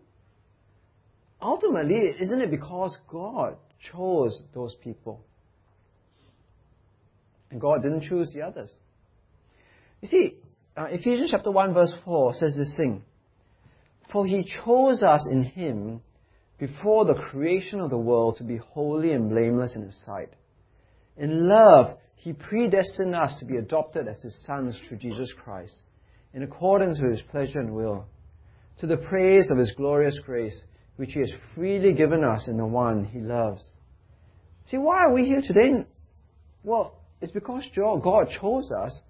Ultimately, 1.42 2.14
isn't 2.20 2.42
it 2.42 2.52
because 2.52 2.98
God 3.10 3.58
chose 3.92 4.44
those 4.54 4.76
people? 4.84 5.26
And 7.52 7.62
God 7.62 7.82
didn't 7.82 8.04
choose 8.04 8.32
the 8.34 8.42
others. 8.42 8.72
You 10.02 10.10
see, 10.10 10.36
uh, 10.76 10.86
Ephesians 10.90 11.32
chapter 11.32 11.52
1 11.52 11.74
verse 11.74 11.96
4 12.06 12.34
says 12.34 12.56
this 12.58 12.76
thing. 12.78 13.04
For 14.12 14.26
he 14.26 14.50
chose 14.66 15.04
us 15.04 15.28
in 15.30 15.44
him 15.44 16.02
before 16.60 17.06
the 17.06 17.14
creation 17.14 17.80
of 17.80 17.90
the 17.90 17.98
world 17.98 18.38
to 18.38 18.44
be 18.44 18.58
holy 18.58 19.12
and 19.12 19.30
blameless 19.30 19.76
in 19.76 19.84
his 19.84 20.02
sight. 20.06 20.30
In 21.18 21.48
love, 21.48 21.98
he 22.16 22.34
predestined 22.34 23.16
us 23.16 23.38
to 23.40 23.46
be 23.46 23.58
adopted 23.58 24.08
as 24.08 24.22
his 24.22 24.38
sons 24.46 24.78
through 24.88 24.98
Jesus 24.98 25.32
Christ, 25.44 25.76
in 26.34 26.44
accordance 26.44 27.00
with 27.02 27.12
his 27.12 27.22
pleasure 27.22 27.60
and 27.60 27.74
will, 27.74 28.06
to 28.80 28.88
the 28.88 28.98
praise 28.98 29.50
of 29.52 29.58
his 29.58 29.72
glorious 29.74 30.20
grace, 30.20 30.64
which 30.98 31.14
he 31.14 31.20
has 31.20 31.32
freely 31.54 31.94
given 31.94 32.24
us 32.24 32.48
in 32.48 32.58
the 32.58 32.66
one 32.66 33.06
he 33.06 33.20
loves. 33.20 33.64
See, 34.66 34.78
why 34.78 34.98
are 35.06 35.14
we 35.14 35.26
here 35.26 35.42
today? 35.42 35.86
Well, 36.64 36.97
it's 37.22 37.32
because 37.32 37.64
God 37.76 38.30
chose 38.40 38.72
us 38.72 39.02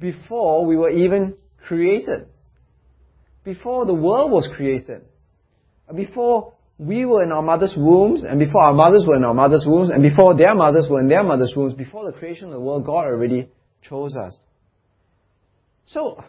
before 0.00 0.66
we 0.66 0.76
were 0.76 0.90
even 0.90 1.34
created. 1.66 2.26
Before 3.44 3.86
the 3.86 3.94
world 3.94 4.30
was 4.30 4.48
created. 4.56 5.02
Before 5.94 6.54
we 6.78 7.04
were 7.04 7.22
in 7.22 7.30
our 7.30 7.42
mother's 7.42 7.74
wombs, 7.76 8.24
and 8.24 8.38
before 8.38 8.64
our 8.64 8.74
mothers 8.74 9.04
were 9.06 9.16
in 9.16 9.24
our 9.24 9.34
mother's 9.34 9.64
wombs, 9.66 9.90
and 9.90 10.02
before 10.02 10.36
their 10.36 10.54
mothers 10.54 10.86
were 10.90 10.98
in 10.98 11.08
their 11.08 11.22
mother's 11.22 11.52
wombs, 11.54 11.74
before 11.74 12.04
the 12.10 12.18
creation 12.18 12.46
of 12.46 12.52
the 12.52 12.60
world, 12.60 12.84
God 12.84 13.04
already 13.04 13.48
chose 13.82 14.16
us. 14.16 14.36
So, 15.84 16.22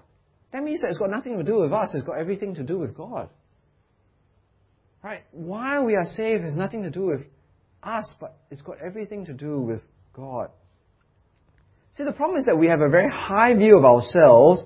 that 0.51 0.63
means 0.63 0.81
that 0.81 0.89
it's 0.89 0.99
got 0.99 1.09
nothing 1.09 1.37
to 1.37 1.43
do 1.43 1.61
with 1.61 1.73
us, 1.73 1.89
it's 1.93 2.05
got 2.05 2.19
everything 2.19 2.55
to 2.55 2.63
do 2.63 2.77
with 2.77 2.95
God. 2.95 3.29
Right? 5.01 5.23
Why 5.31 5.81
we 5.81 5.95
are 5.95 6.05
saved 6.05 6.43
has 6.43 6.55
nothing 6.55 6.83
to 6.83 6.89
do 6.89 7.07
with 7.07 7.21
us, 7.81 8.13
but 8.19 8.37
it's 8.51 8.61
got 8.61 8.77
everything 8.85 9.25
to 9.25 9.33
do 9.33 9.59
with 9.59 9.81
God. 10.13 10.49
See, 11.97 12.03
the 12.03 12.11
problem 12.11 12.39
is 12.39 12.45
that 12.45 12.57
we 12.57 12.67
have 12.67 12.81
a 12.81 12.89
very 12.89 13.09
high 13.09 13.53
view 13.53 13.77
of 13.77 13.85
ourselves 13.85 14.63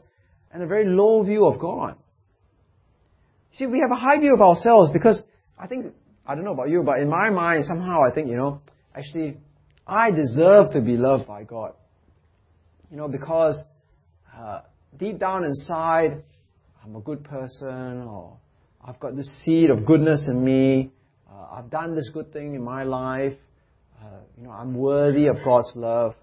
and 0.52 0.64
a 0.64 0.68
very 0.68 0.86
low 0.86 1.24
view 1.24 1.46
of 1.46 1.60
God. 1.60 1.96
See, 3.54 3.68
we 3.68 3.80
have 3.80 3.92
a 3.92 4.00
high 4.00 4.20
view 4.20 4.34
of 4.34 4.42
ourselves 4.42 4.92
because 4.92 5.22
I 5.58 5.68
think, 5.68 5.94
I 6.26 6.34
don't 6.34 6.44
know 6.44 6.54
about 6.54 6.70
you, 6.70 6.82
but 6.84 7.00
in 7.00 7.10
my 7.10 7.30
mind, 7.30 7.66
somehow 7.66 8.04
I 8.04 8.12
think, 8.12 8.30
you 8.30 8.38
know, 8.38 8.62
actually, 8.96 9.38
I 9.86 10.12
deserve 10.12 10.72
to 10.72 10.82
be 10.82 10.98
loved 10.98 11.28
by 11.28 11.44
God. 11.44 11.74
You 12.90 12.98
know, 12.98 13.08
because 13.08 13.62
uh, 14.36 14.62
deep 14.98 15.20
down 15.20 15.44
inside, 15.44 16.24
I'm 16.84 16.96
a 16.96 17.02
good 17.02 17.24
person, 17.24 18.04
or 18.08 18.38
I've 18.84 19.00
got 19.00 19.16
this 19.16 19.30
seed 19.44 19.70
of 19.70 19.86
goodness 19.86 20.28
in 20.28 20.44
me. 20.44 20.92
Uh, 21.32 21.58
I've 21.58 21.70
done 21.70 21.96
this 21.96 22.10
good 22.12 22.34
thing 22.34 22.56
in 22.56 22.64
my 22.64 22.84
life. 22.84 23.34
Uh, 24.02 24.22
you 24.38 24.44
know, 24.46 24.52
I'm 24.52 24.74
worthy 24.74 25.28
of 25.28 25.38
God's 25.44 25.72
love. 25.76 26.16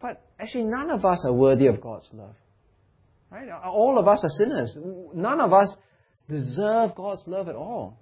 But 0.00 0.22
actually, 0.38 0.64
none 0.64 0.90
of 0.90 1.04
us 1.04 1.24
are 1.26 1.32
worthy 1.32 1.66
of 1.66 1.80
God's 1.80 2.08
love. 2.12 2.34
Right? 3.30 3.48
All 3.50 3.98
of 3.98 4.08
us 4.08 4.24
are 4.24 4.30
sinners. 4.44 4.76
None 5.14 5.40
of 5.40 5.52
us 5.52 5.76
deserve 6.28 6.94
God's 6.94 7.22
love 7.26 7.48
at 7.48 7.54
all. 7.54 7.98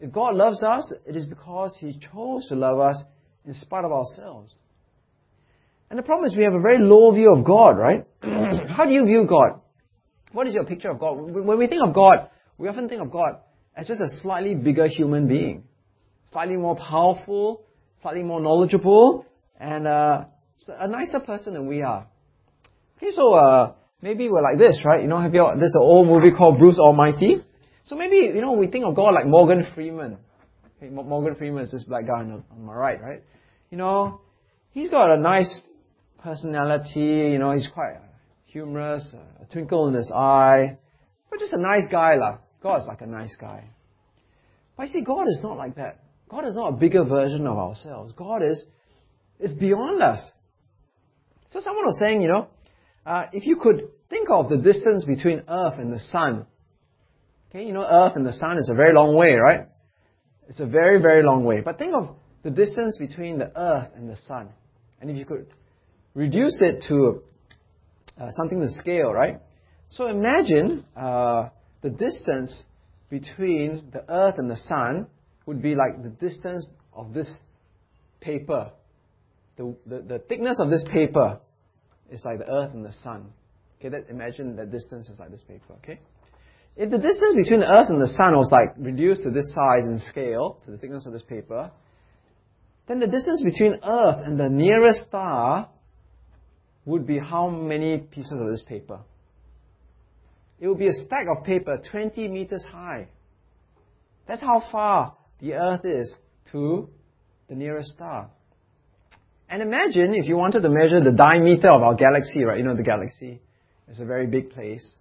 If 0.00 0.12
God 0.12 0.34
loves 0.34 0.62
us, 0.62 0.92
it 1.06 1.16
is 1.16 1.24
because 1.24 1.74
He 1.78 1.98
chose 1.98 2.46
to 2.48 2.54
love 2.54 2.78
us 2.78 3.02
in 3.46 3.54
spite 3.54 3.84
of 3.84 3.92
ourselves. 3.92 4.54
And 5.90 5.98
the 5.98 6.02
problem 6.02 6.26
is 6.26 6.36
we 6.36 6.44
have 6.44 6.54
a 6.54 6.60
very 6.60 6.78
low 6.80 7.12
view 7.12 7.32
of 7.32 7.44
God, 7.44 7.70
right? 7.70 8.06
How 8.22 8.84
do 8.84 8.92
you 8.92 9.04
view 9.06 9.26
God? 9.28 9.60
What 10.32 10.46
is 10.46 10.54
your 10.54 10.64
picture 10.64 10.90
of 10.90 10.98
God? 10.98 11.12
When 11.14 11.58
we 11.58 11.66
think 11.68 11.82
of 11.86 11.94
God, 11.94 12.28
we 12.58 12.68
often 12.68 12.88
think 12.88 13.00
of 13.00 13.10
God 13.10 13.36
as 13.76 13.86
just 13.86 14.00
a 14.00 14.08
slightly 14.20 14.54
bigger 14.54 14.88
human 14.88 15.28
being, 15.28 15.64
slightly 16.32 16.56
more 16.56 16.76
powerful, 16.76 17.64
slightly 18.02 18.22
more 18.22 18.40
knowledgeable, 18.40 19.24
and 19.58 19.86
uh, 19.86 20.24
a 20.68 20.88
nicer 20.88 21.20
person 21.20 21.54
than 21.54 21.66
we 21.66 21.82
are. 21.82 22.06
Okay, 22.96 23.10
so 23.12 23.34
uh, 23.34 23.72
maybe 24.02 24.28
we're 24.28 24.42
like 24.42 24.58
this, 24.58 24.82
right? 24.84 25.02
You 25.02 25.08
know, 25.08 25.20
have 25.20 25.34
you? 25.34 25.46
There's 25.58 25.74
an 25.74 25.82
old 25.82 26.06
movie 26.06 26.30
called 26.30 26.58
Bruce 26.58 26.78
Almighty. 26.78 27.44
So 27.84 27.96
maybe 27.96 28.16
you 28.16 28.40
know 28.40 28.52
we 28.52 28.68
think 28.68 28.84
of 28.84 28.94
God 28.94 29.14
like 29.14 29.26
Morgan 29.26 29.66
Freeman. 29.74 30.18
Okay, 30.76 30.90
Morgan 30.90 31.34
Freeman 31.34 31.62
is 31.62 31.70
this 31.70 31.84
black 31.84 32.06
guy 32.06 32.20
on, 32.20 32.28
the, 32.28 32.42
on 32.54 32.64
my 32.64 32.74
right, 32.74 33.00
right? 33.00 33.22
You 33.70 33.78
know, 33.78 34.20
he's 34.70 34.90
got 34.90 35.10
a 35.10 35.18
nice 35.18 35.60
personality. 36.22 37.30
You 37.32 37.38
know, 37.38 37.52
he's 37.52 37.68
quite 37.72 37.96
humorous, 38.46 39.14
a 39.40 39.46
twinkle 39.52 39.88
in 39.88 39.94
his 39.94 40.10
eye, 40.14 40.78
but 41.30 41.40
just 41.40 41.52
a 41.52 41.60
nice 41.60 41.86
guy, 41.90 42.14
lah. 42.14 42.38
God's 42.62 42.86
like 42.86 43.02
a 43.02 43.06
nice 43.06 43.36
guy. 43.38 43.64
But 44.76 44.86
you 44.88 44.92
see, 44.94 45.00
God 45.02 45.26
is 45.28 45.40
not 45.42 45.56
like 45.56 45.76
that. 45.76 46.04
God 46.28 46.46
is 46.46 46.54
not 46.56 46.68
a 46.68 46.76
bigger 46.76 47.04
version 47.04 47.46
of 47.46 47.58
ourselves. 47.58 48.12
God 48.16 48.42
is 48.42 48.64
is 49.38 49.52
beyond 49.52 50.02
us. 50.02 50.20
So 51.54 51.60
someone 51.60 51.84
was 51.86 52.00
saying, 52.00 52.20
you 52.20 52.26
know, 52.26 52.48
uh, 53.06 53.26
if 53.32 53.46
you 53.46 53.54
could 53.54 53.88
think 54.10 54.28
of 54.28 54.48
the 54.48 54.56
distance 54.56 55.04
between 55.04 55.44
Earth 55.48 55.74
and 55.78 55.92
the 55.92 56.00
Sun, 56.00 56.46
okay, 57.48 57.64
you 57.64 57.72
know, 57.72 57.86
Earth 57.88 58.14
and 58.16 58.26
the 58.26 58.32
Sun 58.32 58.58
is 58.58 58.68
a 58.68 58.74
very 58.74 58.92
long 58.92 59.14
way, 59.14 59.34
right? 59.34 59.68
It's 60.48 60.58
a 60.58 60.66
very, 60.66 61.00
very 61.00 61.22
long 61.22 61.44
way. 61.44 61.60
But 61.60 61.78
think 61.78 61.94
of 61.94 62.16
the 62.42 62.50
distance 62.50 62.98
between 62.98 63.38
the 63.38 63.56
Earth 63.56 63.90
and 63.94 64.10
the 64.10 64.16
Sun. 64.26 64.48
And 65.00 65.08
if 65.08 65.16
you 65.16 65.24
could 65.24 65.46
reduce 66.14 66.60
it 66.60 66.86
to 66.88 67.22
uh, 68.20 68.30
something 68.32 68.58
to 68.58 68.68
scale, 68.80 69.12
right? 69.12 69.40
So 69.90 70.08
imagine 70.08 70.84
uh, 70.96 71.50
the 71.82 71.90
distance 71.90 72.64
between 73.10 73.90
the 73.92 74.02
Earth 74.08 74.38
and 74.38 74.50
the 74.50 74.56
Sun 74.56 75.06
would 75.46 75.62
be 75.62 75.76
like 75.76 76.02
the 76.02 76.08
distance 76.08 76.66
of 76.92 77.14
this 77.14 77.38
paper. 78.20 78.72
The, 79.56 79.76
the, 79.86 80.00
the 80.00 80.18
thickness 80.18 80.56
of 80.58 80.68
this 80.68 80.82
paper 80.90 81.38
is 82.14 82.24
like 82.24 82.38
the 82.38 82.50
Earth 82.50 82.72
and 82.72 82.84
the 82.84 82.92
Sun. 82.92 83.32
Okay, 83.78 83.88
that, 83.90 84.08
imagine 84.08 84.56
that 84.56 84.70
distance 84.70 85.08
is 85.08 85.18
like 85.18 85.30
this 85.30 85.42
paper, 85.42 85.74
okay? 85.82 86.00
If 86.76 86.90
the 86.90 86.98
distance 86.98 87.36
between 87.36 87.60
the 87.60 87.70
Earth 87.70 87.88
and 87.88 88.00
the 88.00 88.08
Sun 88.08 88.36
was 88.36 88.48
like 88.50 88.74
reduced 88.78 89.22
to 89.22 89.30
this 89.30 89.46
size 89.54 89.84
and 89.84 90.00
scale, 90.00 90.58
to 90.64 90.70
the 90.70 90.78
thickness 90.78 91.06
of 91.06 91.12
this 91.12 91.22
paper, 91.22 91.70
then 92.86 93.00
the 93.00 93.06
distance 93.06 93.42
between 93.42 93.78
Earth 93.84 94.18
and 94.24 94.38
the 94.38 94.48
nearest 94.48 95.06
star 95.08 95.68
would 96.84 97.06
be 97.06 97.18
how 97.18 97.48
many 97.48 97.98
pieces 97.98 98.40
of 98.40 98.48
this 98.48 98.62
paper? 98.62 99.00
It 100.60 100.68
would 100.68 100.78
be 100.78 100.88
a 100.88 100.92
stack 101.06 101.26
of 101.34 101.44
paper 101.44 101.80
20 101.90 102.28
meters 102.28 102.64
high. 102.70 103.08
That's 104.26 104.40
how 104.40 104.62
far 104.70 105.16
the 105.40 105.54
Earth 105.54 105.84
is 105.84 106.14
to 106.52 106.88
the 107.48 107.54
nearest 107.54 107.90
star. 107.90 108.30
And 109.48 109.62
imagine 109.62 110.14
if 110.14 110.26
you 110.26 110.36
wanted 110.36 110.62
to 110.62 110.68
measure 110.68 111.02
the 111.02 111.12
diameter 111.12 111.70
of 111.70 111.82
our 111.82 111.94
galaxy, 111.94 112.44
right? 112.44 112.58
You 112.58 112.64
know, 112.64 112.76
the 112.76 112.82
galaxy 112.82 113.40
is 113.88 114.00
a 114.00 114.04
very 114.04 114.26
big 114.26 114.50
place. 114.50 114.94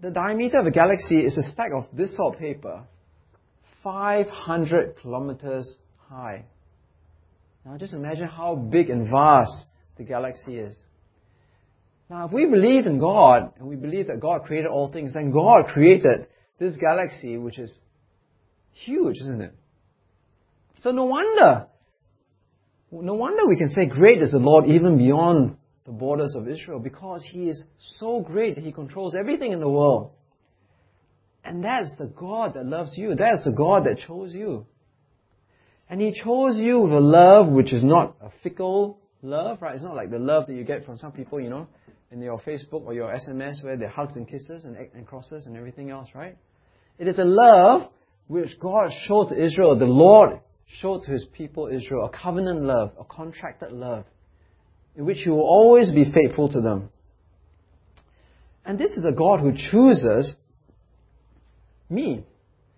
The, 0.00 0.10
diameter 0.10 0.58
of 0.58 0.66
a 0.66 0.70
galaxy 0.70 1.18
is 1.18 1.36
a 1.36 1.42
stack 1.52 1.70
of 1.72 1.84
this 1.92 2.16
sort 2.16 2.34
of 2.34 2.40
paper, 2.40 2.82
500 3.84 4.96
kilometers 5.00 5.76
high. 6.08 6.44
Now 7.64 7.76
just 7.76 7.92
imagine 7.92 8.26
how 8.26 8.56
big 8.56 8.90
and 8.90 9.08
vast 9.08 9.66
the 9.96 10.04
galaxy 10.04 10.56
is. 10.58 10.76
Now, 12.08 12.26
if 12.26 12.32
we 12.32 12.46
believe 12.46 12.86
in 12.86 13.00
God, 13.00 13.52
and 13.58 13.66
we 13.66 13.74
believe 13.74 14.06
that 14.06 14.20
God 14.20 14.44
created 14.44 14.68
all 14.68 14.92
things, 14.92 15.14
then 15.14 15.32
God 15.32 15.66
created 15.68 16.28
this 16.58 16.76
galaxy, 16.76 17.36
which 17.36 17.58
is 17.58 17.76
huge, 18.72 19.16
isn't 19.22 19.40
it? 19.40 19.54
So 20.80 20.92
no 20.92 21.04
wonder, 21.04 21.66
no 23.02 23.14
wonder 23.14 23.46
we 23.46 23.56
can 23.56 23.68
say, 23.68 23.86
Great 23.86 24.22
is 24.22 24.32
the 24.32 24.38
Lord 24.38 24.66
even 24.66 24.98
beyond 24.98 25.56
the 25.84 25.92
borders 25.92 26.34
of 26.34 26.48
Israel, 26.48 26.78
because 26.78 27.22
He 27.24 27.48
is 27.48 27.62
so 27.98 28.20
great 28.20 28.56
that 28.56 28.64
He 28.64 28.72
controls 28.72 29.14
everything 29.14 29.52
in 29.52 29.60
the 29.60 29.68
world. 29.68 30.12
And 31.44 31.62
that's 31.62 31.94
the 31.96 32.06
God 32.06 32.54
that 32.54 32.66
loves 32.66 32.96
you. 32.96 33.14
That's 33.14 33.44
the 33.44 33.52
God 33.52 33.86
that 33.86 33.98
chose 34.06 34.34
you. 34.34 34.66
And 35.88 36.00
He 36.00 36.12
chose 36.12 36.56
you 36.56 36.80
with 36.80 36.92
a 36.92 37.00
love 37.00 37.48
which 37.48 37.72
is 37.72 37.84
not 37.84 38.16
a 38.20 38.30
fickle 38.42 38.98
love, 39.22 39.62
right? 39.62 39.74
It's 39.74 39.84
not 39.84 39.94
like 39.94 40.10
the 40.10 40.18
love 40.18 40.46
that 40.46 40.54
you 40.54 40.64
get 40.64 40.84
from 40.84 40.96
some 40.96 41.12
people, 41.12 41.40
you 41.40 41.50
know, 41.50 41.68
in 42.10 42.20
your 42.20 42.40
Facebook 42.40 42.84
or 42.84 42.94
your 42.94 43.12
SMS 43.12 43.62
where 43.62 43.76
they're 43.76 43.88
hugs 43.88 44.16
and 44.16 44.28
kisses 44.28 44.64
and, 44.64 44.76
and 44.76 45.06
crosses 45.06 45.46
and 45.46 45.56
everything 45.56 45.90
else, 45.90 46.08
right? 46.14 46.36
It 46.98 47.08
is 47.08 47.18
a 47.18 47.24
love 47.24 47.90
which 48.26 48.58
God 48.58 48.90
showed 49.06 49.28
to 49.28 49.44
Israel, 49.44 49.78
the 49.78 49.84
Lord 49.84 50.40
showed 50.66 51.04
to 51.04 51.12
His 51.12 51.24
people 51.32 51.68
Israel, 51.68 52.06
a 52.06 52.16
covenant 52.16 52.62
love, 52.62 52.92
a 52.98 53.04
contracted 53.04 53.72
love, 53.72 54.04
in 54.94 55.04
which 55.04 55.18
He 55.18 55.30
will 55.30 55.40
always 55.40 55.90
be 55.90 56.10
faithful 56.10 56.48
to 56.50 56.60
them. 56.60 56.90
And 58.64 58.78
this 58.78 58.90
is 58.90 59.04
a 59.04 59.12
God 59.12 59.40
who 59.40 59.52
chooses 59.52 60.34
me. 61.88 62.24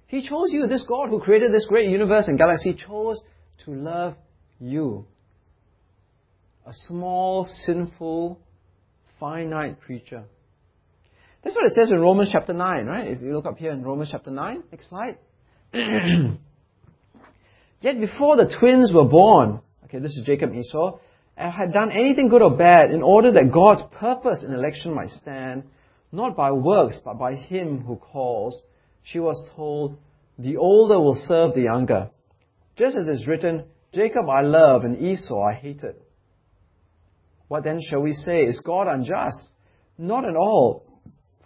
He 0.07 0.27
chose 0.29 0.49
you. 0.51 0.67
This 0.67 0.85
God 0.87 1.09
who 1.09 1.21
created 1.21 1.53
this 1.53 1.67
great 1.67 1.89
universe 1.89 2.29
and 2.29 2.39
galaxy 2.39 2.75
chose 2.75 3.21
to 3.65 3.75
love 3.75 4.15
you 4.61 5.07
a 6.69 6.73
small, 6.87 7.49
sinful, 7.65 8.39
finite 9.19 9.81
creature. 9.81 10.25
That's 11.43 11.57
what 11.57 11.65
it 11.65 11.73
says 11.73 11.91
in 11.91 11.99
Romans 11.99 12.29
chapter 12.31 12.53
9, 12.53 12.85
right? 12.85 13.09
If 13.09 13.23
you 13.23 13.35
look 13.35 13.47
up 13.47 13.57
here 13.57 13.73
in 13.73 13.83
Romans 13.83 14.11
chapter 14.13 14.31
9, 14.31 14.65
next 14.71 14.91
slide. 14.91 15.17
Yet 17.81 18.01
before 18.01 18.37
the 18.37 18.55
twins 18.59 18.93
were 18.93 19.05
born, 19.05 19.61
okay, 19.85 19.99
this 19.99 20.17
is 20.17 20.27
Jacob 20.27 20.51
and 20.51 20.65
Esau, 20.65 20.99
had 21.37 21.73
done 21.73 21.93
anything 21.93 22.29
good 22.29 22.43
or 22.43 22.57
bad 22.57 22.91
in 22.91 23.03
order 23.03 23.31
that 23.33 23.53
God's 23.53 23.83
purpose 23.93 24.43
in 24.43 24.53
election 24.53 24.95
might 24.95 25.11
stand, 25.11 25.63
not 26.11 26.37
by 26.37 26.51
works, 26.51 26.99
but 27.05 27.19
by 27.19 27.35
him 27.35 27.83
who 27.83 27.97
calls, 27.97 28.61
she 29.05 29.21
was 29.21 29.49
told, 29.55 29.99
the 30.39 30.57
older 30.57 30.99
will 30.99 31.21
serve 31.27 31.55
the 31.55 31.63
younger. 31.63 32.11
Just 32.77 32.97
as 32.97 33.09
is 33.09 33.27
written, 33.27 33.65
Jacob 33.93 34.29
I 34.29 34.43
love 34.43 34.85
and 34.85 35.01
Esau 35.01 35.41
I 35.41 35.55
hated. 35.55 35.97
What 37.47 37.65
then 37.65 37.81
shall 37.81 38.01
we 38.01 38.13
say? 38.13 38.43
Is 38.43 38.61
God 38.61 38.89
unjust? 38.89 39.53
Not 39.97 40.29
at 40.29 40.37
all. 40.37 40.85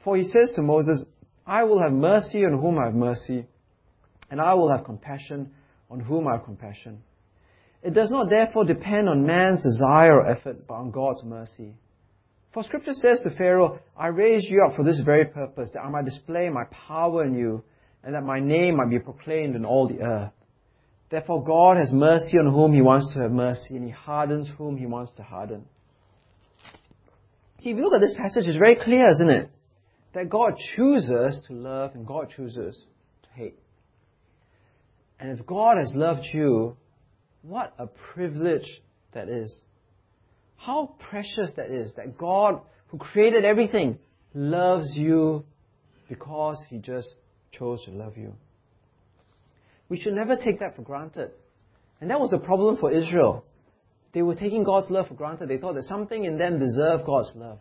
For 0.05 0.17
he 0.17 0.25
says 0.25 0.53
to 0.57 0.63
Moses, 0.63 1.05
I 1.47 1.65
will 1.65 1.81
have 1.81 1.93
mercy 1.93 2.45
on 2.45 2.59
whom 2.61 2.79
I 2.79 2.87
have 2.87 2.95
mercy, 2.95 3.47
and 4.31 4.41
I 4.41 4.55
will 4.55 4.71
have 4.75 4.85
compassion 4.85 5.53
on 5.93 6.01
whom 6.01 6.27
I 6.27 6.33
have 6.33 6.45
compassion. 6.45 7.03
It 7.83 7.93
does 7.93 8.11
not 8.11 8.31
therefore 8.31 8.65
depend 8.65 9.11
on 9.11 9.27
man's 9.27 9.63
desire 9.63 10.21
or 10.21 10.27
effort, 10.27 10.67
but 10.67 10.75
on 10.75 10.91
God's 10.91 11.23
mercy. 11.23 11.75
For 12.55 12.63
scripture 12.63 12.95
says 12.95 13.21
to 13.23 13.31
Pharaoh, 13.31 13.79
I 13.97 14.07
raised 14.07 14.47
you 14.47 14.65
up 14.67 14.75
for 14.75 14.85
this 14.85 15.01
very 15.01 15.27
purpose, 15.27 15.69
that 15.75 15.83
I 15.83 15.91
might 15.91 16.07
display 16.07 16.49
my 16.49 16.65
power 16.87 17.25
in 17.25 17.35
you, 17.35 17.63
and 18.03 18.15
that 18.15 18.25
my 18.25 18.41
name 18.41 18.77
might 18.77 18.91
be 18.91 18.99
proclaimed 18.99 19.55
in 19.55 19.67
all 19.67 19.87
the 19.87 20.01
earth. 20.01 20.33
Therefore 21.11 21.45
God 21.45 21.77
has 21.77 21.93
mercy 21.93 22.39
on 22.39 22.47
whom 22.47 22.73
he 22.73 22.81
wants 22.81 23.13
to 23.13 23.21
have 23.21 23.31
mercy, 23.31 23.77
and 23.77 23.85
he 23.85 23.91
hardens 23.91 24.51
whom 24.57 24.79
he 24.79 24.87
wants 24.87 25.13
to 25.17 25.23
harden. 25.23 25.67
See, 27.61 27.71
if 27.71 27.77
you 27.77 27.85
look 27.85 27.95
at 27.95 28.01
this 28.01 28.17
passage, 28.17 28.45
it's 28.47 28.57
very 28.57 28.77
clear, 28.77 29.09
isn't 29.11 29.29
it? 29.31 29.51
That 30.15 30.31
God 30.31 30.55
chooses 30.75 31.43
to 31.49 31.53
love 31.53 31.95
and 31.95 32.07
God 32.07 32.33
chooses 32.35 32.81
to 33.25 33.29
hate. 33.35 33.59
And 35.23 35.39
if 35.39 35.47
God 35.47 35.77
has 35.79 35.93
loved 35.95 36.27
you, 36.33 36.77
what 37.43 37.73
a 37.79 37.87
privilege 37.87 38.67
that 39.15 39.29
is. 39.29 39.57
How 40.57 40.97
precious 40.99 41.53
that 41.57 41.71
is 41.71 41.95
that 41.95 42.19
God, 42.19 42.61
who 42.89 42.99
created 42.99 43.45
everything, 43.45 44.01
loves 44.35 44.97
you 44.97 45.45
because 46.09 46.61
He 46.69 46.79
just 46.79 47.15
chose 47.53 47.85
to 47.85 47.93
love 47.93 48.17
you. 48.17 48.35
We 49.89 50.01
should 50.01 50.15
never 50.15 50.35
take 50.35 50.59
that 50.59 50.75
for 50.75 50.83
granted. 50.83 51.31
And 52.01 52.11
that 52.11 52.19
was 52.19 52.31
the 52.31 52.39
problem 52.39 52.79
for 52.79 52.91
Israel. 52.91 53.45
They 54.15 54.23
were 54.23 54.35
taking 54.35 54.65
God's 54.65 54.91
love 54.91 55.07
for 55.07 55.15
granted. 55.15 55.49
They 55.49 55.59
thought 55.59 55.77
that 55.77 55.85
something 55.85 56.25
in 56.25 56.37
them 56.37 56.59
deserved 56.59 57.07
God's 57.07 57.33
love. 57.37 57.61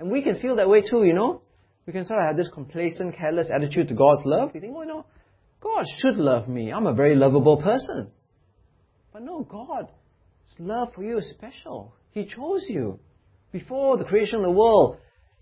And 0.00 0.10
we 0.10 0.22
can 0.22 0.40
feel 0.40 0.56
that 0.56 0.68
way 0.68 0.82
too, 0.82 1.04
you 1.04 1.12
know? 1.12 1.42
We 1.86 1.92
can 1.92 2.04
sort 2.04 2.18
of 2.18 2.26
have 2.26 2.36
this 2.36 2.50
complacent, 2.52 3.16
careless 3.16 3.50
attitude 3.54 3.86
to 3.86 3.94
God's 3.94 4.22
love. 4.24 4.50
We 4.52 4.58
think, 4.58 4.74
well, 4.74 4.84
you 4.84 4.88
know, 4.90 5.06
God 5.60 5.84
should 5.98 6.16
love 6.16 6.48
me. 6.48 6.72
I'm 6.72 6.86
a 6.86 6.94
very 6.94 7.16
lovable 7.16 7.56
person. 7.60 8.10
But 9.12 9.22
no, 9.22 9.42
God's 9.42 9.88
love 10.58 10.92
for 10.94 11.02
you 11.02 11.18
is 11.18 11.30
special. 11.30 11.94
He 12.12 12.26
chose 12.26 12.64
you 12.68 12.98
before 13.52 13.96
the 13.96 14.04
creation 14.04 14.36
of 14.36 14.42
the 14.42 14.50
world. 14.50 14.98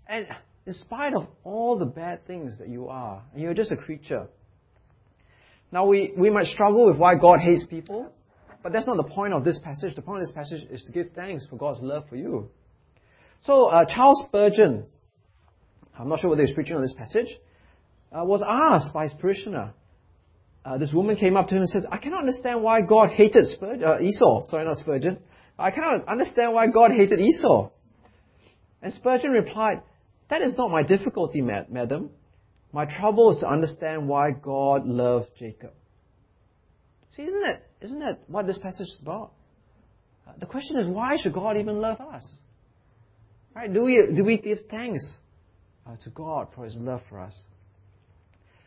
And 0.07 0.25
in 0.65 0.73
spite 0.73 1.13
of 1.13 1.27
all 1.43 1.77
the 1.77 1.85
bad 1.85 2.25
things 2.25 2.57
that 2.59 2.69
you 2.69 2.87
are, 2.87 3.23
and 3.33 3.41
you're 3.41 3.53
just 3.53 3.71
a 3.71 3.77
creature. 3.77 4.27
Now, 5.71 5.85
we, 5.85 6.13
we 6.17 6.29
might 6.29 6.47
struggle 6.47 6.87
with 6.87 6.97
why 6.97 7.15
God 7.15 7.39
hates 7.39 7.65
people. 7.67 8.11
But 8.63 8.73
that's 8.73 8.87
not 8.87 8.97
the 8.97 9.03
point 9.03 9.33
of 9.33 9.45
this 9.45 9.59
passage. 9.63 9.95
The 9.95 10.01
point 10.01 10.21
of 10.21 10.27
this 10.27 10.35
passage 10.35 10.67
is 10.69 10.81
to 10.83 10.91
give 10.91 11.13
thanks 11.15 11.45
for 11.49 11.57
God's 11.57 11.79
love 11.81 12.03
for 12.09 12.15
you. 12.15 12.49
So, 13.41 13.67
uh, 13.67 13.85
Charles 13.85 14.23
Spurgeon, 14.27 14.85
I'm 15.97 16.09
not 16.09 16.19
sure 16.19 16.29
whether 16.29 16.43
he's 16.43 16.53
preaching 16.53 16.75
on 16.75 16.81
this 16.81 16.95
passage, 16.97 17.27
uh, 18.11 18.23
was 18.23 18.43
asked 18.45 18.93
by 18.93 19.07
his 19.07 19.13
parishioner. 19.19 19.73
Uh, 20.67 20.77
this 20.77 20.91
woman 20.91 21.15
came 21.15 21.37
up 21.37 21.47
to 21.47 21.55
him 21.55 21.61
and 21.61 21.69
said, 21.69 21.83
I 21.89 21.97
cannot 21.97 22.21
understand 22.21 22.61
why 22.61 22.81
God 22.81 23.09
hated 23.11 23.45
uh, 23.63 24.01
Esau. 24.01 24.49
Sorry, 24.49 24.65
not 24.65 24.75
Spurgeon. 24.77 25.17
I 25.57 25.71
cannot 25.71 26.05
understand 26.09 26.53
why 26.53 26.67
God 26.67 26.91
hated 26.91 27.21
Esau. 27.21 27.69
And 28.81 28.93
Spurgeon 28.93 29.31
replied, 29.31 29.81
That 30.29 30.41
is 30.41 30.57
not 30.57 30.69
my 30.69 30.83
difficulty, 30.83 31.39
madam. 31.39 32.09
My 32.73 32.83
trouble 32.83 33.33
is 33.33 33.39
to 33.39 33.47
understand 33.47 34.09
why 34.09 34.31
God 34.31 34.85
loved 34.85 35.29
Jacob. 35.39 35.71
See, 37.15 37.23
isn't 37.23 37.45
it? 37.45 37.63
Isn't 37.79 37.99
that 37.99 38.23
what 38.27 38.45
this 38.45 38.57
passage 38.57 38.87
is 38.87 38.99
about? 39.01 39.31
Uh, 40.27 40.33
the 40.37 40.45
question 40.45 40.79
is, 40.79 40.87
why 40.87 41.15
should 41.15 41.33
God 41.33 41.55
even 41.55 41.79
love 41.79 42.01
us? 42.01 42.27
Right? 43.55 43.73
Do 43.73 43.83
we 43.83 44.03
do 44.13 44.23
we 44.25 44.37
give 44.37 44.59
thanks 44.69 45.03
uh, 45.87 45.95
to 46.03 46.09
God 46.09 46.49
for 46.53 46.65
His 46.65 46.75
love 46.75 47.01
for 47.09 47.21
us? 47.21 47.39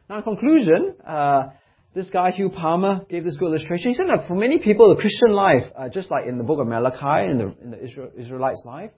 Now, 0.09 0.17
in 0.17 0.23
conclusion, 0.23 0.95
uh, 1.07 1.51
this 1.95 2.09
guy 2.11 2.31
Hugh 2.31 2.51
Palmer 2.51 3.05
gave 3.09 3.25
this 3.25 3.37
good 3.37 3.49
illustration. 3.49 3.91
He 3.91 3.95
said 3.95 4.09
that 4.09 4.29
for 4.29 4.35
many 4.35 4.59
people, 4.59 4.95
the 4.95 5.01
Christian 5.01 5.33
life, 5.33 5.65
uh, 5.77 5.89
just 5.89 6.11
like 6.11 6.27
in 6.27 6.39
the 6.39 6.45
book 6.45 6.61
of 6.61 6.67
Malachi, 6.69 7.31
in 7.31 7.39
the 7.39 7.55
in 7.63 7.71
the 7.73 7.83
Israel, 7.83 8.11
Israelites' 8.17 8.63
life, 8.65 8.91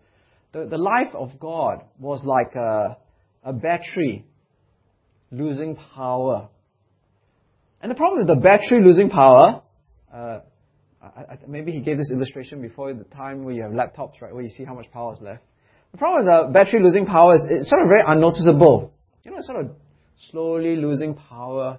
the, 0.53 0.67
the 0.67 0.77
life 0.77 1.15
of 1.15 1.39
God 1.41 1.85
was 1.99 2.23
like 2.25 2.55
a, 2.55 2.99
a 3.45 3.53
battery 3.53 4.27
losing 5.31 5.77
power. 5.95 6.49
And 7.81 7.91
the 7.91 7.95
problem 7.97 8.19
with 8.19 8.29
the 8.29 8.41
battery 8.41 8.85
losing 8.85 9.09
power, 9.09 9.63
uh, 10.15 10.41
I, 11.03 11.07
I, 11.07 11.39
maybe 11.49 11.73
he 11.73 11.81
gave 11.81 11.97
this 11.97 12.11
illustration 12.13 12.61
before 12.61 12.93
the 12.93 13.05
time 13.05 13.43
where 13.45 13.55
you 13.55 13.63
have 13.63 13.73
laptops, 13.73 14.21
right, 14.21 14.33
where 14.33 14.43
you 14.43 14.51
see 14.51 14.65
how 14.65 14.75
much 14.75 14.91
power 14.93 15.15
is 15.15 15.21
left. 15.21 15.43
The 15.93 15.99
problem 15.99 16.25
with 16.25 16.47
the 16.47 16.53
battery 16.53 16.83
losing 16.83 17.07
power 17.07 17.35
is 17.35 17.45
it's 17.49 17.69
sort 17.71 17.83
of 17.83 17.89
very 17.89 18.03
unnoticeable. 18.07 18.93
You 19.25 19.31
know, 19.31 19.39
it's 19.39 19.47
sort 19.47 19.65
of 19.65 19.71
slowly 20.31 20.77
losing 20.77 21.15
power. 21.15 21.79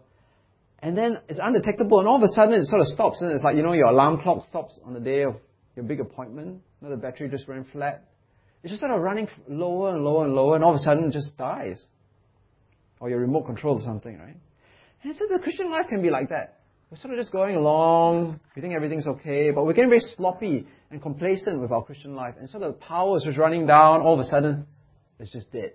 And 0.84 0.98
then 0.98 1.18
it's 1.30 1.40
undetectable, 1.42 2.00
and 2.00 2.10
all 2.10 2.18
of 2.18 2.24
a 2.24 2.28
sudden 2.34 2.56
it 2.56 2.66
sort 2.66 2.82
of 2.82 2.88
stops, 2.88 3.22
and 3.22 3.32
it's 3.32 3.42
like, 3.42 3.56
you 3.56 3.64
know, 3.64 3.72
your 3.72 3.88
alarm 3.88 4.22
clock 4.22 4.46
stops 4.50 4.78
on 4.84 4.94
the 4.94 5.00
day 5.00 5.24
of 5.24 5.38
your 5.78 5.86
big 5.86 6.02
appointment. 6.02 6.62
You 6.82 6.90
know, 6.90 6.90
the 6.90 7.02
battery 7.02 7.30
just 7.30 7.48
ran 7.48 7.66
flat. 7.72 8.04
It's 8.64 8.72
just 8.72 8.82
sort 8.82 8.92
of 8.92 9.02
running 9.02 9.30
lower 9.48 9.96
and 9.96 10.04
lower 10.04 10.26
and 10.26 10.36
lower, 10.36 10.56
and 10.56 10.64
all 10.64 10.72
of 10.72 10.76
a 10.76 10.84
sudden 10.84 11.06
it 11.06 11.14
just 11.14 11.38
dies 11.38 11.82
or 13.00 13.10
your 13.10 13.20
remote 13.20 13.46
control 13.46 13.80
or 13.80 13.82
something, 13.82 14.18
right? 14.20 14.36
And 15.04 15.16
so 15.16 15.26
the 15.32 15.40
Christian 15.40 15.72
life 15.72 15.86
can 15.90 16.02
be 16.02 16.10
like 16.10 16.30
that. 16.30 16.60
We're 16.92 16.98
sort 16.98 17.14
of 17.14 17.20
just 17.20 17.32
going 17.32 17.56
along, 17.56 18.42
we 18.54 18.62
think 18.62 18.74
everything's 18.74 19.08
okay, 19.08 19.52
but 19.52 19.66
we're 19.66 19.74
getting 19.74 19.90
very 19.90 20.04
sloppy 20.16 20.68
and 20.92 21.02
complacent 21.02 21.62
with 21.62 21.72
our 21.72 21.84
Christian 21.84 22.14
life. 22.14 22.36
And 22.38 22.50
so 22.50 22.60
the 22.60 22.74
power 22.74 23.18
is 23.18 23.24
just 23.24 23.38
running 23.38 23.66
down, 23.66 24.02
all 24.02 24.14
of 24.14 24.20
a 24.20 24.26
sudden, 24.26 24.68
it's 25.18 25.32
just 25.32 25.52
dead. 25.52 25.72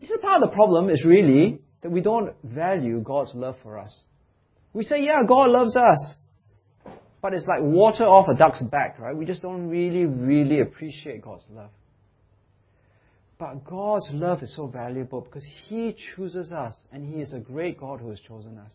This 0.00 0.10
is 0.10 0.18
part 0.20 0.42
of 0.42 0.50
the 0.50 0.54
problem 0.54 0.90
is 0.90 1.02
really 1.04 1.60
that 1.82 1.90
we 1.90 2.00
don't 2.00 2.34
value 2.44 3.00
God's 3.00 3.32
love 3.34 3.56
for 3.62 3.78
us. 3.78 4.02
We 4.72 4.84
say, 4.84 5.02
yeah, 5.02 5.20
God 5.26 5.50
loves 5.50 5.76
us. 5.76 6.14
But 7.20 7.34
it's 7.34 7.46
like 7.46 7.60
water 7.60 8.04
off 8.04 8.28
a 8.28 8.34
duck's 8.34 8.62
back, 8.62 8.98
right? 8.98 9.16
We 9.16 9.26
just 9.26 9.42
don't 9.42 9.68
really, 9.68 10.06
really 10.06 10.60
appreciate 10.60 11.22
God's 11.22 11.44
love. 11.50 11.70
But 13.38 13.64
God's 13.64 14.08
love 14.12 14.42
is 14.42 14.54
so 14.54 14.66
valuable 14.66 15.20
because 15.20 15.46
He 15.66 15.96
chooses 16.14 16.52
us, 16.52 16.74
and 16.92 17.04
He 17.04 17.20
is 17.20 17.32
a 17.32 17.38
great 17.38 17.78
God 17.78 18.00
who 18.00 18.10
has 18.10 18.20
chosen 18.20 18.58
us. 18.58 18.72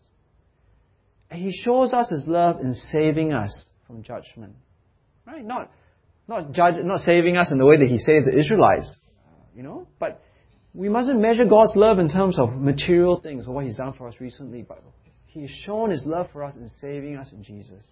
And 1.30 1.42
He 1.42 1.52
shows 1.52 1.92
us 1.92 2.08
His 2.08 2.26
love 2.26 2.60
in 2.60 2.74
saving 2.74 3.34
us 3.34 3.68
from 3.86 4.02
judgment. 4.02 4.54
Right? 5.26 5.44
Not, 5.44 5.70
not, 6.26 6.52
judge, 6.52 6.76
not 6.84 7.00
saving 7.00 7.36
us 7.36 7.50
in 7.50 7.58
the 7.58 7.66
way 7.66 7.78
that 7.78 7.88
He 7.88 7.98
saved 7.98 8.26
the 8.26 8.38
Israelites, 8.38 8.94
you 9.54 9.62
know, 9.62 9.88
but 9.98 10.22
we 10.74 10.88
mustn't 10.88 11.20
measure 11.20 11.44
God's 11.44 11.74
love 11.74 11.98
in 11.98 12.08
terms 12.08 12.38
of 12.38 12.54
material 12.54 13.20
things 13.20 13.46
or 13.46 13.54
what 13.54 13.64
He's 13.64 13.76
done 13.76 13.94
for 13.94 14.08
us 14.08 14.14
recently, 14.20 14.62
but 14.62 14.82
He 15.26 15.42
has 15.42 15.50
shown 15.50 15.90
His 15.90 16.04
love 16.04 16.28
for 16.32 16.44
us 16.44 16.56
in 16.56 16.68
saving 16.80 17.16
us 17.16 17.32
in 17.32 17.42
Jesus. 17.42 17.84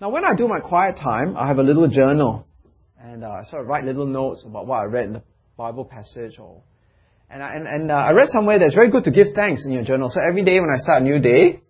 Now, 0.00 0.10
when 0.10 0.24
I 0.24 0.34
do 0.34 0.48
my 0.48 0.60
quiet 0.60 0.96
time, 0.96 1.36
I 1.36 1.46
have 1.48 1.58
a 1.58 1.62
little 1.62 1.88
journal 1.88 2.46
and 3.00 3.24
uh, 3.24 3.28
I 3.28 3.42
sort 3.44 3.62
of 3.62 3.68
write 3.68 3.84
little 3.84 4.06
notes 4.06 4.44
about 4.46 4.66
what 4.66 4.80
I 4.80 4.84
read 4.84 5.06
in 5.06 5.12
the 5.14 5.22
Bible 5.56 5.84
passage 5.84 6.38
or 6.38 6.62
and 7.30 7.42
I, 7.42 7.54
and, 7.54 7.66
and 7.66 7.90
uh, 7.90 7.94
I 7.94 8.10
read 8.10 8.28
somewhere 8.28 8.58
that 8.58 8.66
it's 8.66 8.74
very 8.74 8.90
good 8.90 9.04
to 9.04 9.10
give 9.10 9.28
thanks 9.34 9.64
in 9.64 9.72
your 9.72 9.82
journal. 9.82 10.08
So 10.10 10.20
every 10.20 10.44
day 10.44 10.60
when 10.60 10.68
I 10.72 10.78
start 10.78 11.02
a 11.02 11.04
new 11.04 11.18
day, 11.18 11.60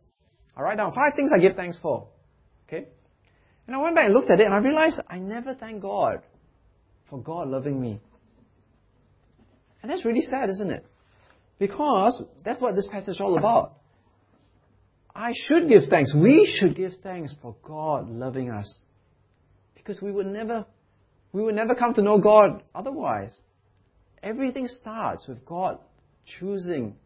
I 0.56 0.60
write 0.60 0.76
down 0.76 0.92
five 0.92 1.14
things 1.16 1.30
I 1.34 1.40
give 1.40 1.56
thanks 1.56 1.78
for. 1.80 2.08
Okay? 2.68 2.88
And 3.66 3.74
I 3.74 3.78
went 3.80 3.94
back 3.94 4.06
and 4.06 4.14
looked 4.14 4.30
at 4.30 4.40
it 4.40 4.44
and 4.44 4.54
I 4.54 4.58
realized 4.58 5.00
I 5.08 5.18
never 5.18 5.54
thank 5.54 5.80
God 5.80 6.22
for 7.08 7.18
God 7.20 7.48
loving 7.48 7.80
me. 7.80 8.00
And 9.84 9.92
that's 9.92 10.06
really 10.06 10.22
sad, 10.22 10.48
isn't 10.48 10.70
it? 10.70 10.86
Because 11.58 12.22
that's 12.42 12.58
what 12.58 12.74
this 12.74 12.88
passage 12.90 13.16
is 13.16 13.20
all 13.20 13.36
about. 13.36 13.74
I 15.14 15.32
should 15.46 15.68
give 15.68 15.82
thanks. 15.90 16.14
We 16.14 16.50
should 16.58 16.74
give 16.74 16.92
thanks 17.02 17.34
for 17.42 17.54
God 17.62 18.08
loving 18.08 18.50
us. 18.50 18.78
Because 19.74 20.00
we 20.00 20.10
would 20.10 20.24
never 20.24 20.64
we 21.34 21.42
will 21.42 21.52
never 21.52 21.74
come 21.74 21.92
to 21.96 22.02
know 22.02 22.16
God 22.16 22.62
otherwise. 22.74 23.38
Everything 24.22 24.68
starts 24.68 25.28
with 25.28 25.44
God 25.44 25.76
choosing 26.40 26.96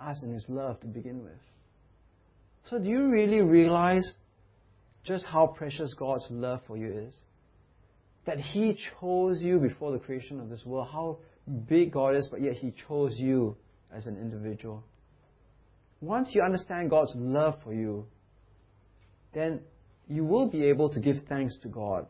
us 0.00 0.24
in 0.24 0.32
His 0.32 0.44
love 0.48 0.80
to 0.80 0.88
begin 0.88 1.22
with. 1.22 1.38
So, 2.68 2.80
do 2.80 2.88
you 2.88 3.10
really 3.10 3.42
realize 3.42 4.16
just 5.04 5.24
how 5.24 5.46
precious 5.46 5.94
God's 5.94 6.26
love 6.30 6.62
for 6.66 6.76
you 6.76 7.06
is? 7.06 7.16
That 8.26 8.38
He 8.38 8.78
chose 9.00 9.42
you 9.42 9.58
before 9.58 9.92
the 9.92 9.98
creation 9.98 10.40
of 10.40 10.48
this 10.48 10.64
world. 10.64 10.88
How 10.92 11.18
big 11.68 11.92
God 11.92 12.14
is, 12.16 12.28
but 12.30 12.40
yet 12.40 12.54
He 12.54 12.72
chose 12.88 13.18
you 13.18 13.56
as 13.94 14.06
an 14.06 14.16
individual. 14.16 14.84
Once 16.00 16.30
you 16.32 16.42
understand 16.42 16.90
God's 16.90 17.12
love 17.16 17.54
for 17.62 17.72
you, 17.72 18.06
then 19.34 19.60
you 20.08 20.24
will 20.24 20.46
be 20.46 20.64
able 20.64 20.90
to 20.90 21.00
give 21.00 21.16
thanks 21.28 21.56
to 21.62 21.68
God 21.68 22.06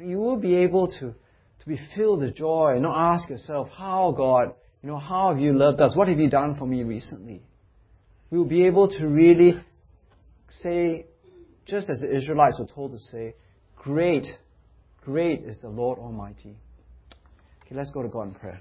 you 0.00 0.18
will 0.18 0.36
be 0.36 0.56
able 0.56 0.86
to, 0.86 1.14
to 1.60 1.66
be 1.66 1.78
filled 1.96 2.22
with 2.22 2.36
joy 2.36 2.72
and 2.74 2.82
not 2.82 3.14
ask 3.14 3.28
yourself, 3.28 3.68
how, 3.76 4.14
God, 4.16 4.54
you 4.82 4.88
know, 4.88 4.98
how 4.98 5.30
have 5.30 5.40
you 5.40 5.56
loved 5.56 5.80
us? 5.80 5.96
What 5.96 6.08
have 6.08 6.18
you 6.18 6.30
done 6.30 6.56
for 6.56 6.66
me 6.66 6.82
recently? 6.82 7.42
We 8.30 8.38
will 8.38 8.44
be 8.44 8.66
able 8.66 8.88
to 8.88 9.06
really 9.06 9.60
say, 10.62 11.06
just 11.66 11.90
as 11.90 12.00
the 12.00 12.14
Israelites 12.14 12.58
were 12.58 12.66
told 12.66 12.92
to 12.92 12.98
say, 12.98 13.34
Great, 13.76 14.26
great 15.08 15.42
is 15.44 15.58
the 15.60 15.70
Lord 15.70 15.98
Almighty. 15.98 16.54
Okay, 17.64 17.74
let's 17.74 17.90
go 17.90 18.02
to 18.02 18.08
God 18.08 18.24
in 18.24 18.34
prayer. 18.34 18.60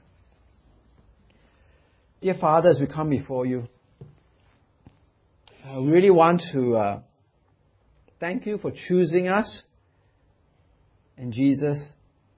Dear 2.21 2.35
Father, 2.39 2.69
as 2.69 2.79
we 2.79 2.87
come 2.87 3.09
before 3.09 3.45
you, 3.45 3.67
uh, 5.65 5.81
we 5.81 5.91
really 5.91 6.09
want 6.09 6.41
to 6.53 6.77
uh, 6.77 6.99
thank 8.21 8.45
you 8.45 8.59
for 8.59 8.71
choosing 8.87 9.27
us 9.27 9.63
and 11.17 11.33
Jesus, 11.33 11.89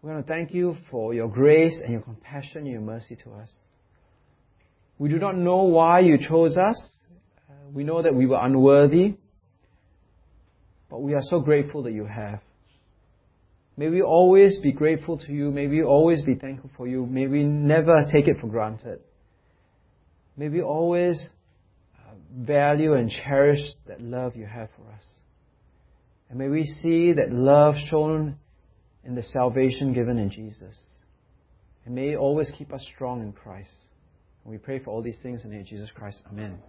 we 0.01 0.09
want 0.09 0.25
to 0.25 0.33
thank 0.33 0.55
you 0.55 0.75
for 0.89 1.13
your 1.13 1.27
grace 1.27 1.79
and 1.83 1.91
your 1.91 2.01
compassion 2.01 2.61
and 2.61 2.67
your 2.67 2.81
mercy 2.81 3.15
to 3.23 3.31
us. 3.33 3.53
We 4.97 5.09
do 5.09 5.19
not 5.19 5.37
know 5.37 5.65
why 5.65 5.99
you 5.99 6.17
chose 6.17 6.57
us. 6.57 6.91
Uh, 7.47 7.53
we 7.71 7.83
know 7.83 8.01
that 8.01 8.15
we 8.15 8.25
were 8.25 8.39
unworthy, 8.41 9.17
but 10.89 11.03
we 11.03 11.13
are 11.13 11.21
so 11.21 11.41
grateful 11.41 11.83
that 11.83 11.93
you 11.93 12.05
have. 12.05 12.39
May 13.79 13.87
we 13.87 14.01
always 14.01 14.59
be 14.59 14.73
grateful 14.73 15.17
to 15.19 15.31
you. 15.31 15.51
May 15.51 15.67
we 15.67 15.83
always 15.83 16.21
be 16.21 16.35
thankful 16.35 16.69
for 16.75 16.85
you. 16.85 17.05
May 17.05 17.27
we 17.27 17.45
never 17.45 18.05
take 18.11 18.27
it 18.27 18.35
for 18.41 18.47
granted. 18.47 18.99
May 20.35 20.49
we 20.49 20.61
always 20.61 21.29
uh, 21.97 22.11
value 22.37 22.95
and 22.95 23.09
cherish 23.09 23.61
that 23.87 24.01
love 24.01 24.35
you 24.35 24.45
have 24.45 24.67
for 24.75 24.91
us. 24.91 25.05
And 26.29 26.37
may 26.37 26.49
we 26.49 26.65
see 26.65 27.13
that 27.13 27.31
love 27.31 27.75
shown 27.89 28.35
in 29.05 29.15
the 29.15 29.23
salvation 29.23 29.93
given 29.93 30.17
in 30.17 30.29
Jesus. 30.29 30.77
And 31.85 31.95
may 31.95 32.17
always 32.17 32.51
keep 32.57 32.73
us 32.73 32.85
strong 32.93 33.21
in 33.21 33.31
Christ. 33.31 33.71
And 34.43 34.51
we 34.51 34.57
pray 34.57 34.79
for 34.79 34.91
all 34.91 35.01
these 35.01 35.19
things 35.23 35.45
in 35.45 35.51
the 35.51 35.55
name 35.55 35.61
of 35.61 35.69
Jesus 35.69 35.89
Christ. 35.95 36.21
Amen. 36.29 36.59